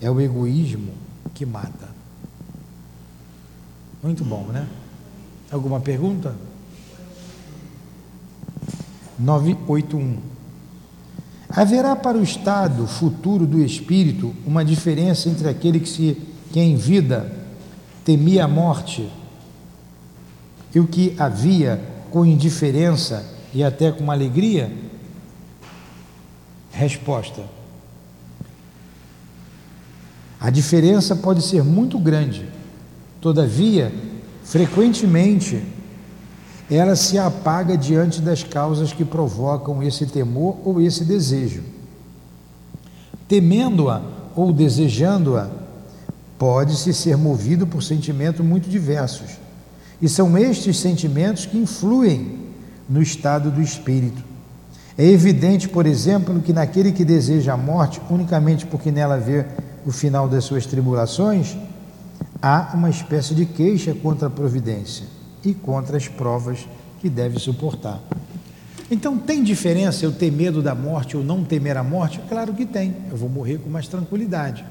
É 0.02 0.10
o 0.10 0.20
egoísmo 0.20 0.94
que 1.34 1.46
mata. 1.46 1.90
Muito 4.02 4.24
bom, 4.24 4.46
né? 4.46 4.68
Alguma 5.52 5.80
pergunta? 5.80 6.36
981. 9.18 10.18
Haverá 11.50 11.96
para 11.96 12.18
o 12.18 12.24
estado 12.24 12.86
futuro 12.86 13.46
do 13.48 13.62
espírito 13.62 14.36
uma 14.46 14.64
diferença 14.64 15.30
entre 15.30 15.48
aquele 15.48 15.80
que, 15.80 15.90
se, 15.90 16.22
que 16.52 16.60
em 16.60 16.76
vida 16.76 17.32
temia 18.04 18.46
a 18.46 18.48
morte 18.48 19.10
e 20.76 20.80
o 20.80 20.88
que 20.88 21.16
havia 21.18 21.82
com 22.12 22.26
indiferença 22.26 23.26
e 23.54 23.64
até 23.64 23.92
com 23.92 24.12
alegria? 24.12 24.72
Resposta: 26.72 27.44
A 30.40 30.50
diferença 30.50 31.16
pode 31.16 31.42
ser 31.42 31.64
muito 31.64 31.98
grande, 31.98 32.48
todavia, 33.20 33.92
frequentemente, 34.48 35.62
ela 36.72 36.96
se 36.96 37.18
apaga 37.18 37.78
diante 37.78 38.22
das 38.22 38.44
causas 38.44 38.94
que 38.94 39.04
provocam 39.04 39.84
esse 39.84 40.06
temor 40.06 40.58
ou 40.64 40.82
esse 40.82 41.04
desejo. 41.04 41.64
Temendo-a 43.28 44.02
ou 44.36 44.54
desejando-a, 44.54 45.50
pode-se 46.38 46.94
ser 46.94 47.18
movido 47.18 47.68
por 47.68 47.84
sentimentos 47.84 48.46
muito 48.46 48.70
diversos, 48.70 49.32
e 50.02 50.08
são 50.08 50.38
estes 50.38 50.78
sentimentos 50.78 51.46
que 51.46 51.58
influem 51.58 52.40
no 52.88 53.02
estado 53.02 53.52
do 53.52 53.62
espírito. 53.62 54.24
É 54.98 55.06
evidente, 55.06 55.68
por 55.68 55.86
exemplo, 55.86 56.40
que 56.40 56.54
naquele 56.54 56.92
que 56.92 57.04
deseja 57.04 57.54
a 57.54 57.58
morte 57.58 58.02
unicamente 58.10 58.66
porque 58.66 58.92
nela 58.92 59.18
vê 59.18 59.46
o 59.86 59.92
final 59.92 60.28
das 60.28 60.44
suas 60.44 60.66
tribulações, 60.66 61.58
há 62.42 62.72
uma 62.74 62.90
espécie 62.90 63.34
de 63.34 63.46
queixa 63.46 63.94
contra 63.94 64.28
a 64.28 64.32
providência 64.32 65.06
e 65.44 65.54
contra 65.54 65.98
as 65.98 66.08
provas 66.08 66.68
que 67.00 67.10
deve 67.10 67.40
suportar. 67.40 68.02
Então, 68.90 69.18
tem 69.18 69.44
diferença 69.44 70.06
eu 70.06 70.12
ter 70.12 70.32
medo 70.32 70.62
da 70.62 70.74
morte 70.74 71.18
ou 71.18 71.24
não 71.24 71.44
temer 71.44 71.76
a 71.76 71.84
morte? 71.84 72.22
Claro 72.30 72.54
que 72.54 72.66
tem. 72.66 72.96
Eu 73.10 73.18
vou 73.18 73.30
morrer 73.30 73.58
com 73.58 73.70
mais 73.70 73.88
tranquilidade 73.88 74.66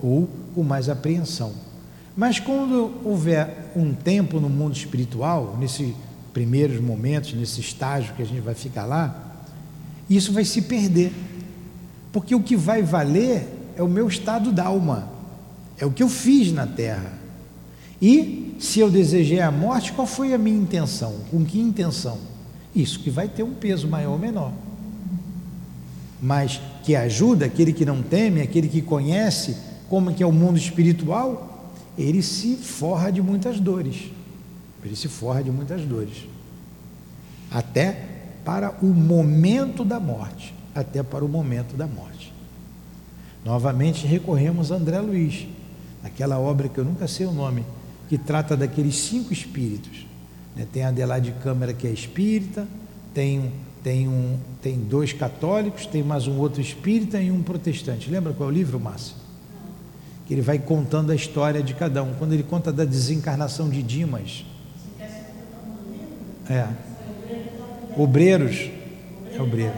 ou 0.00 0.28
com 0.54 0.62
mais 0.62 0.88
apreensão. 0.88 1.52
Mas 2.16 2.40
quando 2.40 2.92
houver 3.04 3.72
um 3.76 3.94
tempo 3.94 4.40
no 4.40 4.48
mundo 4.48 4.76
espiritual, 4.76 5.56
nesse 5.58 5.94
primeiros 6.34 6.80
momentos, 6.80 7.32
nesse 7.32 7.60
estágio 7.60 8.12
que 8.14 8.22
a 8.22 8.26
gente 8.26 8.40
vai 8.40 8.54
ficar 8.54 8.84
lá, 8.84 9.32
isso 10.10 10.32
vai 10.32 10.44
se 10.44 10.60
perder. 10.62 11.12
Porque 12.12 12.34
o 12.34 12.42
que 12.42 12.56
vai 12.56 12.82
valer 12.82 13.46
é 13.76 13.82
o 13.82 13.88
meu 13.88 14.08
estado 14.08 14.52
d'alma, 14.52 15.08
é 15.78 15.84
o 15.86 15.90
que 15.90 16.02
eu 16.02 16.08
fiz 16.08 16.52
na 16.52 16.66
terra. 16.66 17.12
E 18.00 18.56
se 18.58 18.80
eu 18.80 18.90
desejei 18.90 19.40
a 19.40 19.50
morte, 19.50 19.92
qual 19.92 20.06
foi 20.06 20.34
a 20.34 20.38
minha 20.38 20.58
intenção? 20.58 21.14
Com 21.30 21.44
que 21.44 21.58
intenção? 21.58 22.18
Isso 22.74 23.00
que 23.00 23.10
vai 23.10 23.28
ter 23.28 23.42
um 23.42 23.54
peso 23.54 23.88
maior 23.88 24.12
ou 24.12 24.18
menor. 24.18 24.52
Mas 26.20 26.60
que 26.82 26.96
ajuda 26.96 27.46
aquele 27.46 27.72
que 27.72 27.84
não 27.84 28.02
teme, 28.02 28.40
aquele 28.40 28.68
que 28.68 28.82
conhece 28.82 29.56
como 29.88 30.12
que 30.12 30.22
é 30.22 30.26
o 30.26 30.32
mundo 30.32 30.58
espiritual, 30.58 31.72
ele 31.96 32.22
se 32.22 32.56
forra 32.56 33.10
de 33.10 33.22
muitas 33.22 33.60
dores. 33.60 34.10
Ele 34.84 34.96
se 34.96 35.08
forra 35.08 35.42
de 35.42 35.50
muitas 35.50 35.82
dores. 35.82 36.26
Até 37.50 38.14
para 38.44 38.76
o 38.82 38.86
momento 38.86 39.84
da 39.84 40.00
morte. 40.00 40.54
Até 40.74 41.02
para 41.02 41.24
o 41.24 41.28
momento 41.28 41.76
da 41.76 41.86
morte. 41.86 42.32
Novamente 43.44 44.06
recorremos 44.06 44.72
a 44.72 44.76
André 44.76 44.98
Luiz, 45.00 45.46
aquela 46.04 46.38
obra 46.38 46.68
que 46.68 46.78
eu 46.78 46.84
nunca 46.84 47.08
sei 47.08 47.26
o 47.26 47.32
nome, 47.32 47.64
que 48.08 48.18
trata 48.18 48.56
daqueles 48.56 48.96
cinco 48.96 49.32
espíritos. 49.32 50.06
Né? 50.54 50.66
Tem 50.70 50.84
a 50.84 50.88
Adelaide 50.88 51.34
Câmara, 51.42 51.72
que 51.72 51.86
é 51.86 51.90
espírita, 51.90 52.68
tem, 53.14 53.50
tem, 53.82 54.06
um, 54.06 54.38
tem 54.60 54.78
dois 54.78 55.12
católicos, 55.12 55.86
tem 55.86 56.02
mais 56.02 56.28
um 56.28 56.38
outro 56.38 56.60
espírita 56.60 57.20
e 57.20 57.30
um 57.30 57.42
protestante. 57.42 58.10
Lembra 58.10 58.34
qual 58.34 58.50
é 58.50 58.52
o 58.52 58.54
livro, 58.54 58.78
Márcio? 58.78 59.16
Que 60.26 60.34
ele 60.34 60.42
vai 60.42 60.58
contando 60.58 61.10
a 61.10 61.14
história 61.14 61.62
de 61.62 61.74
cada 61.74 62.02
um. 62.02 62.14
Quando 62.14 62.34
ele 62.34 62.42
conta 62.42 62.72
da 62.72 62.84
desencarnação 62.84 63.68
de 63.68 63.82
Dimas, 63.82 64.44
é. 66.48 66.68
Obreiros. 67.96 68.70
É 69.34 69.40
obreiro. 69.40 69.72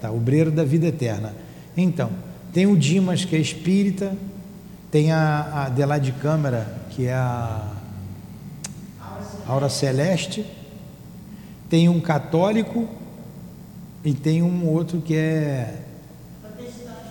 Tá, 0.00 0.10
obreiro 0.10 0.50
da 0.50 0.64
vida 0.64 0.86
eterna. 0.86 1.34
Então, 1.76 2.10
tem 2.52 2.66
o 2.66 2.76
Dimas, 2.76 3.24
que 3.24 3.36
é 3.36 3.38
espírita, 3.38 4.16
tem 4.90 5.12
a, 5.12 5.40
a 5.40 5.66
Adelaide 5.66 6.12
Câmara, 6.12 6.66
que 6.90 7.06
é 7.06 7.14
a 7.14 7.72
Aura 9.46 9.68
Celeste, 9.68 10.46
tem 11.68 11.88
um 11.88 12.00
católico 12.00 12.88
e 14.04 14.14
tem 14.14 14.42
um 14.42 14.66
outro 14.66 15.00
que 15.00 15.14
é. 15.14 15.84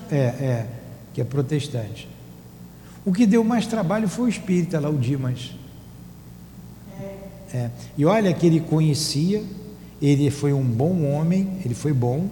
É, 0.10 0.16
é, 0.16 0.68
que 1.14 1.20
é 1.20 1.24
protestante. 1.24 2.08
O 3.06 3.12
que 3.12 3.26
deu 3.26 3.44
mais 3.44 3.68
trabalho 3.68 4.08
foi 4.08 4.26
o 4.26 4.30
espírita 4.30 4.80
lá, 4.80 4.90
o 4.90 4.98
Dimas. 4.98 5.54
É. 7.54 7.70
E 7.98 8.06
olha 8.06 8.34
que 8.34 8.46
ele 8.46 8.60
conhecia, 8.60 9.44
ele 10.02 10.30
foi 10.30 10.54
um 10.54 10.64
bom 10.64 11.12
homem, 11.12 11.60
ele 11.66 11.74
foi 11.74 11.92
bom, 11.92 12.30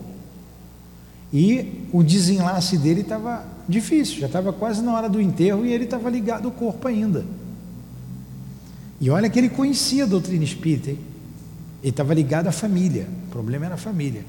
e 1.33 1.87
o 1.91 2.03
desenlace 2.03 2.77
dele 2.77 3.01
estava 3.01 3.45
difícil, 3.67 4.19
já 4.19 4.27
estava 4.27 4.53
quase 4.53 4.81
na 4.81 4.93
hora 4.93 5.09
do 5.09 5.19
enterro 5.19 5.65
e 5.65 5.73
ele 5.73 5.85
estava 5.85 6.09
ligado 6.09 6.45
ao 6.45 6.51
corpo 6.51 6.87
ainda. 6.87 7.25
E 8.99 9.09
olha 9.09 9.29
que 9.29 9.37
ele 9.37 9.49
conhecia 9.49 10.03
a 10.03 10.07
doutrina 10.07 10.43
espírita, 10.43 10.91
hein? 10.91 10.99
ele 11.81 11.89
estava 11.89 12.13
ligado 12.13 12.47
à 12.47 12.51
família, 12.51 13.07
o 13.27 13.31
problema 13.31 13.65
era 13.65 13.75
a 13.75 13.77
família. 13.77 14.23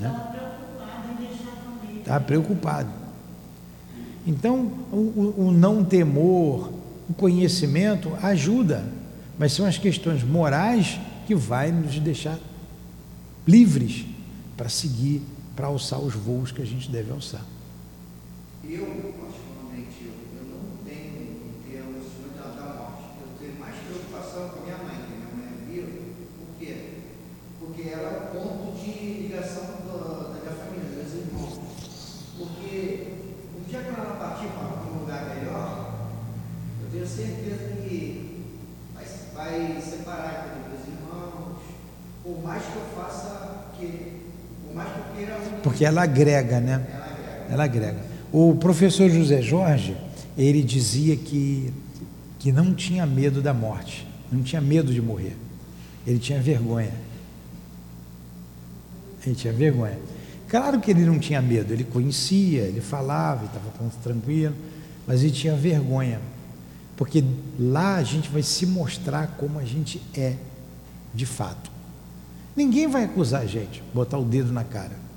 É, 0.00 0.04
estava 0.04 0.30
preocupado 0.30 1.08
em 1.12 1.26
deixar 1.26 1.52
a 1.52 1.80
família. 1.80 2.00
Estava 2.00 2.24
preocupado. 2.24 2.88
Então, 4.26 4.72
o, 4.92 4.96
o, 4.96 5.34
o 5.46 5.52
não 5.52 5.84
temor, 5.84 6.72
o 7.08 7.14
conhecimento 7.14 8.12
ajuda, 8.22 8.84
mas 9.38 9.52
são 9.52 9.64
as 9.64 9.78
questões 9.78 10.22
morais 10.22 10.98
que 11.26 11.34
vai 11.34 11.70
nos 11.70 11.98
deixar 11.98 12.38
livres 13.46 14.04
para 14.56 14.68
seguir, 14.68 15.22
para 15.54 15.68
alçar 15.68 16.00
os 16.00 16.14
voos 16.14 16.52
que 16.52 16.60
a 16.60 16.66
gente 16.66 16.90
deve 16.90 17.10
alçar. 17.10 17.44
Eu, 18.70 18.84
particularmente, 19.18 20.04
eu, 20.04 20.12
eu 20.36 20.44
não 20.44 20.84
tenho 20.84 21.40
em 21.40 21.70
termos 21.70 22.04
da, 22.36 22.50
da 22.52 22.74
morte. 22.74 23.16
Eu 23.18 23.28
tenho 23.40 23.58
mais 23.58 23.74
preocupação 23.76 24.50
com 24.50 24.60
a 24.60 24.62
minha 24.62 24.76
mãe, 24.76 25.06
que 25.06 25.16
minha 25.16 25.32
mãe 25.32 25.48
é 25.48 25.64
viva. 25.64 25.88
Por 26.36 26.58
quê? 26.58 26.98
Porque 27.58 27.88
ela 27.88 28.08
é 28.10 28.16
o 28.18 28.38
ponto 28.38 28.76
de 28.76 29.22
ligação 29.22 29.62
da, 29.88 30.34
da 30.34 30.40
minha 30.40 30.52
família, 30.52 30.84
dos 30.84 30.96
meus 30.96 31.14
irmãos. 31.14 31.58
Porque 32.36 33.06
um 33.56 33.62
dia 33.70 33.80
quando 33.80 34.04
ela 34.04 34.16
partir 34.16 34.48
para 34.48 34.92
um 34.92 35.00
lugar 35.00 35.34
melhor, 35.34 36.10
eu 36.82 36.90
tenho 36.92 37.06
certeza 37.06 37.72
que 37.72 38.44
vai, 38.92 39.04
vai 39.32 39.80
separar 39.80 40.60
dos 40.60 40.68
meus 40.68 40.86
irmãos, 40.86 41.56
por 42.22 42.42
mais 42.42 42.62
que 42.64 42.76
eu 42.76 42.84
faça 42.94 43.70
que, 43.78 44.20
por 44.62 44.74
mais 44.74 44.92
que 44.92 44.98
eu 44.98 45.16
queira. 45.16 45.40
Porque 45.62 45.86
ela 45.86 46.02
agrega, 46.02 46.60
né? 46.60 46.86
Ela 46.92 47.06
agrega. 47.06 47.46
Ela 47.48 47.64
agrega. 47.64 48.17
O 48.32 48.54
professor 48.56 49.08
José 49.08 49.40
Jorge, 49.40 49.96
ele 50.36 50.62
dizia 50.62 51.16
que, 51.16 51.72
que 52.38 52.52
não 52.52 52.74
tinha 52.74 53.06
medo 53.06 53.40
da 53.40 53.54
morte, 53.54 54.06
não 54.30 54.42
tinha 54.42 54.60
medo 54.60 54.92
de 54.92 55.00
morrer, 55.00 55.36
ele 56.06 56.18
tinha 56.18 56.40
vergonha. 56.40 56.92
Ele 59.26 59.34
tinha 59.34 59.52
vergonha. 59.52 59.98
Claro 60.48 60.80
que 60.80 60.90
ele 60.90 61.04
não 61.04 61.18
tinha 61.18 61.42
medo, 61.42 61.72
ele 61.72 61.84
conhecia, 61.84 62.62
ele 62.62 62.80
falava, 62.80 63.44
estava 63.44 63.90
tranquilo, 64.02 64.54
mas 65.06 65.22
ele 65.22 65.32
tinha 65.32 65.54
vergonha, 65.54 66.20
porque 66.96 67.22
lá 67.58 67.96
a 67.96 68.02
gente 68.02 68.30
vai 68.30 68.42
se 68.42 68.64
mostrar 68.64 69.36
como 69.38 69.58
a 69.58 69.64
gente 69.64 70.00
é, 70.14 70.36
de 71.14 71.26
fato. 71.26 71.70
Ninguém 72.56 72.88
vai 72.88 73.04
acusar 73.04 73.42
a 73.42 73.46
gente, 73.46 73.82
botar 73.94 74.18
o 74.18 74.24
dedo 74.24 74.52
na 74.52 74.64
cara. 74.64 75.07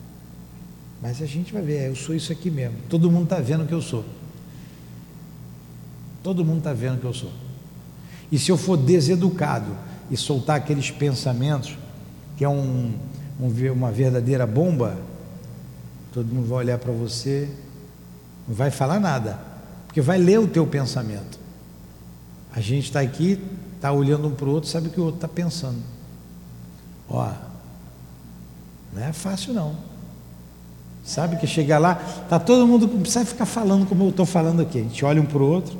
Mas 1.01 1.21
a 1.21 1.25
gente 1.25 1.51
vai 1.51 1.61
ver, 1.61 1.89
eu 1.89 1.95
sou 1.95 2.13
isso 2.13 2.31
aqui 2.31 2.51
mesmo. 2.51 2.77
Todo 2.87 3.09
mundo 3.09 3.23
está 3.23 3.39
vendo 3.39 3.65
que 3.65 3.73
eu 3.73 3.81
sou. 3.81 4.05
Todo 6.21 6.45
mundo 6.45 6.59
está 6.59 6.73
vendo 6.73 6.99
que 6.99 7.05
eu 7.05 7.13
sou. 7.13 7.31
E 8.31 8.37
se 8.37 8.51
eu 8.51 8.57
for 8.57 8.77
deseducado 8.77 9.75
e 10.09 10.15
soltar 10.15 10.57
aqueles 10.57 10.91
pensamentos, 10.91 11.75
que 12.37 12.45
é 12.45 12.49
um, 12.49 12.93
um, 13.39 13.71
uma 13.73 13.91
verdadeira 13.91 14.45
bomba, 14.45 14.97
todo 16.13 16.27
mundo 16.27 16.47
vai 16.47 16.59
olhar 16.59 16.77
para 16.77 16.91
você, 16.91 17.49
não 18.47 18.53
vai 18.53 18.69
falar 18.69 18.99
nada, 18.99 19.39
porque 19.87 20.01
vai 20.01 20.19
ler 20.19 20.39
o 20.39 20.47
teu 20.47 20.67
pensamento. 20.67 21.39
A 22.53 22.61
gente 22.61 22.85
está 22.85 22.99
aqui, 22.99 23.43
está 23.75 23.91
olhando 23.91 24.27
um 24.27 24.35
para 24.35 24.45
o 24.45 24.51
outro, 24.51 24.69
sabe 24.69 24.87
o 24.87 24.91
que 24.91 24.99
o 24.99 25.05
outro 25.05 25.17
está 25.17 25.27
pensando. 25.27 25.79
Ó, 27.09 27.31
não 28.93 29.03
é 29.03 29.11
fácil 29.11 29.53
não. 29.53 29.90
Sabe 31.03 31.35
que 31.37 31.47
chega 31.47 31.77
lá, 31.79 31.95
tá 32.29 32.39
todo 32.39 32.67
mundo, 32.67 32.87
não 32.87 32.99
precisa 33.01 33.25
ficar 33.25 33.45
falando 33.45 33.85
como 33.87 34.03
eu 34.03 34.09
estou 34.09 34.25
falando 34.25 34.61
aqui. 34.61 34.79
A 34.79 34.83
gente 34.83 35.03
olha 35.03 35.21
um 35.21 35.25
para 35.25 35.41
o 35.41 35.45
outro, 35.45 35.77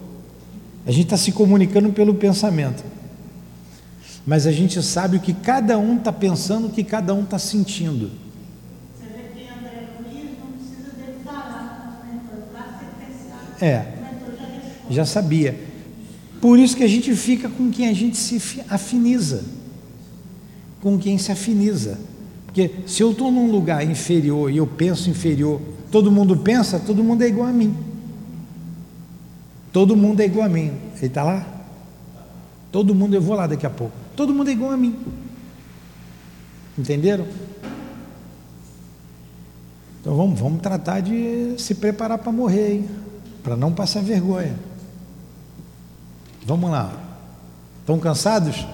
a 0.86 0.92
gente 0.92 1.04
está 1.06 1.18
se 1.18 1.32
comunicando 1.32 1.92
pelo 1.92 2.14
pensamento. 2.16 2.84
Mas 4.26 4.46
a 4.48 4.52
gente 4.52 4.82
sabe 4.84 5.18
o 5.18 5.20
que 5.20 5.34
cada 5.34 5.78
um 5.78 5.98
está 5.98 6.12
pensando, 6.12 6.68
o 6.68 6.70
que 6.70 6.84
cada 6.84 7.14
um 7.14 7.22
está 7.24 7.40
sentindo. 7.40 8.10
Você 9.00 9.06
vê 9.08 9.24
que 9.34 9.48
André 9.48 9.88
Luiz 10.00 10.26
não 10.40 10.52
precisa 10.52 10.92
dele 10.96 11.18
falar 11.24 12.02
o 12.04 12.08
mentor, 12.08 12.48
basta 12.54 12.84
ele 12.84 13.14
pensar. 13.14 13.66
É, 13.66 13.86
já 14.90 15.06
sabia. 15.06 15.58
Por 16.40 16.58
isso 16.58 16.76
que 16.76 16.84
a 16.84 16.88
gente 16.88 17.16
fica 17.16 17.48
com 17.48 17.70
quem 17.72 17.88
a 17.88 17.94
gente 17.94 18.18
se 18.18 18.40
fi- 18.40 18.64
afiniza. 18.68 19.44
Com 20.82 20.98
quem 20.98 21.18
se 21.20 21.32
afiniza. 21.32 22.00
Porque 22.52 22.84
se 22.86 23.02
eu 23.02 23.12
estou 23.12 23.32
num 23.32 23.50
lugar 23.50 23.90
inferior 23.90 24.52
e 24.52 24.58
eu 24.58 24.68
penso 24.68 25.10
inferior, 25.10 25.62
todo 25.90 26.12
mundo 26.12 26.36
pensa, 26.36 26.78
todo 26.78 27.02
mundo 27.02 27.22
é 27.22 27.28
igual 27.28 27.48
a 27.48 27.54
mim. 27.54 27.74
Todo 29.72 29.96
mundo 29.96 30.20
é 30.20 30.26
igual 30.26 30.46
a 30.46 30.50
mim. 30.50 30.74
Ele 30.98 31.08
está 31.08 31.24
lá? 31.24 31.48
Todo 32.70 32.94
mundo, 32.94 33.14
eu 33.14 33.22
vou 33.22 33.38
lá 33.38 33.48
daqui 33.48 33.66
a 33.66 33.70
pouco. 33.70 33.94
Todo 34.18 34.34
mundo 34.34 34.50
é 34.50 34.52
igual 34.52 34.72
a 34.72 34.78
mim. 34.78 34.98
Entenderam? 36.78 37.26
Então 40.02 40.16
vamos, 40.16 40.38
vamos 40.38 40.62
tratar 40.62 41.00
de 41.00 41.56
se 41.58 41.76
preparar 41.76 42.18
para 42.18 42.34
morrer, 42.34 42.74
hein? 42.74 42.90
Para 43.42 43.56
não 43.56 43.72
passar 43.72 44.04
vergonha. 44.04 44.56
Vamos 46.46 46.70
lá. 46.70 46.92
Estão 47.80 47.98
cansados? 47.98 48.66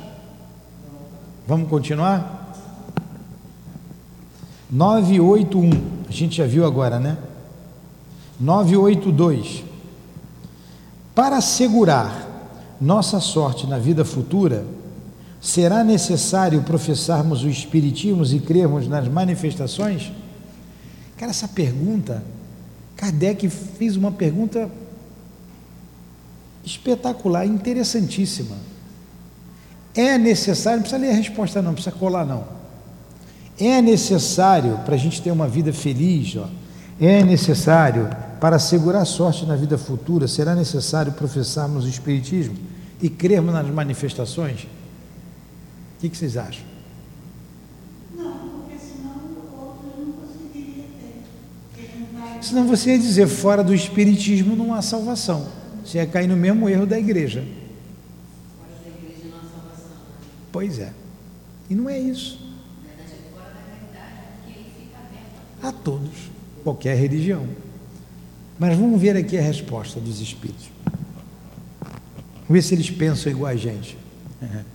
Vamos 1.46 1.70
continuar? 1.70 2.37
981, 4.70 5.70
a 6.08 6.12
gente 6.12 6.38
já 6.38 6.46
viu 6.46 6.66
agora, 6.66 7.00
né? 7.00 7.18
982. 8.40 9.64
Para 11.16 11.38
assegurar 11.38 12.28
nossa 12.80 13.20
sorte 13.20 13.66
na 13.66 13.80
vida 13.80 14.04
futura, 14.06 14.66
será 15.42 15.84
necessário 15.84 16.62
professarmos 16.64 17.44
o 17.44 17.50
Espiritismo 17.50 18.26
e 18.26 18.40
crermos 18.40 18.88
nas 18.88 19.08
manifestações? 19.08 20.12
Cara, 21.18 21.32
essa 21.32 21.48
pergunta, 21.48 22.24
Kardec 22.96 23.50
fez 23.50 23.96
uma 23.96 24.12
pergunta 24.12 24.70
espetacular, 26.64 27.46
interessantíssima. 27.46 28.58
É 29.96 30.18
necessário, 30.18 30.80
não 30.80 30.84
precisa 30.84 31.02
ler 31.02 31.12
a 31.12 31.16
resposta, 31.16 31.62
não, 31.62 31.70
não 31.70 31.74
precisa 31.74 31.96
colar, 31.96 32.26
não. 32.26 32.57
É 33.60 33.82
necessário 33.82 34.80
para 34.86 34.96
a 34.96 34.98
gente 34.98 35.22
ter 35.22 35.32
uma 35.32 35.48
vida 35.48 35.74
feliz, 35.74 36.36
ó, 36.36 36.48
é 37.00 37.24
necessário 37.24 38.10
para 38.40 38.56
assegurar 38.58 39.06
sorte 39.06 39.46
na 39.46 39.56
vida 39.56 39.78
futura, 39.78 40.28
será 40.28 40.54
necessário 40.56 41.12
professarmos 41.12 41.86
o 41.86 41.88
Espiritismo 41.88 42.56
e 43.02 43.10
crermos 43.10 43.54
nas 43.54 43.68
manifestações? 43.68 44.64
O 44.64 46.00
que, 46.00 46.10
que 46.10 46.18
vocês 46.18 46.38
acham? 46.38 46.64
Não, 48.16 48.38
porque 48.50 48.78
senão 48.78 49.16
o 49.16 49.60
outro 49.60 49.90
não 49.98 50.12
conseguiria 50.14 50.84
ter. 51.76 51.92
Não 52.00 52.20
vai. 52.22 52.44
Senão 52.44 52.68
você 52.68 52.92
ia 52.92 53.00
dizer, 53.00 53.28
fora 53.28 53.64
do 53.64 53.74
Espiritismo 53.74 54.56
não 54.56 54.74
há 54.74 54.82
salvação. 54.84 55.48
Você 55.84 55.98
ia 55.98 56.06
cair 56.06 56.28
no 56.28 56.38
mesmo 56.38 56.70
erro 56.70 56.86
da 56.86 57.00
igreja. 57.00 57.44
Fora 58.58 58.70
da 58.84 58.90
igreja 58.90 59.30
não 59.32 59.38
há 59.38 59.42
salvação. 59.42 59.90
né? 59.90 60.28
Pois 60.52 60.78
é. 60.80 60.94
E 61.70 61.74
não 61.76 61.90
é 61.90 62.00
isso. 62.00 62.40
Na 62.84 62.90
verdade, 62.90 63.14
é 63.14 63.34
fora 63.34 63.54
da 63.54 63.62
realidade, 63.72 64.22
porque 64.44 64.60
ele 64.60 64.70
fica 64.78 64.98
aberto. 65.00 65.57
A 65.68 65.72
todos, 65.74 66.32
qualquer 66.64 66.96
religião. 66.96 67.46
Mas 68.58 68.78
vamos 68.78 69.02
ver 69.02 69.18
aqui 69.18 69.38
a 69.38 69.42
resposta 69.42 70.00
dos 70.00 70.22
espíritos. 70.22 70.70
Vamos 72.48 72.48
ver 72.48 72.62
se 72.62 72.74
eles 72.74 72.90
pensam 72.90 73.30
igual 73.30 73.52
a 73.52 73.56
gente. 73.56 73.98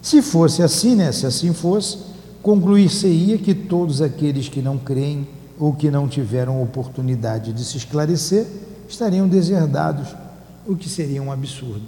Se 0.00 0.22
fosse 0.22 0.62
assim, 0.62 0.94
né? 0.94 1.10
Se 1.10 1.26
assim 1.26 1.52
fosse, 1.52 1.98
concluir-se-ia 2.40 3.38
que 3.38 3.52
todos 3.52 4.00
aqueles 4.00 4.48
que 4.48 4.62
não 4.62 4.78
creem 4.78 5.26
ou 5.58 5.72
que 5.72 5.90
não 5.90 6.06
tiveram 6.06 6.62
oportunidade 6.62 7.52
de 7.52 7.64
se 7.64 7.76
esclarecer 7.76 8.46
estariam 8.88 9.26
deserdados, 9.26 10.14
o 10.64 10.76
que 10.76 10.88
seria 10.88 11.20
um 11.20 11.32
absurdo. 11.32 11.82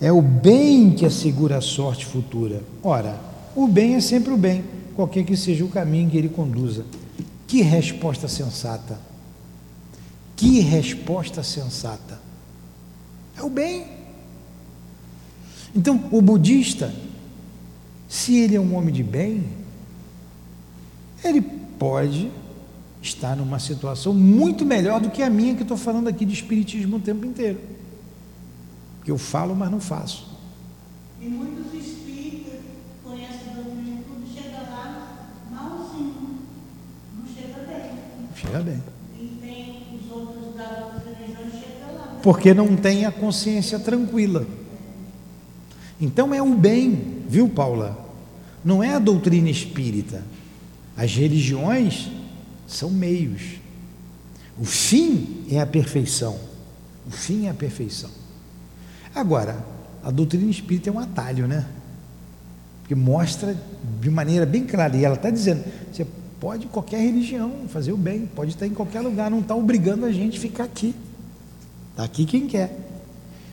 É 0.00 0.10
o 0.10 0.20
bem 0.20 0.90
que 0.90 1.06
assegura 1.06 1.58
a 1.58 1.60
sorte 1.60 2.04
futura. 2.04 2.60
Ora, 2.82 3.33
o 3.54 3.66
bem 3.66 3.94
é 3.94 4.00
sempre 4.00 4.32
o 4.32 4.36
bem, 4.36 4.64
qualquer 4.94 5.24
que 5.24 5.36
seja 5.36 5.64
o 5.64 5.68
caminho 5.68 6.10
que 6.10 6.16
ele 6.16 6.28
conduza. 6.28 6.84
Que 7.46 7.62
resposta 7.62 8.28
sensata! 8.28 8.98
Que 10.36 10.60
resposta 10.60 11.42
sensata! 11.42 12.20
É 13.36 13.42
o 13.42 13.50
bem. 13.50 13.86
Então, 15.74 16.08
o 16.10 16.22
budista, 16.22 16.94
se 18.08 18.36
ele 18.36 18.54
é 18.54 18.60
um 18.60 18.76
homem 18.76 18.94
de 18.94 19.02
bem, 19.02 19.44
ele 21.22 21.40
pode 21.40 22.30
está 23.04 23.36
numa 23.36 23.58
situação 23.58 24.14
muito 24.14 24.64
melhor 24.64 25.00
do 25.00 25.10
que 25.10 25.22
a 25.22 25.28
minha, 25.28 25.54
que 25.54 25.62
estou 25.62 25.76
falando 25.76 26.08
aqui 26.08 26.24
de 26.24 26.32
espiritismo 26.32 26.96
o 26.96 27.00
tempo 27.00 27.26
inteiro. 27.26 27.60
Que 29.04 29.10
eu 29.10 29.18
falo, 29.18 29.54
mas 29.54 29.70
não 29.70 29.80
faço. 29.80 30.26
E 31.20 31.26
muitos 31.26 31.66
espíritas 31.74 32.60
conhecem 33.04 33.50
a 33.50 33.54
doutrina 33.56 34.00
e 34.00 34.04
tudo, 34.04 34.26
chega 34.34 34.58
lá 34.58 35.28
malzinho, 35.50 36.38
não 37.14 37.26
chega 37.26 37.58
bem. 37.66 37.90
Chega 38.33 38.33
bem. 38.33 38.33
E 38.33 38.33
tem 38.33 38.33
os 38.33 38.33
outros 38.33 38.33
das 38.33 38.33
outras 38.33 38.33
religiões 38.33 38.33
chegam 41.50 41.94
lá. 41.96 42.18
Porque 42.22 42.54
não 42.54 42.76
tem 42.76 43.04
a 43.04 43.12
consciência 43.12 43.78
tranquila. 43.78 44.46
Então 46.00 46.34
é 46.34 46.42
o 46.42 46.54
bem, 46.54 47.22
viu, 47.28 47.48
Paula? 47.48 47.98
Não 48.64 48.82
é 48.82 48.94
a 48.94 48.98
doutrina 48.98 49.48
espírita. 49.50 50.22
As 50.96 51.14
religiões 51.14 52.10
são 52.66 52.90
meios. 52.90 53.42
O 54.58 54.64
fim 54.64 55.44
é 55.50 55.60
a 55.60 55.66
perfeição. 55.66 56.38
O 57.06 57.10
fim 57.10 57.46
é 57.46 57.50
a 57.50 57.54
perfeição. 57.54 58.10
Agora, 59.14 59.64
a 60.02 60.10
doutrina 60.10 60.50
espírita 60.50 60.90
é 60.90 60.92
um 60.92 60.98
atalho, 60.98 61.46
né? 61.46 61.66
Porque 62.80 62.94
mostra 62.94 63.56
de 64.00 64.10
maneira 64.10 64.44
bem 64.44 64.64
clara. 64.64 64.96
E 64.96 65.04
ela 65.04 65.14
está 65.14 65.30
dizendo: 65.30 65.64
você 65.92 66.06
pode 66.44 66.66
qualquer 66.66 67.00
religião 67.00 67.66
fazer 67.68 67.90
o 67.90 67.96
bem, 67.96 68.26
pode 68.26 68.50
estar 68.50 68.66
em 68.66 68.74
qualquer 68.74 69.00
lugar, 69.00 69.30
não 69.30 69.40
está 69.40 69.54
obrigando 69.54 70.04
a 70.04 70.12
gente 70.12 70.36
a 70.36 70.40
ficar 70.42 70.64
aqui. 70.64 70.94
Está 71.92 72.04
aqui 72.04 72.26
quem 72.26 72.46
quer. 72.46 72.80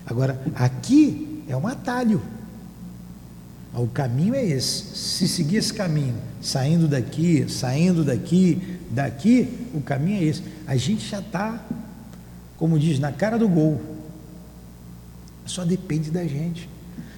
Agora, 0.06 0.38
aqui 0.56 1.42
é 1.48 1.56
um 1.56 1.66
atalho. 1.66 2.22
O 3.74 3.88
caminho 3.88 4.36
é 4.36 4.44
esse. 4.44 4.94
Se 4.94 5.26
seguir 5.26 5.56
esse 5.56 5.74
caminho, 5.74 6.16
saindo 6.42 6.86
daqui, 6.86 7.50
saindo 7.50 8.04
daqui, 8.04 8.78
daqui, 8.90 9.70
o 9.74 9.80
caminho 9.80 10.20
é 10.20 10.24
esse. 10.26 10.44
A 10.68 10.76
gente 10.76 11.08
já 11.08 11.20
está, 11.20 11.66
como 12.58 12.78
diz, 12.78 13.00
na 13.00 13.14
cara 13.14 13.40
do 13.40 13.48
gol. 13.48 13.80
Só 15.46 15.64
depende 15.64 16.12
da 16.12 16.26
gente. 16.26 16.68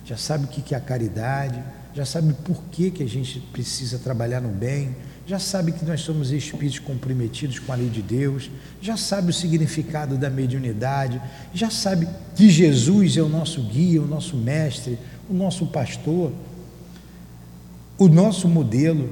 Já 0.05 0.17
sabe 0.17 0.45
o 0.45 0.47
que 0.47 0.75
é 0.75 0.77
a 0.77 0.81
caridade, 0.81 1.63
já 1.95 2.05
sabe 2.05 2.31
por 2.45 2.61
que, 2.65 2.91
que 2.91 3.01
a 3.01 3.09
gente 3.09 3.39
precisa 3.51 3.97
trabalhar 3.97 4.39
no 4.39 4.49
bem, 4.49 4.95
já 5.25 5.39
sabe 5.39 5.71
que 5.71 5.85
nós 5.85 6.01
somos 6.01 6.31
espíritos 6.31 6.79
comprometidos 6.79 7.57
com 7.59 7.71
a 7.71 7.75
lei 7.75 7.89
de 7.89 8.01
Deus, 8.01 8.51
já 8.81 8.97
sabe 8.97 9.29
o 9.29 9.33
significado 9.33 10.17
da 10.17 10.29
mediunidade, 10.29 11.21
já 11.53 11.69
sabe 11.69 12.07
que 12.35 12.49
Jesus 12.49 13.15
é 13.15 13.21
o 13.21 13.29
nosso 13.29 13.61
guia, 13.61 14.01
o 14.01 14.07
nosso 14.07 14.35
mestre, 14.35 14.99
o 15.29 15.33
nosso 15.33 15.67
pastor, 15.67 16.31
o 17.97 18.09
nosso 18.09 18.49
modelo, 18.49 19.09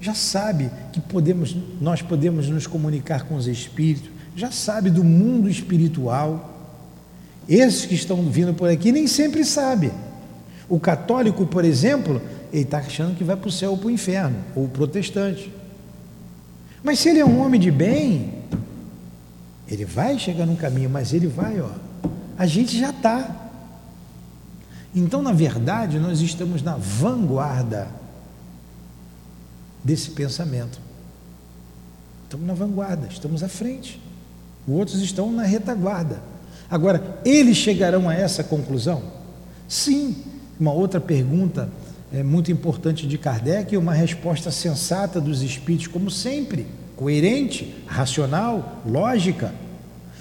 já 0.00 0.12
sabe 0.12 0.70
que 0.92 1.00
podemos, 1.00 1.56
nós 1.80 2.02
podemos 2.02 2.46
nos 2.48 2.66
comunicar 2.66 3.24
com 3.24 3.36
os 3.36 3.46
espíritos, 3.46 4.10
já 4.36 4.50
sabe 4.50 4.90
do 4.90 5.02
mundo 5.02 5.48
espiritual. 5.48 6.50
Esses 7.48 7.86
que 7.86 7.94
estão 7.94 8.22
vindo 8.24 8.52
por 8.52 8.68
aqui 8.68 8.92
nem 8.92 9.06
sempre 9.06 9.44
sabem. 9.46 9.90
O 10.68 10.78
católico, 10.78 11.46
por 11.46 11.64
exemplo, 11.64 12.20
ele 12.54 12.62
está 12.62 12.78
achando 12.78 13.16
que 13.16 13.24
vai 13.24 13.34
para 13.34 13.48
o 13.48 13.50
céu 13.50 13.72
ou 13.72 13.76
para 13.76 13.88
o 13.88 13.90
inferno, 13.90 14.36
ou 14.54 14.68
protestante. 14.68 15.52
Mas 16.84 17.00
se 17.00 17.08
ele 17.08 17.18
é 17.18 17.24
um 17.24 17.44
homem 17.44 17.60
de 17.60 17.68
bem, 17.68 18.32
ele 19.66 19.84
vai 19.84 20.16
chegar 20.20 20.46
num 20.46 20.54
caminho, 20.54 20.88
mas 20.88 21.12
ele 21.12 21.26
vai, 21.26 21.60
ó. 21.60 21.70
A 22.38 22.46
gente 22.46 22.78
já 22.78 22.90
está. 22.90 23.50
Então, 24.94 25.20
na 25.20 25.32
verdade, 25.32 25.98
nós 25.98 26.20
estamos 26.20 26.62
na 26.62 26.76
vanguarda 26.76 27.88
desse 29.82 30.10
pensamento. 30.10 30.78
Estamos 32.22 32.46
na 32.46 32.54
vanguarda, 32.54 33.08
estamos 33.10 33.42
à 33.42 33.48
frente. 33.48 34.00
Os 34.64 34.76
outros 34.76 35.02
estão 35.02 35.32
na 35.32 35.42
retaguarda. 35.42 36.22
Agora, 36.70 37.18
eles 37.24 37.56
chegarão 37.56 38.08
a 38.08 38.14
essa 38.14 38.44
conclusão? 38.44 39.02
Sim. 39.66 40.14
Uma 40.60 40.72
outra 40.72 41.00
pergunta 41.00 41.68
é 42.14 42.22
muito 42.22 42.52
importante 42.52 43.08
de 43.08 43.18
Kardec 43.18 43.76
uma 43.76 43.92
resposta 43.92 44.52
sensata 44.52 45.20
dos 45.20 45.42
espíritos, 45.42 45.88
como 45.88 46.08
sempre, 46.08 46.64
coerente, 46.94 47.74
racional, 47.86 48.80
lógica. 48.86 49.52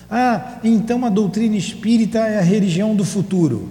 Ah, 0.10 0.60
então 0.64 1.06
a 1.06 1.10
doutrina 1.10 1.56
espírita 1.56 2.18
é 2.18 2.40
a 2.40 2.42
religião 2.42 2.96
do 2.96 3.06
futuro. 3.06 3.70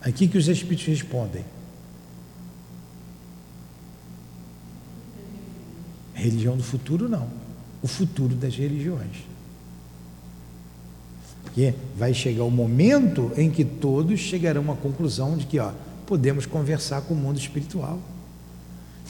Aqui 0.00 0.28
que 0.28 0.38
os 0.38 0.46
espíritos 0.46 0.86
respondem. 0.86 1.44
Religião 6.14 6.56
do 6.56 6.62
futuro 6.62 7.08
não. 7.08 7.26
O 7.82 7.88
futuro 7.88 8.36
das 8.36 8.54
religiões. 8.54 9.26
Porque 11.42 11.74
vai 11.98 12.14
chegar 12.14 12.44
o 12.44 12.50
momento 12.50 13.32
em 13.36 13.50
que 13.50 13.64
todos 13.64 14.20
chegarão 14.20 14.70
à 14.70 14.76
conclusão 14.76 15.36
de 15.36 15.46
que, 15.46 15.58
ó, 15.58 15.72
podemos 16.06 16.46
conversar 16.46 17.02
com 17.02 17.14
o 17.14 17.16
mundo 17.16 17.38
espiritual. 17.38 17.98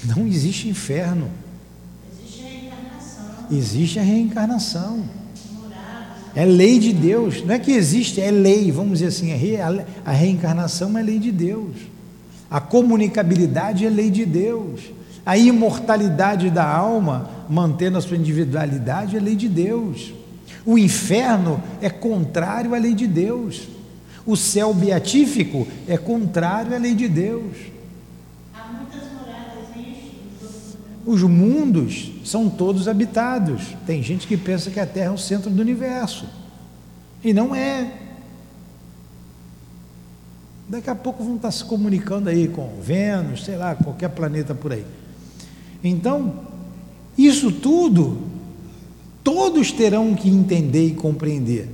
Não 0.04 0.26
existe 0.26 0.68
inferno. 0.68 1.30
Existe 2.12 2.42
a 2.42 2.48
reencarnação. 2.48 3.46
Existe 3.50 3.98
a 3.98 4.02
reencarnação. 4.02 5.04
É 6.34 6.44
lei 6.44 6.78
de 6.78 6.92
Deus. 6.92 7.42
Não 7.42 7.54
é 7.54 7.58
que 7.58 7.72
existe, 7.72 8.20
é 8.20 8.30
lei. 8.30 8.70
Vamos 8.70 8.98
dizer 8.98 9.06
assim, 9.06 9.32
a 10.04 10.12
reencarnação 10.12 10.96
é 10.98 11.02
lei 11.02 11.18
de 11.18 11.32
Deus. 11.32 11.74
A 12.50 12.60
comunicabilidade 12.60 13.86
é 13.86 13.88
lei 13.88 14.10
de 14.10 14.26
Deus. 14.26 14.82
A 15.24 15.36
imortalidade 15.36 16.50
da 16.50 16.64
alma, 16.64 17.30
mantendo 17.48 17.98
a 17.98 18.00
sua 18.00 18.16
individualidade, 18.16 19.16
é 19.16 19.20
lei 19.20 19.34
de 19.34 19.48
Deus. 19.48 20.12
O 20.64 20.76
inferno 20.78 21.62
é 21.80 21.88
contrário 21.88 22.74
à 22.74 22.78
lei 22.78 22.94
de 22.94 23.06
Deus. 23.06 23.68
O 24.26 24.36
céu 24.36 24.74
beatífico 24.74 25.68
é 25.86 25.96
contrário 25.96 26.74
à 26.74 26.78
lei 26.78 26.94
de 26.94 27.08
Deus. 27.08 27.56
Há 28.52 28.72
muitas 28.72 29.02
moradas 29.12 29.76
em 29.76 29.96
Os 31.06 31.22
mundos 31.22 32.10
são 32.24 32.50
todos 32.50 32.88
habitados. 32.88 33.76
Tem 33.86 34.02
gente 34.02 34.26
que 34.26 34.36
pensa 34.36 34.70
que 34.70 34.80
a 34.80 34.86
Terra 34.86 35.06
é 35.06 35.14
o 35.14 35.18
centro 35.18 35.48
do 35.48 35.62
universo. 35.62 36.26
E 37.22 37.32
não 37.32 37.54
é. 37.54 37.92
Daqui 40.68 40.90
a 40.90 40.94
pouco 40.96 41.22
vão 41.22 41.36
estar 41.36 41.52
se 41.52 41.64
comunicando 41.64 42.28
aí 42.28 42.48
com 42.48 42.80
Vênus, 42.80 43.44
sei 43.44 43.56
lá, 43.56 43.76
qualquer 43.76 44.08
planeta 44.08 44.52
por 44.52 44.72
aí. 44.72 44.84
Então, 45.82 46.34
isso 47.16 47.52
tudo, 47.52 48.18
todos 49.22 49.70
terão 49.70 50.14
que 50.14 50.28
entender 50.28 50.88
e 50.88 50.94
compreender. 50.94 51.68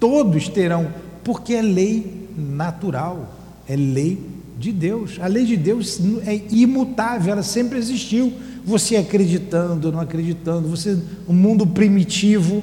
Todos 0.00 0.48
terão, 0.48 0.90
porque 1.26 1.54
é 1.54 1.60
lei 1.60 2.28
natural, 2.38 3.34
é 3.68 3.74
lei 3.74 4.16
de 4.56 4.70
Deus. 4.70 5.18
A 5.20 5.26
lei 5.26 5.44
de 5.44 5.56
Deus 5.56 6.00
é 6.24 6.40
imutável, 6.52 7.32
ela 7.32 7.42
sempre 7.42 7.78
existiu. 7.78 8.32
Você 8.64 8.94
acreditando, 8.94 9.90
não 9.90 9.98
acreditando, 9.98 10.68
você, 10.68 10.92
o 11.26 11.32
um 11.32 11.34
mundo 11.34 11.66
primitivo, 11.66 12.62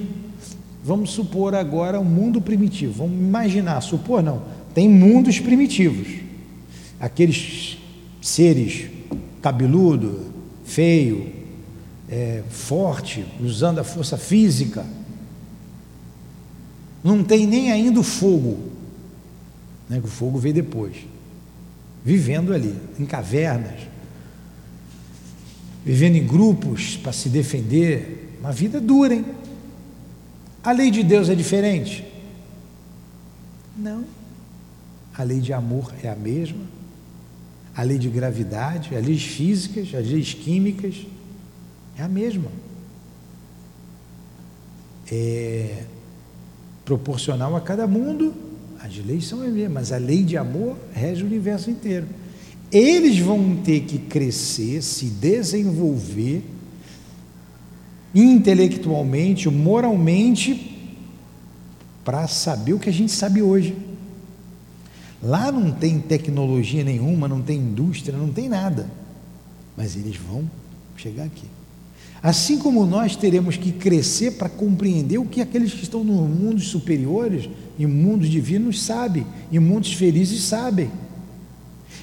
vamos 0.82 1.10
supor 1.10 1.54
agora 1.54 2.00
um 2.00 2.06
mundo 2.06 2.40
primitivo, 2.40 2.94
vamos 2.94 3.20
imaginar, 3.20 3.82
supor 3.82 4.24
não, 4.24 4.42
tem 4.74 4.90
mundos 4.90 5.42
primitivos. 5.42 6.08
Aqueles 7.02 7.78
seres 8.22 8.86
cabeludo, 9.42 10.28
feio, 10.64 11.34
é, 12.10 12.44
forte, 12.50 13.26
usando 13.44 13.80
a 13.80 13.84
força 13.84 14.18
física. 14.18 14.86
Não 17.04 17.24
tem 17.24 17.46
nem 17.46 17.72
ainda 17.72 18.00
o 18.00 18.04
fogo, 18.04 18.72
né, 19.90 20.00
que 20.00 20.06
o 20.06 20.10
fogo 20.10 20.40
veio 20.40 20.56
depois. 20.56 20.96
Vivendo 22.04 22.54
ali, 22.54 22.76
em 23.00 23.06
cavernas, 23.06 23.80
vivendo 25.86 26.16
em 26.16 26.26
grupos 26.26 26.98
para 26.98 27.12
se 27.12 27.30
defender. 27.30 28.38
Uma 28.40 28.52
vida 28.52 28.80
dura, 28.80 29.14
hein? 29.14 29.26
A 30.64 30.72
lei 30.72 30.92
de 30.92 31.04
Deus 31.04 31.30
é 31.30 31.36
diferente? 31.36 32.06
Não. 33.78 34.04
A 35.14 35.24
lei 35.24 35.40
de 35.40 35.54
amor 35.54 35.94
é 36.04 36.10
a 36.10 36.16
mesma 36.16 36.74
a 37.76 37.82
lei 37.82 37.98
de 37.98 38.08
gravidade, 38.08 38.96
as 38.96 39.06
leis 39.06 39.24
físicas, 39.24 39.94
as 39.96 40.08
leis 40.08 40.34
químicas, 40.34 41.06
é 41.98 42.04
a 42.04 42.08
mesma. 42.08 42.52
É 45.12 45.84
proporcional 46.86 47.56
a 47.56 47.62
cada 47.62 47.88
mundo, 47.88 48.34
as 48.80 48.98
leis 48.98 49.26
são 49.26 49.40
mas 49.72 49.92
a 49.92 49.98
lei 49.98 50.24
de 50.24 50.36
amor 50.36 50.78
rege 50.94 51.24
o 51.24 51.26
universo 51.26 51.70
inteiro. 51.70 52.08
Eles 52.72 53.20
vão 53.20 53.58
ter 53.64 53.82
que 53.82 53.98
crescer, 53.98 54.82
se 54.82 55.06
desenvolver 55.06 56.44
intelectualmente, 58.14 59.50
moralmente, 59.50 60.70
para 62.04 62.28
saber 62.28 62.74
o 62.74 62.80
que 62.80 62.90
a 62.90 62.94
gente 62.94 63.12
sabe 63.12 63.42
hoje. 63.42 63.76
Lá 65.22 65.52
não 65.52 65.72
tem 65.72 66.00
tecnologia 66.00 66.84
nenhuma, 66.84 67.28
não 67.28 67.42
tem 67.42 67.58
indústria, 67.58 68.18
não 68.18 68.32
tem 68.32 68.50
nada. 68.50 68.90
Mas 69.78 69.96
eles 69.96 70.18
vão 70.18 70.50
chegar 70.98 71.24
aqui. 71.24 71.48
Assim 72.22 72.58
como 72.58 72.86
nós 72.86 73.18
teremos 73.18 73.58
que 73.58 73.72
crescer 73.72 74.32
para 74.32 74.48
compreender 74.48 75.18
o 75.18 75.26
que 75.26 75.42
aqueles 75.42 75.74
que 75.74 75.84
estão 75.84 76.04
nos 76.06 76.30
mundos 76.30 76.70
superiores, 76.70 77.50
em 77.78 77.86
mundos 77.86 78.30
divinos, 78.30 78.82
sabem, 78.82 79.26
em 79.52 79.60
mundos 79.60 79.92
felizes 79.92 80.44
sabem. 80.44 80.90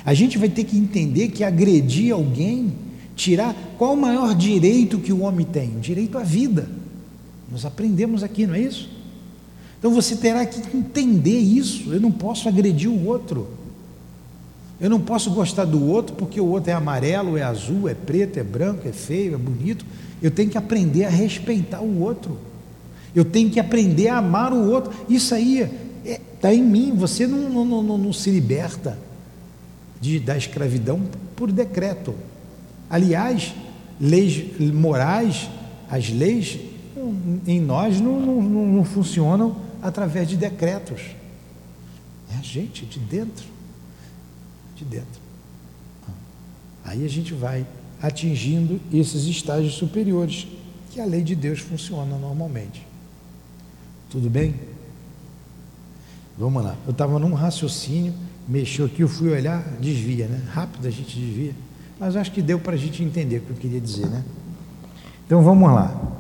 A 0.05 0.13
gente 0.13 0.37
vai 0.37 0.49
ter 0.49 0.65
que 0.65 0.77
entender 0.77 1.29
que 1.29 1.43
agredir 1.43 2.13
alguém, 2.13 2.73
tirar 3.17 3.55
qual 3.79 3.95
o 3.95 3.97
maior 3.97 4.35
direito 4.35 4.99
que 4.99 5.13
o 5.13 5.21
homem 5.21 5.47
tem? 5.47 5.79
Direito 5.81 6.19
à 6.19 6.23
vida. 6.23 6.69
Nós 7.51 7.65
aprendemos 7.65 8.23
aqui, 8.23 8.47
não 8.47 8.55
é 8.55 8.61
isso? 8.61 8.91
Então 9.79 9.91
você 9.91 10.17
terá 10.17 10.45
que 10.45 10.77
entender 10.77 11.39
isso. 11.39 11.93
Eu 11.93 12.01
não 12.01 12.13
posso 12.13 12.47
agredir 12.49 12.91
o 12.91 13.07
outro. 13.07 13.49
Eu 14.81 14.89
não 14.89 14.99
posso 14.99 15.31
gostar 15.31 15.67
do 15.67 15.87
outro 15.87 16.17
porque 16.17 16.41
o 16.41 16.47
outro 16.47 16.71
é 16.71 16.73
amarelo, 16.73 17.37
é 17.37 17.43
azul, 17.43 17.89
é 17.89 17.95
preto, 17.95 18.39
é 18.39 18.43
branco, 18.43 18.89
é 18.89 18.93
feio, 18.93 19.35
é 19.35 19.37
bonito. 19.37 19.85
Eu 20.23 20.31
tenho 20.31 20.49
que 20.49 20.57
aprender 20.57 21.05
a 21.05 21.11
respeitar 21.11 21.83
o 21.83 22.01
outro. 22.01 22.39
Eu 23.15 23.25
tenho 23.25 23.51
que 23.51 23.61
aprender 23.61 24.09
a 24.09 24.19
amar 24.19 24.53
o 24.53 24.71
outro. 24.71 24.93
Isso 25.09 25.35
aí 25.35 25.61
está 25.61 25.77
é, 26.07 26.21
tá 26.41 26.55
em 26.55 26.63
mim. 26.63 26.95
Você 26.97 27.27
não, 27.27 27.51
não, 27.51 27.83
não, 27.83 27.99
não 27.99 28.13
se 28.13 28.31
liberta 28.31 28.99
de, 30.01 30.19
da 30.19 30.37
escravidão 30.37 31.03
por 31.37 31.53
decreto. 31.53 32.15
Aliás, 32.89 33.55
leis 34.01 34.59
morais, 34.73 35.51
as 35.91 36.09
leis 36.09 36.59
em 37.47 37.61
nós 37.61 38.01
não, 38.01 38.19
não, 38.19 38.43
não 38.43 38.85
funcionam 38.85 39.57
através 39.83 40.27
de 40.27 40.39
decretos. 40.39 41.03
É 42.33 42.39
a 42.39 42.43
gente 42.43 42.87
de 42.87 42.99
dentro 42.99 43.60
de 44.81 44.85
dentro. 44.85 45.21
Aí 46.85 47.05
a 47.05 47.09
gente 47.09 47.35
vai 47.35 47.67
atingindo 48.03 48.81
esses 48.93 49.25
estágios 49.25 49.75
superiores, 49.75 50.47
que 50.91 51.01
a 51.01 51.05
lei 51.05 51.23
de 51.23 51.37
Deus 51.37 51.61
funciona 51.61 52.17
normalmente. 52.17 52.87
Tudo 54.11 54.29
bem? 54.29 54.55
Vamos 56.37 56.65
lá. 56.65 56.77
Eu 56.87 56.93
estava 56.93 57.19
num 57.19 57.35
raciocínio, 57.35 58.15
mexeu 58.49 58.87
aqui, 58.87 59.03
eu 59.03 59.09
fui 59.09 59.31
olhar, 59.31 59.63
desvia, 59.81 60.27
né? 60.27 60.43
Rápido 60.53 60.89
a 60.89 60.91
gente 60.91 61.19
desvia. 61.19 61.55
Mas 61.99 62.17
acho 62.17 62.33
que 62.33 62.41
deu 62.41 62.59
para 62.59 62.73
a 62.73 62.79
gente 62.79 63.03
entender 63.05 63.39
o 63.39 63.41
que 63.43 63.51
eu 63.51 63.57
queria 63.57 63.81
dizer, 63.81 64.09
né? 64.09 64.25
Então 65.27 65.43
vamos 65.43 65.71
lá. 65.71 66.20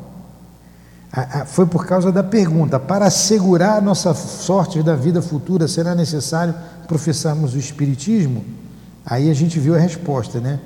Foi 1.46 1.66
por 1.66 1.86
causa 1.86 2.12
da 2.12 2.22
pergunta: 2.22 2.78
para 2.78 3.06
assegurar 3.06 3.78
a 3.78 3.80
nossa 3.80 4.14
sorte 4.14 4.82
da 4.82 4.94
vida 4.94 5.20
futura, 5.20 5.66
será 5.66 5.94
necessário 5.94 6.54
professarmos 6.86 7.54
o 7.54 7.58
Espiritismo? 7.58 8.44
Aí 9.04 9.30
a 9.30 9.34
gente 9.34 9.58
viu 9.58 9.74
a 9.74 9.78
resposta, 9.78 10.40
né? 10.40 10.60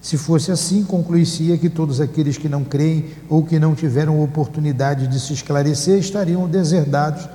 Se 0.00 0.16
fosse 0.16 0.50
assim, 0.50 0.84
concluiria 0.84 1.56
que 1.56 1.70
todos 1.70 2.00
aqueles 2.00 2.36
que 2.36 2.48
não 2.48 2.64
creem 2.64 3.10
ou 3.28 3.44
que 3.44 3.58
não 3.58 3.74
tiveram 3.74 4.22
oportunidade 4.22 5.06
de 5.06 5.20
se 5.20 5.32
esclarecer 5.32 5.98
estariam 5.98 6.48
deserdados, 6.48 7.28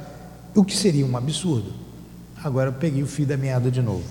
o 0.53 0.63
que 0.63 0.75
seria 0.75 1.05
um 1.05 1.15
absurdo. 1.15 1.73
Agora 2.43 2.69
eu 2.69 2.73
peguei 2.73 3.01
o 3.01 3.07
fio 3.07 3.25
da 3.25 3.37
meada 3.37 3.71
de 3.71 3.81
novo. 3.81 4.03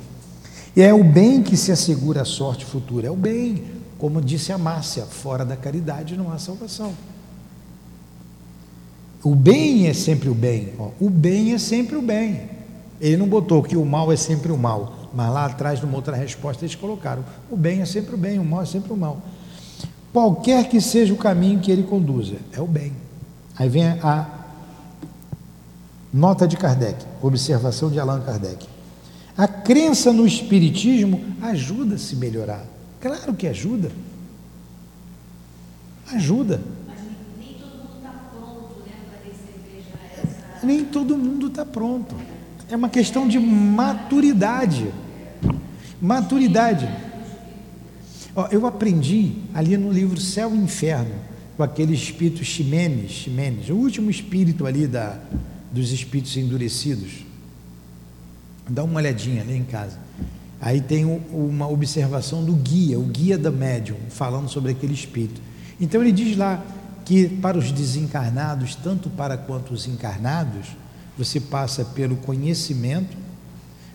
E 0.75 0.83
é 0.83 0.93
o 0.93 1.05
bem 1.05 1.43
que 1.43 1.57
se 1.57 1.71
assegura 1.71 2.23
a 2.23 2.25
sorte 2.25 2.65
futura, 2.65 3.09
é 3.09 3.11
o 3.11 3.17
bem, 3.17 3.65
como 3.99 4.21
disse 4.21 4.53
a 4.53 4.59
Márcia, 4.59 5.05
fora 5.05 5.45
da 5.45 5.57
caridade 5.57 6.17
não 6.17 6.33
há 6.33 6.39
salvação. 6.39 6.93
O 9.27 9.35
bem 9.35 9.89
é 9.89 9.93
sempre 9.93 10.29
o 10.29 10.35
bem. 10.37 10.73
Ó. 10.79 10.91
O 11.01 11.11
bem 11.11 11.53
é 11.53 11.59
sempre 11.59 11.97
o 11.97 12.01
bem. 12.01 12.43
Ele 13.01 13.17
não 13.17 13.27
botou 13.27 13.61
que 13.61 13.77
o 13.77 13.85
mal 13.85 14.13
é 14.13 14.17
sempre 14.17 14.53
o 14.53 14.57
mal, 14.57 15.11
mas 15.13 15.33
lá 15.33 15.47
atrás, 15.47 15.81
numa 15.81 15.97
outra 15.97 16.15
resposta, 16.15 16.65
eles 16.65 16.77
colocaram: 16.77 17.25
o 17.51 17.57
bem 17.57 17.81
é 17.81 17.85
sempre 17.85 18.15
o 18.15 18.17
bem, 18.17 18.39
o 18.39 18.45
mal 18.45 18.63
é 18.63 18.67
sempre 18.67 18.93
o 18.93 18.97
mal. 18.97 19.21
Qualquer 20.13 20.69
que 20.69 20.81
seja 20.81 21.13
o 21.13 21.17
caminho 21.17 21.59
que 21.59 21.73
ele 21.73 21.83
conduza, 21.83 22.37
é 22.53 22.61
o 22.61 22.69
bem. 22.69 22.93
Aí 23.57 23.69
vem 23.69 23.89
a 23.89 24.29
nota 26.15 26.47
de 26.47 26.57
Kardec, 26.57 27.05
observação 27.21 27.91
de 27.91 27.99
Allan 27.99 28.21
Kardec. 28.21 28.65
A 29.37 29.49
crença 29.49 30.13
no 30.13 30.25
Espiritismo 30.25 31.21
ajuda 31.43 31.97
a 31.97 31.99
se 31.99 32.15
melhorar. 32.15 32.65
Claro 33.01 33.35
que 33.35 33.49
ajuda. 33.49 33.91
Ajuda. 36.13 36.76
Nem 40.67 40.85
todo 40.85 41.17
mundo 41.17 41.47
está 41.47 41.65
pronto. 41.65 42.15
É 42.69 42.77
uma 42.77 42.89
questão 42.89 43.29
de 43.29 43.39
maturidade. 43.39 44.93
Maturidade. 46.03 46.89
Ó, 48.35 48.49
eu 48.51 48.67
aprendi 48.67 49.33
ali 49.55 49.77
no 49.77 49.91
livro 49.91 50.21
Céu 50.21 50.55
e 50.55 50.59
Inferno, 50.59 51.15
com 51.57 51.63
aquele 51.63 51.95
espírito 51.95 52.45
Ximenes, 52.45 53.13
Ximenes, 53.13 53.71
o 53.71 53.77
último 53.77 54.11
espírito 54.11 54.67
ali 54.67 54.87
da, 54.87 55.19
dos 55.73 55.93
espíritos 55.93 56.37
endurecidos. 56.37 57.25
Dá 58.69 58.83
uma 58.83 58.97
olhadinha 58.97 59.43
ali 59.43 59.57
em 59.57 59.65
casa. 59.65 59.99
Aí 60.61 60.81
tem 60.81 61.05
uma 61.05 61.69
observação 61.69 62.45
do 62.45 62.53
guia, 62.53 62.99
o 62.99 63.05
guia 63.05 63.39
da 63.39 63.51
médium, 63.51 63.97
falando 64.09 64.49
sobre 64.49 64.73
aquele 64.73 64.95
espírito. 64.95 65.41
Então 65.81 66.01
ele 66.01 66.13
diz 66.13 66.37
lá 66.37 66.63
que 67.07 67.29
para 67.29 67.57
os 67.57 67.71
desencarnados, 67.71 68.75
tanto 68.75 69.09
para 69.09 69.39
quanto 69.39 69.73
os 69.73 69.87
encarnados, 69.87 70.67
você 71.17 71.41
passa 71.41 71.85
pelo 71.85 72.17
conhecimento. 72.17 73.17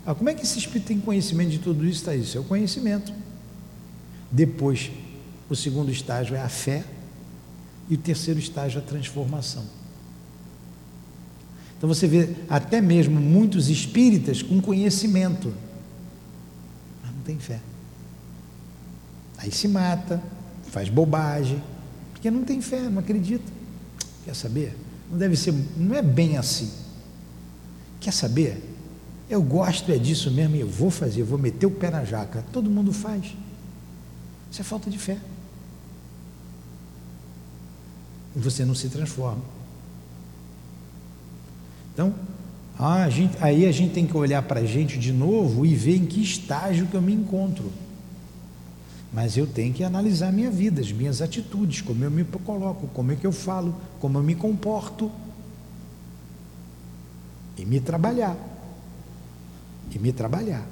Ah, 0.06 0.16
como 0.16 0.30
é 0.30 0.34
que 0.34 0.44
esse 0.44 0.58
espírito 0.58 0.88
tem 0.88 1.00
conhecimento 1.00 1.50
de 1.52 1.60
tudo 1.60 1.86
isso? 1.86 2.00
Está 2.00 2.16
isso, 2.16 2.38
é 2.38 2.42
o 2.42 2.46
conhecimento. 2.46 3.14
Depois, 4.32 4.90
o 5.50 5.56
segundo 5.56 5.92
estágio 5.92 6.38
é 6.38 6.42
a 6.42 6.48
fé 6.48 6.86
e 7.90 7.96
o 7.96 7.98
terceiro 7.98 8.40
estágio 8.40 8.80
é 8.80 8.82
a 8.82 8.86
transformação. 8.86 9.66
Então 11.78 11.90
você 11.90 12.08
vê 12.08 12.30
até 12.48 12.80
mesmo 12.80 13.20
muitos 13.20 13.70
espíritas 13.70 14.42
com 14.42 14.62
conhecimento, 14.62 15.54
mas 17.04 17.12
não 17.12 17.22
tem 17.24 17.38
fé. 17.38 17.60
Aí 19.38 19.52
se 19.52 19.68
mata, 19.68 20.24
faz 20.70 20.88
bobagem, 20.88 21.62
porque 22.22 22.30
não 22.30 22.44
tem 22.44 22.62
fé, 22.62 22.82
não 22.82 23.00
acredita. 23.00 23.52
Quer 24.24 24.36
saber? 24.36 24.78
Não 25.10 25.18
deve 25.18 25.36
ser, 25.36 25.52
não 25.76 25.96
é 25.96 26.04
bem 26.04 26.38
assim. 26.38 26.72
Quer 28.00 28.14
saber? 28.14 28.62
Eu 29.28 29.42
gosto 29.42 29.92
é 29.92 29.98
disso 29.98 30.30
mesmo 30.30 30.56
e 30.56 30.60
eu 30.60 30.70
vou 30.70 30.92
fazer, 30.92 31.22
eu 31.22 31.26
vou 31.26 31.40
meter 31.40 31.66
o 31.66 31.72
pé 31.72 31.90
na 31.90 32.06
jaca. 32.06 32.46
Todo 32.54 32.70
mundo 32.70 32.94
faz. 32.94 33.34
Isso 34.52 34.62
é 34.62 34.64
falta 34.64 34.88
de 34.88 35.00
fé. 35.00 35.18
E 38.36 38.40
você 38.40 38.64
não 38.64 38.76
se 38.76 38.88
transforma. 38.88 39.42
Então, 41.92 42.14
a 42.78 43.10
gente, 43.10 43.36
aí 43.42 43.66
a 43.66 43.72
gente 43.72 43.96
tem 43.96 44.06
que 44.06 44.16
olhar 44.16 44.44
para 44.44 44.60
a 44.60 44.66
gente 44.66 45.00
de 45.00 45.12
novo 45.12 45.66
e 45.66 45.74
ver 45.74 45.96
em 45.96 46.06
que 46.06 46.22
estágio 46.22 46.86
que 46.86 46.94
eu 46.94 47.02
me 47.02 47.14
encontro. 47.14 47.72
Mas 49.14 49.36
eu 49.36 49.46
tenho 49.46 49.74
que 49.74 49.84
analisar 49.84 50.30
a 50.30 50.32
minha 50.32 50.50
vida, 50.50 50.80
as 50.80 50.92
minhas 50.92 51.22
atitudes, 51.22 51.82
como 51.82 52.04
eu 52.04 52.10
me 52.10 52.24
coloco, 52.24 52.88
como 52.94 53.12
é 53.12 53.16
que 53.16 53.28
eu 53.28 53.32
falo, 53.32 53.76
como 54.00 54.18
eu 54.18 54.24
me 54.24 54.36
comporto. 54.36 55.12
E 57.58 57.66
me 57.66 57.82
trabalhar. 57.82 58.38
E 59.94 60.00
me 60.00 60.14
trabalhar. 60.14 60.66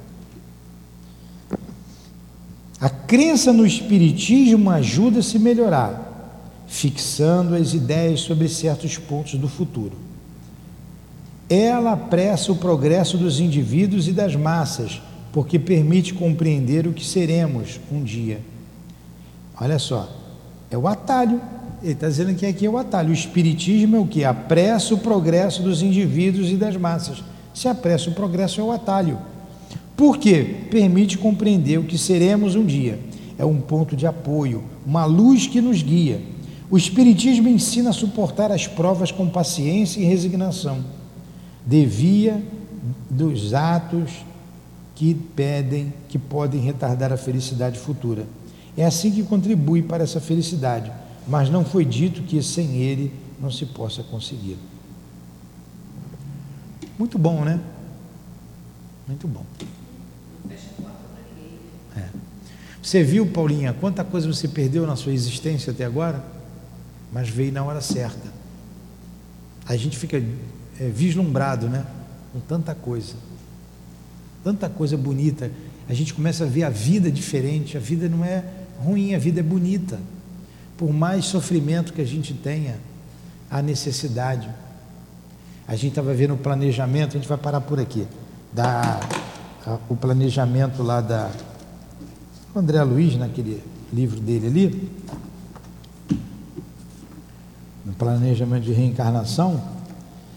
A 2.80 2.88
crença 2.88 3.52
no 3.52 3.66
Espiritismo 3.66 4.70
ajuda 4.70 5.18
a 5.18 5.22
se 5.22 5.38
melhorar, 5.38 6.64
fixando 6.66 7.54
as 7.54 7.74
ideias 7.74 8.20
sobre 8.20 8.48
certos 8.48 8.96
pontos 8.96 9.34
do 9.34 9.48
futuro. 9.48 9.98
Ela 11.46 11.92
apressa 11.92 12.52
o 12.52 12.56
progresso 12.56 13.18
dos 13.18 13.38
indivíduos 13.38 14.08
e 14.08 14.12
das 14.12 14.34
massas 14.34 15.02
porque 15.32 15.58
permite 15.58 16.12
compreender 16.14 16.86
o 16.86 16.92
que 16.92 17.04
seremos 17.04 17.80
um 17.90 18.02
dia. 18.02 18.40
Olha 19.60 19.78
só, 19.78 20.08
é 20.70 20.76
o 20.76 20.88
atalho. 20.88 21.40
Ele 21.82 21.92
está 21.92 22.08
dizendo 22.08 22.34
que 22.34 22.44
aqui 22.44 22.66
é 22.66 22.70
o 22.70 22.76
atalho. 22.76 23.10
O 23.10 23.14
Espiritismo 23.14 23.96
é 23.96 24.00
o 24.00 24.06
que? 24.06 24.24
Apressa 24.24 24.94
o 24.94 24.98
progresso 24.98 25.62
dos 25.62 25.82
indivíduos 25.82 26.50
e 26.50 26.56
das 26.56 26.76
massas. 26.76 27.22
Se 27.54 27.68
apressa 27.68 28.10
o 28.10 28.14
progresso, 28.14 28.60
é 28.60 28.64
o 28.64 28.72
atalho. 28.72 29.18
Por 29.96 30.18
quê? 30.18 30.56
Permite 30.70 31.18
compreender 31.18 31.78
o 31.78 31.84
que 31.84 31.98
seremos 31.98 32.54
um 32.54 32.64
dia. 32.64 32.98
É 33.38 33.44
um 33.44 33.60
ponto 33.60 33.96
de 33.96 34.06
apoio, 34.06 34.64
uma 34.86 35.04
luz 35.04 35.46
que 35.46 35.60
nos 35.60 35.82
guia. 35.82 36.20
O 36.70 36.76
Espiritismo 36.76 37.48
ensina 37.48 37.90
a 37.90 37.92
suportar 37.92 38.52
as 38.52 38.66
provas 38.66 39.10
com 39.10 39.28
paciência 39.28 40.00
e 40.00 40.04
resignação. 40.04 40.84
Devia 41.66 42.42
dos 43.10 43.52
atos 43.54 44.10
que 45.00 45.14
pedem, 45.14 45.94
que 46.10 46.18
podem 46.18 46.60
retardar 46.60 47.10
a 47.10 47.16
felicidade 47.16 47.78
futura. 47.78 48.26
É 48.76 48.84
assim 48.84 49.10
que 49.10 49.22
contribui 49.22 49.80
para 49.80 50.04
essa 50.04 50.20
felicidade, 50.20 50.92
mas 51.26 51.48
não 51.48 51.64
foi 51.64 51.86
dito 51.86 52.20
que 52.20 52.42
sem 52.42 52.76
ele 52.76 53.10
não 53.40 53.50
se 53.50 53.64
possa 53.64 54.02
conseguir. 54.02 54.58
Muito 56.98 57.18
bom, 57.18 57.46
né? 57.46 57.58
Muito 59.08 59.26
bom. 59.26 59.42
É. 61.96 62.08
Você 62.82 63.02
viu, 63.02 63.26
Paulinha, 63.26 63.72
quanta 63.72 64.04
coisa 64.04 64.30
você 64.30 64.46
perdeu 64.46 64.86
na 64.86 64.96
sua 64.96 65.14
existência 65.14 65.72
até 65.72 65.86
agora? 65.86 66.22
mas 67.12 67.28
veio 67.28 67.52
na 67.52 67.62
hora 67.62 67.80
certa. 67.80 68.28
A 69.66 69.76
gente 69.76 69.96
fica 69.96 70.22
é, 70.78 70.88
vislumbrado, 70.88 71.68
né? 71.68 71.84
Com 72.32 72.40
tanta 72.40 72.74
coisa, 72.74 73.14
tanta 74.42 74.68
coisa 74.68 74.96
bonita. 74.96 75.50
A 75.88 75.94
gente 75.94 76.14
começa 76.14 76.44
a 76.44 76.46
ver 76.46 76.64
a 76.64 76.70
vida 76.70 77.10
diferente. 77.10 77.76
A 77.76 77.80
vida 77.80 78.08
não 78.08 78.24
é 78.24 78.44
ruim, 78.78 79.14
a 79.14 79.18
vida 79.18 79.40
é 79.40 79.42
bonita. 79.42 79.98
Por 80.76 80.92
mais 80.92 81.26
sofrimento 81.26 81.92
que 81.92 82.00
a 82.00 82.06
gente 82.06 82.32
tenha, 82.32 82.76
há 83.50 83.60
necessidade. 83.60 84.48
A 85.66 85.74
gente 85.74 85.90
estava 85.90 86.14
vendo 86.14 86.34
o 86.34 86.38
planejamento, 86.38 87.16
a 87.16 87.20
gente 87.20 87.28
vai 87.28 87.38
parar 87.38 87.60
por 87.60 87.78
aqui, 87.78 88.06
da, 88.52 89.00
a, 89.66 89.78
o 89.88 89.96
planejamento 89.96 90.82
lá 90.82 91.00
da 91.00 91.30
André 92.54 92.82
Luiz, 92.82 93.16
naquele 93.16 93.62
livro 93.92 94.18
dele 94.18 94.46
ali, 94.46 94.90
no 97.84 97.92
planejamento 97.92 98.64
de 98.64 98.72
reencarnação, 98.72 99.62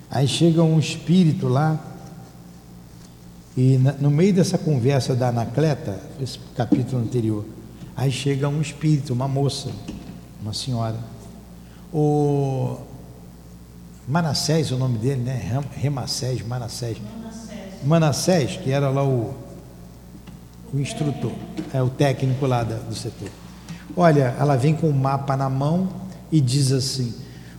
aí 0.10 0.28
chega 0.28 0.62
um 0.64 0.78
espírito 0.78 1.48
lá, 1.48 1.80
e 3.56 3.78
na, 3.78 3.94
no 3.94 4.10
meio 4.10 4.34
dessa 4.34 4.58
conversa 4.58 5.16
da 5.16 5.30
Anacleta, 5.30 6.00
esse 6.20 6.40
capítulo 6.56 7.02
anterior, 7.02 7.46
aí 7.96 8.12
chega 8.12 8.50
um 8.50 8.62
espírito, 8.62 9.14
uma 9.14 9.28
moça, 9.28 9.70
uma 10.42 10.54
senhora. 10.54 10.98
O 11.94 12.78
Manassés, 14.08 14.72
o 14.72 14.78
nome 14.78 14.98
dele, 14.98 15.22
né? 15.22 15.62
Remassés, 15.76 16.46
Manassés. 16.46 16.98
Manassés, 17.84 18.58
que 18.58 18.72
era 18.72 18.90
lá 18.90 19.04
o, 19.04 19.36
o 20.74 20.80
instrutor, 20.80 21.34
é 21.72 21.82
o 21.82 21.90
técnico 21.90 22.48
lá 22.48 22.64
da, 22.64 22.78
do 22.78 22.96
setor. 22.96 23.30
Olha, 23.96 24.36
ela 24.40 24.56
vem 24.56 24.74
com 24.74 24.90
o 24.90 24.94
mapa 24.94 25.38
na 25.38 25.50
mão 25.50 25.88
e 26.32 26.42
diz 26.42 26.72
assim: 26.72 27.14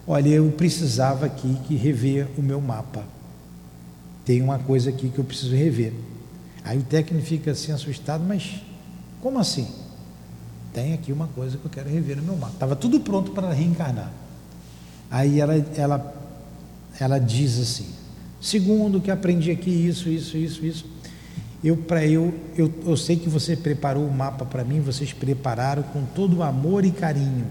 Olha, 0.07 0.28
eu 0.28 0.51
precisava 0.51 1.26
aqui 1.26 1.57
que 1.68 1.76
rever 1.76 2.28
o 2.36 2.42
meu 2.42 2.61
mapa. 2.61 3.05
Tem 4.25 4.41
uma 4.41 4.59
coisa 4.59 4.91
aqui 4.91 5.09
que 5.09 5.18
eu 5.18 5.25
preciso 5.25 5.55
rever. 5.55 5.93
Aí 6.64 6.79
o 6.79 6.83
técnico 6.83 7.27
fica 7.27 7.51
assim 7.51 7.72
assustado, 7.72 8.25
mas 8.25 8.62
como 9.20 9.39
assim? 9.39 9.68
Tem 10.72 10.93
aqui 10.95 11.12
uma 11.12 11.29
coisa 11.29 11.57
que 11.57 11.64
eu 11.64 11.70
quero 11.70 11.89
rever 11.89 12.16
no 12.16 12.22
meu 12.22 12.37
mapa. 12.37 12.55
Estava 12.55 12.75
tudo 12.75 13.01
pronto 13.01 13.31
para 13.33 13.53
reencarnar. 13.53 14.11
Aí 15.11 15.39
ela, 15.41 15.55
ela, 15.77 16.14
ela 16.99 17.18
diz 17.18 17.59
assim: 17.59 17.87
segundo 18.41 19.01
que 19.01 19.11
aprendi 19.11 19.51
aqui 19.51 19.70
isso, 19.70 20.09
isso, 20.09 20.37
isso, 20.37 20.64
isso. 20.64 20.87
Eu 21.62 21.77
para 21.77 22.05
eu, 22.05 22.35
eu, 22.57 22.72
eu 22.85 22.97
sei 22.97 23.16
que 23.16 23.29
você 23.29 23.57
preparou 23.57 24.07
o 24.07 24.12
mapa 24.12 24.45
para 24.45 24.64
mim, 24.64 24.81
vocês 24.81 25.12
prepararam 25.12 25.83
com 25.83 26.05
todo 26.05 26.43
amor 26.43 26.85
e 26.85 26.91
carinho. 26.91 27.47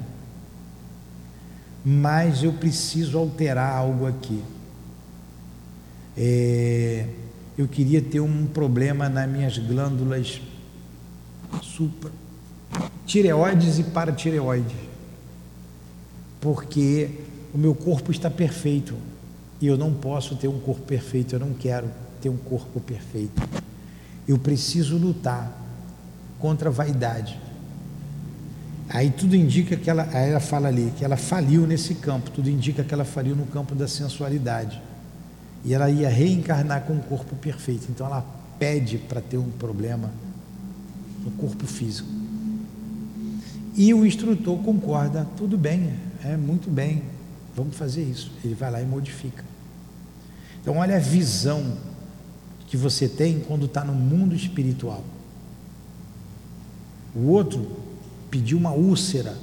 Mas 1.85 2.43
eu 2.43 2.53
preciso 2.53 3.17
alterar 3.17 3.75
algo 3.75 4.05
aqui. 4.05 4.41
É, 6.17 7.07
eu 7.57 7.67
queria 7.67 8.01
ter 8.01 8.19
um 8.19 8.45
problema 8.45 9.09
nas 9.09 9.29
minhas 9.29 9.57
glândulas 9.57 10.41
supra, 11.61 12.11
tireoides 13.05 13.79
e 13.79 13.83
paratireoides, 13.83 14.75
porque 16.41 17.09
o 17.53 17.57
meu 17.57 17.75
corpo 17.75 18.11
está 18.11 18.29
perfeito 18.29 18.95
e 19.61 19.67
eu 19.67 19.77
não 19.77 19.93
posso 19.93 20.35
ter 20.35 20.47
um 20.47 20.59
corpo 20.59 20.81
perfeito, 20.81 21.35
eu 21.35 21.39
não 21.39 21.53
quero 21.53 21.89
ter 22.21 22.29
um 22.29 22.37
corpo 22.37 22.79
perfeito. 22.79 23.41
Eu 24.27 24.37
preciso 24.37 24.97
lutar 24.97 25.51
contra 26.39 26.69
a 26.69 26.71
vaidade. 26.71 27.39
Aí 28.89 29.09
tudo 29.09 29.35
indica 29.35 29.75
que 29.75 29.89
ela, 29.89 30.03
ela 30.13 30.39
fala 30.39 30.67
ali 30.67 30.93
que 30.97 31.05
ela 31.05 31.17
faliu 31.17 31.65
nesse 31.65 31.95
campo, 31.95 32.29
tudo 32.31 32.49
indica 32.49 32.83
que 32.83 32.93
ela 32.93 33.05
faliu 33.05 33.35
no 33.35 33.45
campo 33.45 33.73
da 33.75 33.87
sensualidade. 33.87 34.81
E 35.65 35.73
ela 35.73 35.89
ia 35.89 36.09
reencarnar 36.09 36.83
com 36.83 36.93
um 36.93 36.99
corpo 36.99 37.35
perfeito. 37.35 37.87
Então 37.89 38.05
ela 38.05 38.25
pede 38.59 38.97
para 38.97 39.21
ter 39.21 39.37
um 39.37 39.49
problema 39.49 40.11
no 41.23 41.31
corpo 41.31 41.65
físico. 41.65 42.09
E 43.75 43.93
o 43.93 44.05
instrutor 44.05 44.59
concorda, 44.59 45.27
tudo 45.35 45.57
bem, 45.57 45.93
é 46.23 46.37
muito 46.37 46.69
bem, 46.69 47.03
vamos 47.55 47.75
fazer 47.75 48.03
isso. 48.03 48.31
Ele 48.43 48.53
vai 48.53 48.69
lá 48.69 48.81
e 48.81 48.85
modifica. 48.85 49.43
Então 50.61 50.77
olha 50.77 50.97
a 50.97 50.99
visão 50.99 51.75
que 52.67 52.77
você 52.77 53.07
tem 53.07 53.39
quando 53.39 53.65
está 53.65 53.83
no 53.83 53.93
mundo 53.93 54.35
espiritual. 54.35 55.03
O 57.15 57.27
outro 57.27 57.69
pediu 58.29 58.57
uma 58.57 58.71
úlcera, 58.71 59.37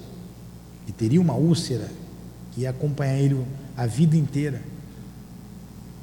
e 0.88 0.92
teria 0.92 1.20
uma 1.20 1.34
úlcera 1.34 1.88
que 2.52 2.62
ia 2.62 2.70
acompanhar 2.70 3.18
ele 3.18 3.44
a 3.76 3.86
vida 3.86 4.16
inteira. 4.16 4.60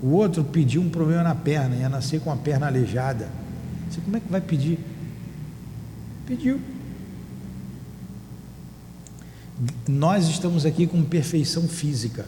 O 0.01 0.09
outro 0.09 0.43
pediu 0.43 0.81
um 0.81 0.89
problema 0.89 1.23
na 1.23 1.35
perna, 1.35 1.75
ia 1.75 1.89
nascer 1.89 2.21
com 2.21 2.31
a 2.31 2.35
perna 2.35 2.67
aleijada. 2.67 3.29
Você 3.89 3.99
como 4.01 4.17
é 4.17 4.19
que 4.19 4.29
vai 4.29 4.41
pedir? 4.41 4.79
Pediu. 6.25 6.59
Nós 9.87 10.27
estamos 10.27 10.65
aqui 10.65 10.85
com 10.85 11.03
perfeição 11.03 11.67
física, 11.67 12.25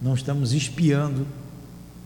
não 0.00 0.14
estamos 0.14 0.52
espiando 0.52 1.26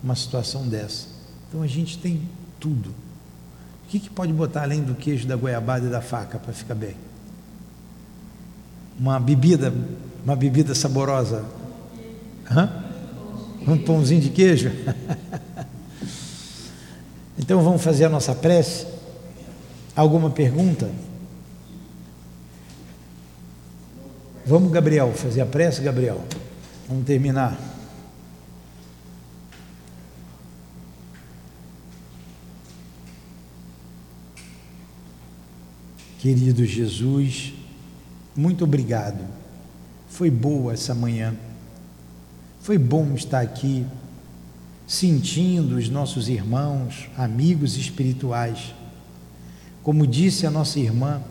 uma 0.02 0.14
situação 0.14 0.68
dessa. 0.68 1.06
Então 1.48 1.62
a 1.62 1.66
gente 1.66 1.96
tem 1.98 2.20
tudo. 2.60 2.90
O 2.90 3.88
que, 3.88 3.98
que 3.98 4.10
pode 4.10 4.32
botar 4.32 4.62
além 4.62 4.82
do 4.82 4.94
queijo, 4.94 5.26
da 5.26 5.36
goiabada 5.36 5.86
e 5.86 5.88
da 5.88 6.02
faca 6.02 6.38
para 6.38 6.52
ficar 6.52 6.74
bem? 6.74 6.96
Uma 8.98 9.18
bebida, 9.18 9.72
uma 10.24 10.36
bebida 10.36 10.74
saborosa. 10.74 11.44
Hã? 12.50 12.85
Um 13.66 13.76
pãozinho 13.76 14.20
de 14.20 14.30
queijo? 14.30 14.70
então 17.36 17.62
vamos 17.62 17.82
fazer 17.82 18.04
a 18.04 18.08
nossa 18.08 18.34
prece? 18.34 18.86
Alguma 19.94 20.30
pergunta? 20.30 20.90
Vamos, 24.46 24.70
Gabriel, 24.70 25.12
fazer 25.12 25.40
a 25.40 25.46
prece, 25.46 25.82
Gabriel. 25.82 26.22
Vamos 26.88 27.04
terminar. 27.04 27.58
Querido 36.20 36.64
Jesus, 36.64 37.52
muito 38.36 38.64
obrigado. 38.64 39.24
Foi 40.08 40.30
boa 40.30 40.72
essa 40.72 40.94
manhã. 40.94 41.36
Foi 42.66 42.78
bom 42.78 43.14
estar 43.14 43.42
aqui, 43.42 43.86
sentindo 44.88 45.76
os 45.76 45.88
nossos 45.88 46.28
irmãos, 46.28 47.08
amigos 47.16 47.76
espirituais. 47.76 48.74
Como 49.84 50.04
disse 50.04 50.48
a 50.48 50.50
nossa 50.50 50.80
irmã, 50.80 51.22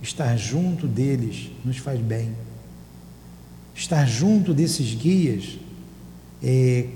estar 0.00 0.34
junto 0.38 0.86
deles 0.88 1.50
nos 1.62 1.76
faz 1.76 2.00
bem. 2.00 2.32
Estar 3.74 4.06
junto 4.06 4.54
desses 4.54 4.94
guias 4.94 5.58
é, 6.42 6.88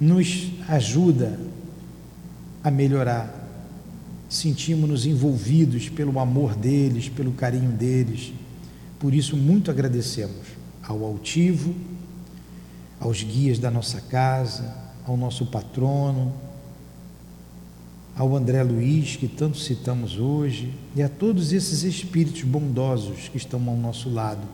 nos 0.00 0.50
ajuda 0.66 1.38
a 2.64 2.70
melhorar. 2.70 3.30
Sentimos-nos 4.30 5.04
envolvidos 5.04 5.90
pelo 5.90 6.18
amor 6.18 6.54
deles, 6.54 7.10
pelo 7.10 7.32
carinho 7.32 7.70
deles. 7.70 8.32
Por 8.98 9.12
isso, 9.12 9.36
muito 9.36 9.70
agradecemos 9.70 10.61
ao 10.82 11.04
altivo, 11.04 11.74
aos 13.00 13.22
guias 13.22 13.58
da 13.58 13.70
nossa 13.70 14.00
casa, 14.00 14.74
ao 15.06 15.16
nosso 15.16 15.46
patrono, 15.46 16.32
ao 18.16 18.36
André 18.36 18.62
Luiz, 18.62 19.16
que 19.16 19.26
tanto 19.26 19.58
citamos 19.58 20.18
hoje, 20.18 20.72
e 20.94 21.02
a 21.02 21.08
todos 21.08 21.52
esses 21.52 21.82
espíritos 21.82 22.42
bondosos 22.42 23.28
que 23.28 23.36
estão 23.36 23.66
ao 23.68 23.76
nosso 23.76 24.10
lado, 24.10 24.46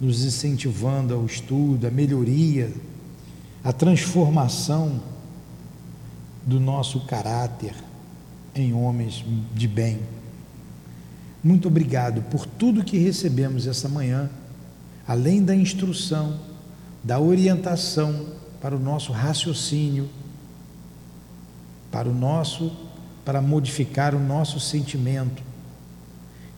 nos 0.00 0.24
incentivando 0.24 1.14
ao 1.14 1.24
estudo, 1.26 1.86
à 1.86 1.90
melhoria, 1.90 2.72
à 3.62 3.72
transformação 3.72 5.00
do 6.44 6.58
nosso 6.58 7.00
caráter 7.00 7.74
em 8.54 8.72
homens 8.72 9.24
de 9.54 9.68
bem. 9.68 9.98
Muito 11.42 11.68
obrigado 11.68 12.22
por 12.22 12.46
tudo 12.46 12.84
que 12.84 12.98
recebemos 12.98 13.66
essa 13.66 13.88
manhã 13.88 14.30
além 15.06 15.42
da 15.42 15.54
instrução, 15.54 16.38
da 17.02 17.20
orientação 17.20 18.26
para 18.60 18.74
o 18.74 18.78
nosso 18.78 19.12
raciocínio, 19.12 20.08
para 21.90 22.08
o 22.08 22.14
nosso 22.14 22.72
para 23.24 23.40
modificar 23.40 24.14
o 24.14 24.20
nosso 24.20 24.60
sentimento, 24.60 25.42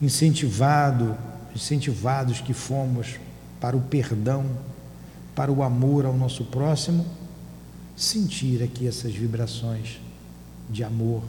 incentivado, 0.03 1.17
incentivados 1.55 2.41
que 2.41 2.53
fomos 2.53 3.21
para 3.61 3.77
o 3.77 3.81
perdão, 3.81 4.45
para 5.35 5.53
o 5.53 5.63
amor 5.63 6.05
ao 6.05 6.15
nosso 6.15 6.45
próximo, 6.45 7.07
sentir 7.97 8.63
aqui 8.63 8.87
essas 8.87 9.15
vibrações 9.15 10.01
de 10.69 10.83
amor 10.83 11.23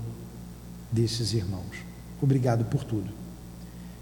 desses 0.91 1.33
irmãos. 1.33 1.85
Obrigado 2.21 2.65
por 2.65 2.83
tudo. 2.83 3.11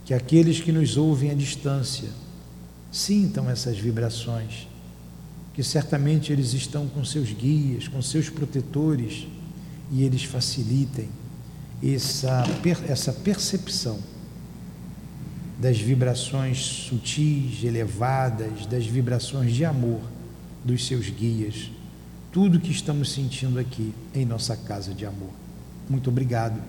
que 0.05 0.13
aqueles 0.13 0.59
que 0.61 0.71
nos 0.71 0.97
ouvem 0.97 1.31
à 1.31 1.33
distância 1.33 2.09
sintam 2.95 3.49
essas 3.49 3.77
vibrações, 3.77 4.69
que 5.53 5.61
certamente 5.61 6.31
eles 6.31 6.53
estão 6.53 6.88
com 6.88 7.03
seus 7.03 7.34
guias, 7.34 7.89
com 7.89 8.01
seus 8.01 8.30
protetores 8.30 9.27
e 9.91 10.03
eles 10.03 10.23
facilitem 10.23 11.09
essa, 11.84 12.45
essa 12.88 13.11
percepção 13.11 13.99
das 15.59 15.77
vibrações 15.77 16.57
sutis, 16.57 17.63
elevadas, 17.65 18.65
das 18.65 18.85
vibrações 18.85 19.53
de 19.53 19.65
amor 19.65 20.01
dos 20.63 20.88
seus 20.88 21.09
guias, 21.09 21.69
tudo 22.31 22.61
que 22.61 22.72
estamos 22.72 23.11
sentindo 23.11 23.59
aqui 23.59 23.93
em 24.13 24.26
nossa 24.26 24.55
casa 24.55 24.93
de 24.93 25.05
amor. 25.05 25.31
Muito 25.89 26.09
obrigado. 26.09 26.61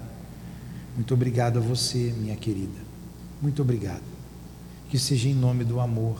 Muito 0.97 1.15
obrigado 1.15 1.59
a 1.59 1.62
você, 1.62 2.12
minha 2.19 2.36
querida. 2.36 2.81
Muito 3.40 3.62
obrigado. 3.62 4.16
Que 4.91 4.99
seja 4.99 5.29
em 5.29 5.35
nome 5.35 5.65
do 5.65 5.81
amor, 5.81 6.19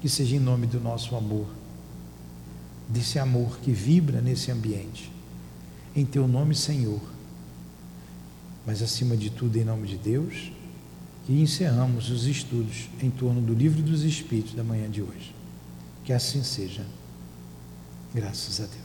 que 0.00 0.08
seja 0.08 0.36
em 0.36 0.40
nome 0.40 0.66
do 0.66 0.80
nosso 0.80 1.14
amor, 1.14 1.46
desse 2.88 3.18
amor 3.18 3.58
que 3.58 3.72
vibra 3.72 4.20
nesse 4.20 4.50
ambiente. 4.50 5.10
Em 5.94 6.04
teu 6.04 6.26
nome, 6.26 6.54
Senhor. 6.54 7.00
Mas 8.66 8.82
acima 8.82 9.16
de 9.16 9.30
tudo, 9.30 9.56
em 9.56 9.64
nome 9.64 9.86
de 9.86 9.96
Deus 9.96 10.50
e 11.28 11.40
encerramos 11.40 12.10
os 12.10 12.26
estudos 12.26 12.88
em 13.02 13.10
torno 13.10 13.40
do 13.40 13.54
Livro 13.54 13.82
dos 13.82 14.02
Espíritos 14.02 14.54
da 14.54 14.62
manhã 14.62 14.90
de 14.90 15.02
hoje. 15.02 15.34
Que 16.04 16.12
assim 16.12 16.42
seja. 16.42 16.84
Graças 18.14 18.60
a 18.60 18.66
Deus. 18.66 18.83